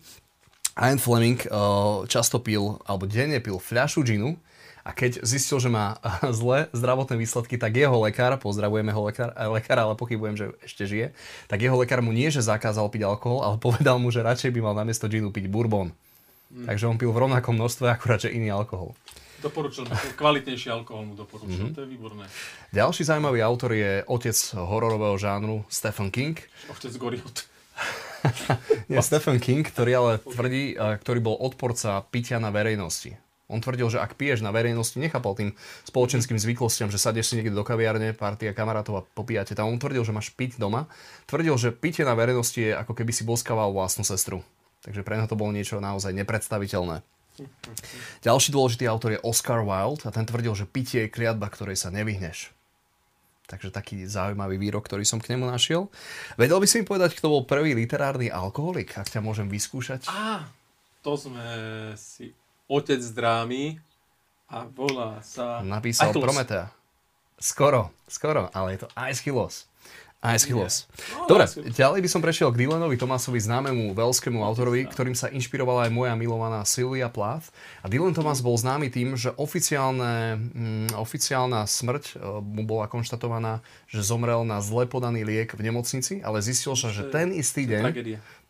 Ian 0.77 1.01
Fleming 1.01 1.41
uh, 1.49 2.05
často 2.05 2.37
pil, 2.37 2.77
alebo 2.85 3.09
denne 3.09 3.41
pil 3.41 3.57
fľašu 3.57 4.05
džinu 4.05 4.37
a 4.85 4.93
keď 4.93 5.25
zistil, 5.25 5.57
že 5.57 5.73
má 5.73 5.97
zlé 6.39 6.69
zdravotné 6.69 7.17
výsledky, 7.17 7.57
tak 7.57 7.73
jeho 7.73 7.97
lekár, 8.05 8.37
pozdravujeme 8.37 8.93
ho 8.93 9.01
lekár, 9.09 9.33
eh, 9.33 9.49
lekár, 9.49 9.81
ale 9.81 9.97
pochybujem, 9.97 10.37
že 10.37 10.45
ešte 10.61 10.85
žije, 10.85 11.07
tak 11.49 11.65
jeho 11.65 11.73
lekár 11.73 12.05
mu 12.05 12.13
nie, 12.13 12.29
že 12.29 12.45
zakázal 12.45 12.85
piť 12.93 13.09
alkohol, 13.09 13.41
ale 13.41 13.55
povedal 13.65 13.97
mu, 13.97 14.13
že 14.13 14.21
radšej 14.21 14.53
by 14.53 14.59
mal 14.61 14.77
namiesto 14.77 15.09
džinu 15.09 15.33
piť 15.33 15.49
bourbon. 15.49 15.89
Mm. 16.53 16.69
Takže 16.69 16.85
on 16.85 17.01
pil 17.01 17.09
v 17.09 17.17
rovnakom 17.25 17.57
množstve, 17.57 17.89
akurát, 17.89 18.21
že 18.21 18.29
iný 18.29 18.53
alkohol. 18.53 18.93
Doporučil, 19.41 19.85
kvalitnejší 20.15 20.71
alkohol 20.71 21.05
mu 21.05 21.13
doporučil, 21.13 21.69
mm-hmm. 21.69 21.75
to 21.75 21.83
je 21.85 21.89
výborné. 21.89 22.25
Ďalší 22.71 23.05
zaujímavý 23.05 23.45
autor 23.45 23.77
je 23.77 24.01
otec 24.07 24.37
hororového 24.57 25.17
žánru 25.21 25.61
Stephen 25.69 26.09
King. 26.09 26.39
Otec 26.71 26.93
Goriot. 26.97 27.45
Nie, 28.89 29.05
Stephen 29.05 29.37
King, 29.37 29.61
ktorý 29.61 29.91
ale 29.93 30.11
tvrdí, 30.23 30.79
ktorý 30.79 31.19
bol 31.21 31.35
odporca 31.37 32.01
pitia 32.09 32.41
na 32.41 32.49
verejnosti. 32.49 33.19
On 33.45 33.61
tvrdil, 33.61 33.93
že 33.93 34.01
ak 34.01 34.17
piješ 34.17 34.41
na 34.41 34.49
verejnosti, 34.49 34.97
nechápal 34.97 35.37
tým 35.37 35.49
spoločenským 35.85 36.41
zvyklostiam, 36.41 36.89
že 36.89 36.97
sadeš 36.97 37.29
si 37.29 37.37
niekde 37.37 37.53
do 37.53 37.61
kaviárne, 37.61 38.17
partia 38.17 38.57
kamarátov 38.57 38.93
a 38.97 39.05
popíjate 39.05 39.53
tam. 39.53 39.69
On 39.69 39.77
tvrdil, 39.77 40.01
že 40.01 40.09
máš 40.09 40.33
piť 40.33 40.57
doma. 40.57 40.89
Tvrdil, 41.29 41.53
že 41.61 41.69
pitie 41.69 42.01
na 42.01 42.17
verejnosti 42.17 42.57
je 42.57 42.73
ako 42.73 42.97
keby 42.97 43.13
si 43.13 43.21
boskával 43.21 43.69
vlastnú 43.69 44.01
sestru. 44.01 44.41
Takže 44.81 45.05
pre 45.05 45.21
neho 45.21 45.29
to 45.29 45.37
bolo 45.37 45.53
niečo 45.53 45.77
naozaj 45.77 46.13
nepredstaviteľné. 46.17 47.05
Ďalší 48.25 48.49
dôležitý 48.49 48.89
autor 48.89 49.13
je 49.13 49.23
Oscar 49.27 49.61
Wilde 49.61 50.07
a 50.07 50.13
ten 50.13 50.25
tvrdil, 50.25 50.55
že 50.57 50.65
pitie 50.65 51.05
je 51.05 51.13
kliatba, 51.13 51.51
ktorej 51.51 51.77
sa 51.77 51.93
nevyhneš. 51.93 52.49
Takže 53.45 53.69
taký 53.69 54.09
zaujímavý 54.09 54.57
výrok, 54.57 54.89
ktorý 54.89 55.05
som 55.05 55.21
k 55.21 55.37
nemu 55.37 55.45
našiel. 55.45 55.93
Vedel 56.33 56.57
by 56.57 56.65
si 56.65 56.81
mi 56.81 56.85
povedať, 56.87 57.13
kto 57.13 57.29
bol 57.29 57.45
prvý 57.45 57.77
literárny 57.77 58.33
alkoholik, 58.33 58.97
ak 58.97 59.11
ťa 59.11 59.21
môžem 59.21 59.45
vyskúšať? 59.45 60.09
Á, 60.09 60.49
to 61.05 61.13
sme 61.13 61.45
si 61.93 62.33
otec 62.65 63.01
drámy 63.13 63.77
a 64.49 64.65
volá 64.69 65.21
sa... 65.21 65.61
Napísal 65.61 66.13
Prometea. 66.13 66.69
Skoro, 67.35 67.91
skoro, 68.07 68.47
ale 68.55 68.79
je 68.79 68.79
to 68.85 68.87
Aeschylus. 68.95 69.67
Aeschylus. 70.25 70.89
No, 71.13 71.29
Dobre, 71.29 71.45
ďalej 71.69 72.01
by 72.01 72.09
som 72.09 72.21
prešiel 72.23 72.49
k 72.49 72.65
Dylanovi 72.65 72.97
Tomasovi, 72.97 73.37
známemu 73.37 73.93
veľskému 73.93 74.41
autorovi, 74.41 74.89
ktorým 74.89 75.13
sa 75.13 75.29
inšpirovala 75.29 75.85
aj 75.85 75.91
moja 75.93 76.13
milovaná 76.17 76.65
Sylvia 76.65 77.13
Plath. 77.13 77.53
A 77.85 77.91
Dylan 77.91 78.17
Thomas 78.17 78.41
bol 78.41 78.57
známy 78.57 78.89
tým, 78.89 79.13
že 79.13 79.29
oficiálne, 79.37 80.41
mm, 80.41 80.97
oficiálna 80.97 81.69
smrť 81.69 82.17
e, 82.17 82.41
mu 82.41 82.65
bola 82.65 82.89
konštatovaná, 82.89 83.61
že 83.85 84.01
zomrel 84.01 84.41
na 84.49 84.65
zle 84.65 84.89
podaný 84.89 85.21
liek 85.21 85.53
v 85.53 85.61
nemocnici, 85.61 86.25
ale 86.25 86.41
zistil 86.41 86.73
sa, 86.73 86.89
že 86.89 87.05
ten 87.13 87.29
istý 87.29 87.69
deň... 87.69 87.83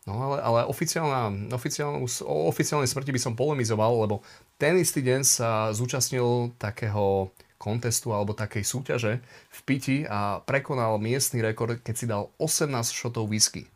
No 0.06 0.22
ale, 0.22 0.36
ale 0.38 0.60
oficiálna, 0.70 1.50
oficiálnu, 1.50 2.06
o 2.06 2.36
oficiálnej 2.46 2.86
smrti 2.86 3.10
by 3.10 3.20
som 3.20 3.34
polemizoval, 3.34 4.06
lebo 4.06 4.22
ten 4.54 4.78
istý 4.78 5.02
deň 5.02 5.20
sa 5.26 5.74
zúčastnil 5.74 6.54
takého 6.62 7.34
kontestu 7.58 8.14
alebo 8.14 8.30
takej 8.30 8.62
súťaže 8.62 9.18
v 9.50 9.60
piti 9.66 9.96
a 10.06 10.38
prekonal 10.46 11.02
miestny 11.02 11.42
rekord, 11.42 11.82
keď 11.82 11.94
si 11.98 12.06
dal 12.06 12.30
18 12.38 12.70
šotov 12.94 13.26
whisky. 13.26 13.66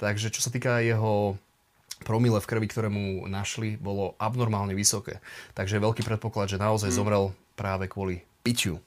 Takže 0.00 0.32
čo 0.32 0.40
sa 0.40 0.48
týka 0.48 0.80
jeho 0.80 1.36
promile 2.08 2.40
v 2.40 2.48
krvi, 2.48 2.64
ktoré 2.64 2.88
mu 2.88 3.28
našli, 3.28 3.76
bolo 3.76 4.16
abnormálne 4.16 4.72
vysoké. 4.72 5.20
Takže 5.52 5.76
je 5.76 5.84
veľký 5.84 6.02
predpoklad, 6.08 6.48
že 6.48 6.56
naozaj 6.56 6.88
mm. 6.88 6.96
zomrel 6.96 7.24
práve 7.52 7.84
kvôli 7.92 8.24
piťu. 8.42 8.80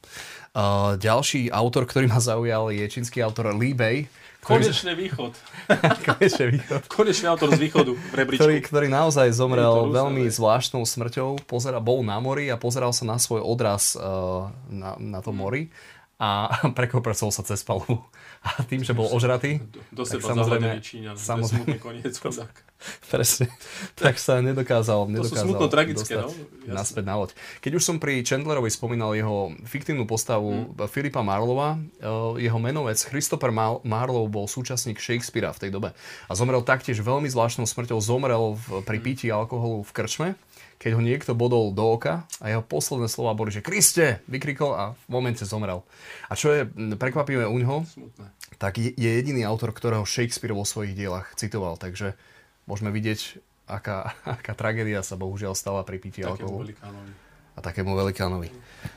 Uh, 0.53 0.99
ďalší 1.01 1.49
autor, 1.49 1.89
ktorý 1.89 2.05
ma 2.05 2.21
zaujal, 2.21 2.69
je 2.69 2.85
čínsky 2.85 3.21
autor 3.25 3.53
Li 3.57 3.73
Bei, 3.73 4.05
Konečne 4.43 4.91
východ. 4.91 5.31
Konečne 6.07 6.45
východ. 6.51 6.81
Konečne 6.91 7.31
autor 7.31 7.55
z 7.55 7.63
východu 7.63 7.95
v 7.95 8.11
rebríčku. 8.11 8.43
Ktorý, 8.43 8.55
ktorý 8.59 8.87
naozaj 8.91 9.31
zomrel 9.31 9.87
veľmi 9.87 10.27
zvláštnou 10.27 10.83
smrťou. 10.83 11.47
Pozera, 11.47 11.79
bol 11.79 12.03
na 12.03 12.19
mori 12.19 12.51
a 12.51 12.59
pozeral 12.59 12.91
sa 12.91 13.07
na 13.07 13.15
svoj 13.15 13.39
odraz 13.39 13.95
uh, 13.95 14.51
na, 14.67 14.99
na 14.99 15.23
tom 15.23 15.39
mori 15.39 15.71
a 16.19 16.51
prekoprcol 16.77 17.31
sa 17.31 17.41
cez 17.47 17.63
palubu. 17.63 18.03
A 18.43 18.59
tým, 18.67 18.83
že 18.83 18.91
bol 18.91 19.07
ožratý, 19.07 19.63
do, 19.63 19.79
do 19.95 20.03
tak 20.03 20.19
samozrejme, 20.19 20.83
Číňan, 20.83 21.15
samozrejme, 21.15 21.79
koniec, 21.79 22.11
Presne. 23.13 23.47
Tak 23.95 24.19
sa 24.19 24.39
nedokázal, 24.43 25.07
nedokázal 25.07 25.29
to 25.29 25.35
sú 25.35 25.45
smutno 25.47 25.67
tragické, 25.71 26.13
no? 26.19 26.29
naspäť 26.67 27.03
na 27.07 27.15
loď. 27.19 27.31
Keď 27.63 27.71
už 27.79 27.83
som 27.83 27.97
pri 27.97 28.23
Chandlerovi 28.23 28.69
spomínal 28.69 29.15
jeho 29.15 29.53
fiktívnu 29.67 30.03
postavu 30.07 30.73
hmm. 30.73 30.87
Filipa 30.91 31.23
Marlova, 31.23 31.79
eh, 31.79 32.43
jeho 32.43 32.59
menovec 32.59 32.99
Christopher 32.99 33.51
Marlow 33.83 34.25
bol 34.27 34.45
súčasník 34.49 34.99
Shakespearea 34.99 35.55
v 35.55 35.67
tej 35.67 35.69
dobe. 35.71 35.89
A 36.27 36.31
zomrel 36.35 36.61
taktiež 36.65 36.99
veľmi 37.01 37.27
zvláštnou 37.29 37.67
smrťou. 37.67 37.99
Zomrel 38.03 38.55
v, 38.57 38.83
pri 38.83 38.99
pití 38.99 39.27
alkoholu 39.31 39.83
v 39.83 39.91
krčme 39.95 40.29
keď 40.83 40.99
ho 40.99 41.01
niekto 41.01 41.31
bodol 41.31 41.71
do 41.71 41.95
oka 41.95 42.27
a 42.43 42.51
jeho 42.51 42.59
posledné 42.59 43.07
slova 43.07 43.31
boli, 43.31 43.55
že 43.55 43.63
Kriste, 43.63 44.19
vykrikol 44.27 44.75
a 44.75 44.83
v 44.91 45.05
momente 45.07 45.47
zomrel. 45.47 45.79
A 46.27 46.35
čo 46.35 46.51
je 46.51 46.67
prekvapivé 46.99 47.47
u 47.47 47.55
ňoho, 47.55 47.87
Smutné. 47.87 48.27
tak 48.59 48.83
je, 48.83 48.91
je 48.91 49.09
jediný 49.15 49.47
autor, 49.47 49.71
ktorého 49.71 50.03
Shakespeare 50.03 50.51
vo 50.51 50.67
svojich 50.67 50.91
dielach 50.91 51.31
citoval. 51.39 51.79
Takže 51.79 52.19
môžeme 52.69 52.89
vidieť, 52.91 53.39
aká, 53.67 54.13
aká 54.39 54.53
tragédia 54.53 55.01
sa 55.05 55.19
bohužiaľ 55.19 55.53
stala 55.55 55.81
pri 55.83 55.99
pití 55.99 56.21
alkoholu. 56.23 56.73
A 57.53 57.61
takému 57.61 57.93
velikánovi. 57.93 58.49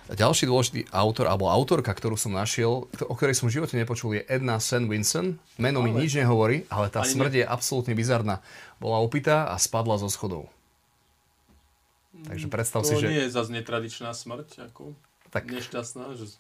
A 0.08 0.16
ďalší 0.16 0.48
dôležitý 0.48 0.88
autor, 0.88 1.28
alebo 1.28 1.52
autorka, 1.52 1.92
ktorú 1.92 2.16
som 2.16 2.32
našiel, 2.32 2.88
o 2.88 3.14
ktorej 3.14 3.36
som 3.36 3.52
v 3.52 3.60
živote 3.60 3.76
nepočul, 3.76 4.16
je 4.16 4.24
Edna 4.24 4.56
St. 4.56 4.88
Vincent. 4.88 5.36
Meno 5.60 5.84
ale... 5.84 5.92
mi 5.92 6.00
nič 6.00 6.16
nehovorí, 6.16 6.64
ale 6.72 6.88
tá 6.88 7.04
smrť 7.04 7.32
ne... 7.36 7.38
je 7.42 7.44
absolútne 7.44 7.92
bizarná. 7.92 8.40
Bola 8.80 9.04
upitá 9.04 9.52
a 9.52 9.60
spadla 9.60 10.00
zo 10.00 10.08
schodov. 10.08 10.48
Takže 12.24 12.48
predstav 12.48 12.80
to 12.80 12.88
si, 12.88 12.94
že... 12.96 13.12
nie 13.12 13.22
je 13.28 13.30
zase 13.36 13.52
netradičná 13.52 14.16
smrť, 14.16 14.72
ako 14.72 14.96
tak... 15.28 15.52
nešťastná, 15.52 16.16
že 16.16 16.32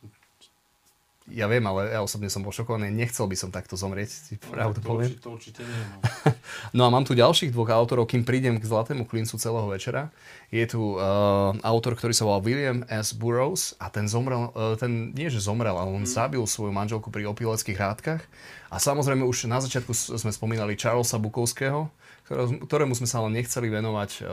ja 1.26 1.50
viem, 1.50 1.64
ale 1.66 1.90
ja 1.90 2.00
osobne 2.06 2.30
som 2.30 2.46
bol 2.46 2.54
šokovaný, 2.54 2.94
nechcel 2.94 3.26
by 3.26 3.34
som 3.34 3.50
takto 3.50 3.74
zomrieť, 3.74 4.10
si 4.10 4.34
pravdu 4.38 4.78
to, 4.78 4.86
poviem. 4.86 5.10
určite, 5.10 5.22
to 5.22 5.30
určite 5.34 5.60
nie. 5.66 5.82
No. 5.90 5.98
No 6.76 6.86
a 6.86 6.92
mám 6.94 7.02
tu 7.02 7.18
ďalších 7.18 7.50
dvoch 7.50 7.66
autorov, 7.74 8.06
kým 8.06 8.22
prídem 8.22 8.62
k 8.62 8.64
Zlatému 8.64 9.02
klincu 9.02 9.34
celého 9.34 9.66
večera. 9.66 10.14
Je 10.54 10.62
tu 10.62 10.94
uh, 10.94 11.50
autor, 11.66 11.98
ktorý 11.98 12.14
sa 12.14 12.22
volal 12.22 12.46
William 12.46 12.86
S. 12.86 13.10
Burroughs 13.10 13.74
a 13.82 13.90
ten 13.90 14.06
zomrel, 14.06 14.54
uh, 14.54 14.78
ten 14.78 15.10
nie 15.10 15.26
že 15.26 15.42
zomrel, 15.42 15.74
ale 15.74 15.90
on 15.90 16.06
mm. 16.06 16.10
zabil 16.10 16.42
svoju 16.46 16.70
manželku 16.70 17.10
pri 17.10 17.26
opileckých 17.26 17.78
hádkach. 17.78 18.22
A 18.70 18.76
samozrejme 18.78 19.26
už 19.26 19.50
na 19.50 19.58
začiatku 19.58 19.90
sme 19.94 20.30
spomínali 20.30 20.78
Charlesa 20.78 21.18
Bukovského, 21.18 21.90
ktorému 22.26 22.98
sme 22.98 23.06
sa 23.06 23.22
ale 23.22 23.30
nechceli 23.30 23.70
venovať, 23.70 24.26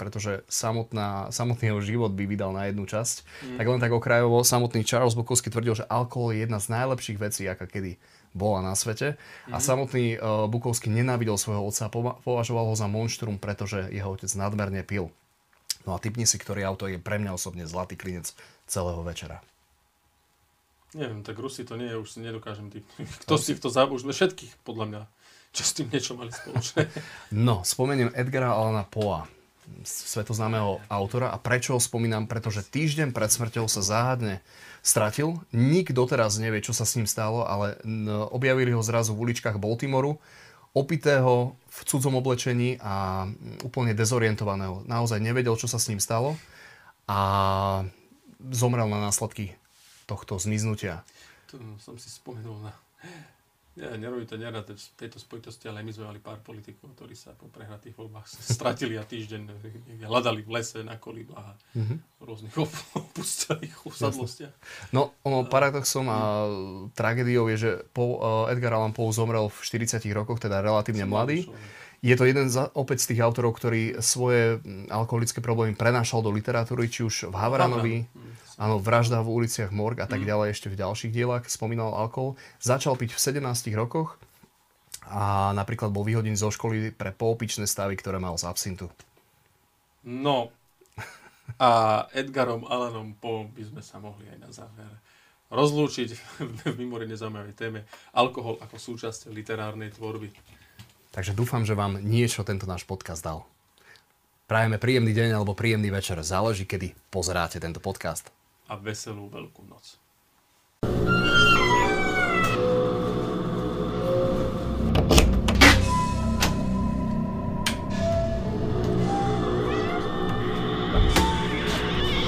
pretože 0.00 0.40
samotná, 0.48 1.28
samotný 1.28 1.68
jeho 1.68 1.80
život 1.84 2.12
by 2.16 2.24
vydal 2.24 2.56
na 2.56 2.72
jednu 2.72 2.88
časť. 2.88 3.16
Mm. 3.20 3.56
Tak 3.60 3.66
len 3.68 3.80
tak 3.84 3.92
okrajovo, 3.92 4.40
samotný 4.40 4.80
Charles 4.88 5.12
Bukovský 5.12 5.52
tvrdil, 5.52 5.84
že 5.84 5.88
alkohol 5.88 6.32
je 6.32 6.48
jedna 6.48 6.56
z 6.56 6.72
najlepších 6.72 7.20
vecí, 7.20 7.44
aká 7.44 7.68
kedy 7.68 8.00
bola 8.32 8.64
na 8.64 8.72
svete. 8.72 9.20
Mm. 9.46 9.52
A 9.52 9.56
samotný 9.60 10.04
Bukovský 10.48 10.88
nenávidel 10.88 11.36
svojho 11.36 11.60
otca 11.60 11.86
a 11.86 11.92
považoval 12.24 12.72
ho 12.72 12.76
za 12.78 12.88
monštrum, 12.88 13.36
pretože 13.36 13.92
jeho 13.92 14.08
otec 14.08 14.32
nadmerne 14.40 14.80
pil. 14.80 15.12
No 15.84 15.96
a 15.96 16.00
typni 16.00 16.24
si, 16.24 16.40
ktorý 16.40 16.64
auto 16.64 16.88
je 16.88 17.00
pre 17.00 17.20
mňa 17.20 17.36
osobne 17.36 17.68
zlatý 17.68 18.00
klinec 18.00 18.32
celého 18.68 19.00
večera. 19.04 19.44
Neviem, 20.90 21.22
tak 21.22 21.38
Rusi 21.38 21.62
to 21.62 21.78
nie 21.78 21.86
je, 21.86 22.02
už 22.02 22.08
si 22.10 22.18
nedokážem 22.18 22.66
typnúť. 22.66 23.06
Kto 23.22 23.38
si 23.38 23.54
to 23.54 23.70
zabúž, 23.70 24.02
sme 24.02 24.10
všetkých, 24.10 24.58
podľa 24.66 24.86
mňa 24.90 25.02
čo 25.50 25.62
s 25.66 25.74
tým 25.74 25.90
niečo 25.90 26.14
mali 26.14 26.30
spoločné. 26.30 26.86
No, 27.46 27.62
spomeniem 27.66 28.14
Edgara 28.14 28.54
Alana 28.54 28.86
Poa, 28.86 29.26
svetoznámeho 29.82 30.82
autora. 30.90 31.30
A 31.30 31.38
prečo 31.38 31.74
ho 31.74 31.80
spomínam? 31.82 32.26
Pretože 32.26 32.66
týždeň 32.66 33.14
pred 33.14 33.30
smrťou 33.30 33.66
sa 33.70 33.82
záhadne 33.82 34.42
stratil. 34.82 35.38
Nik 35.54 35.92
doteraz 35.94 36.38
nevie, 36.40 36.64
čo 36.64 36.74
sa 36.74 36.86
s 36.86 36.96
ním 36.98 37.06
stalo, 37.06 37.46
ale 37.46 37.78
objavili 38.30 38.74
ho 38.74 38.82
zrazu 38.82 39.14
v 39.14 39.30
uličkách 39.30 39.60
Baltimoru, 39.60 40.18
opitého 40.70 41.58
v 41.66 41.78
cudzom 41.82 42.14
oblečení 42.14 42.78
a 42.78 43.26
úplne 43.66 43.90
dezorientovaného. 43.90 44.86
Naozaj 44.86 45.18
nevedel, 45.18 45.58
čo 45.58 45.66
sa 45.66 45.82
s 45.82 45.90
ním 45.90 45.98
stalo 45.98 46.38
a 47.10 47.82
zomrel 48.54 48.86
na 48.86 49.02
následky 49.02 49.58
tohto 50.06 50.38
zmiznutia. 50.38 51.02
To 51.50 51.58
som 51.82 51.98
si 51.98 52.06
spomenul 52.06 52.62
na 52.62 52.72
nie, 53.78 53.86
nerobí 54.02 54.26
to 54.26 54.34
nerad 54.34 54.66
v 54.66 54.74
tejto 54.98 55.22
spojitosti, 55.22 55.70
ale 55.70 55.86
my 55.86 55.94
sme 55.94 56.10
mali 56.10 56.18
pár 56.18 56.42
politikov, 56.42 56.90
ktorí 56.98 57.14
sa 57.14 57.30
po 57.38 57.46
prehratých 57.46 57.94
voľbách 57.94 58.26
stratili 58.58 58.98
a 58.98 59.06
týždeň 59.06 59.42
hľadali 60.10 60.42
v 60.42 60.50
lese 60.50 60.82
na 60.82 60.98
kolíbách 60.98 61.46
a 61.46 61.54
mm-hmm. 61.78 61.98
v 62.18 62.22
rôznych 62.26 62.56
opustených 62.98 63.76
usadlostiach. 63.86 64.54
No, 64.90 65.14
ono 65.22 65.46
paradoxom 65.46 66.10
a 66.10 66.50
tragédiou 66.98 67.46
je, 67.54 67.56
že 67.56 67.70
uh, 67.94 68.50
Edgar 68.50 68.74
Allan 68.74 68.90
Poe 68.90 69.14
zomrel 69.14 69.46
v 69.46 69.58
40 69.62 70.02
rokoch, 70.10 70.42
teda 70.42 70.58
relatívne 70.58 71.06
mladý. 71.06 71.46
Je 72.00 72.16
to 72.16 72.24
jeden 72.24 72.48
z, 72.48 72.64
opäť 72.72 73.04
z 73.04 73.14
tých 73.14 73.20
autorov, 73.20 73.60
ktorý 73.60 74.00
svoje 74.00 74.56
alkoholické 74.88 75.44
problémy 75.44 75.76
prenášal 75.76 76.24
do 76.24 76.32
literatúry, 76.32 76.88
či 76.88 77.04
už 77.04 77.28
v 77.28 77.36
Havranovi, 77.36 77.96
Áno, 78.60 78.76
vražda 78.76 79.24
v 79.24 79.40
uliciach 79.40 79.72
Morg 79.72 80.04
a 80.04 80.06
tak 80.08 80.20
mm. 80.20 80.28
ďalej 80.28 80.48
ešte 80.52 80.68
v 80.68 80.76
ďalších 80.84 81.16
dielach 81.16 81.48
spomínal 81.48 81.96
alkohol. 81.96 82.36
Začal 82.60 82.92
piť 82.92 83.16
v 83.16 83.40
17 83.40 83.72
rokoch 83.72 84.20
a 85.08 85.56
napríklad 85.56 85.88
bol 85.88 86.04
vyhodený 86.04 86.36
zo 86.36 86.52
školy 86.52 86.92
pre 86.92 87.08
poopičné 87.16 87.64
stavy, 87.64 87.96
ktoré 87.96 88.20
mal 88.20 88.36
z 88.36 88.44
absintu. 88.44 88.92
No, 90.04 90.52
a 91.56 92.04
Edgarom 92.12 92.68
Alanom 92.68 93.16
Poe 93.16 93.48
by 93.48 93.64
sme 93.64 93.80
sa 93.80 93.96
mohli 93.96 94.28
aj 94.28 94.38
na 94.44 94.50
záver 94.52 94.92
rozlúčiť 95.50 96.08
v 96.68 96.76
mimoriadne 96.76 97.16
zaujímavej 97.16 97.56
téme 97.56 97.88
alkohol 98.12 98.60
ako 98.60 98.76
súčasť 98.76 99.32
literárnej 99.32 99.90
tvorby. 99.96 100.28
Takže 101.10 101.34
dúfam, 101.34 101.66
že 101.66 101.74
vám 101.74 101.98
niečo 101.98 102.46
tento 102.46 102.70
náš 102.70 102.86
podcast 102.86 103.22
dal. 103.22 103.42
Prajeme 104.46 104.78
príjemný 104.78 105.10
deň 105.14 105.42
alebo 105.42 105.58
príjemný 105.58 105.90
večer. 105.90 106.22
Záleží, 106.22 106.66
kedy 106.66 106.94
pozeráte 107.10 107.58
tento 107.58 107.82
podcast 107.82 108.30
a 108.70 108.78
veselú 108.78 109.26
Veľkú 109.26 109.66
noc. 109.66 109.98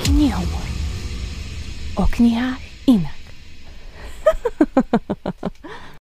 Knihovar. 0.02 0.68
O 1.94 2.04
knihách 2.10 2.62
inak. 2.90 3.22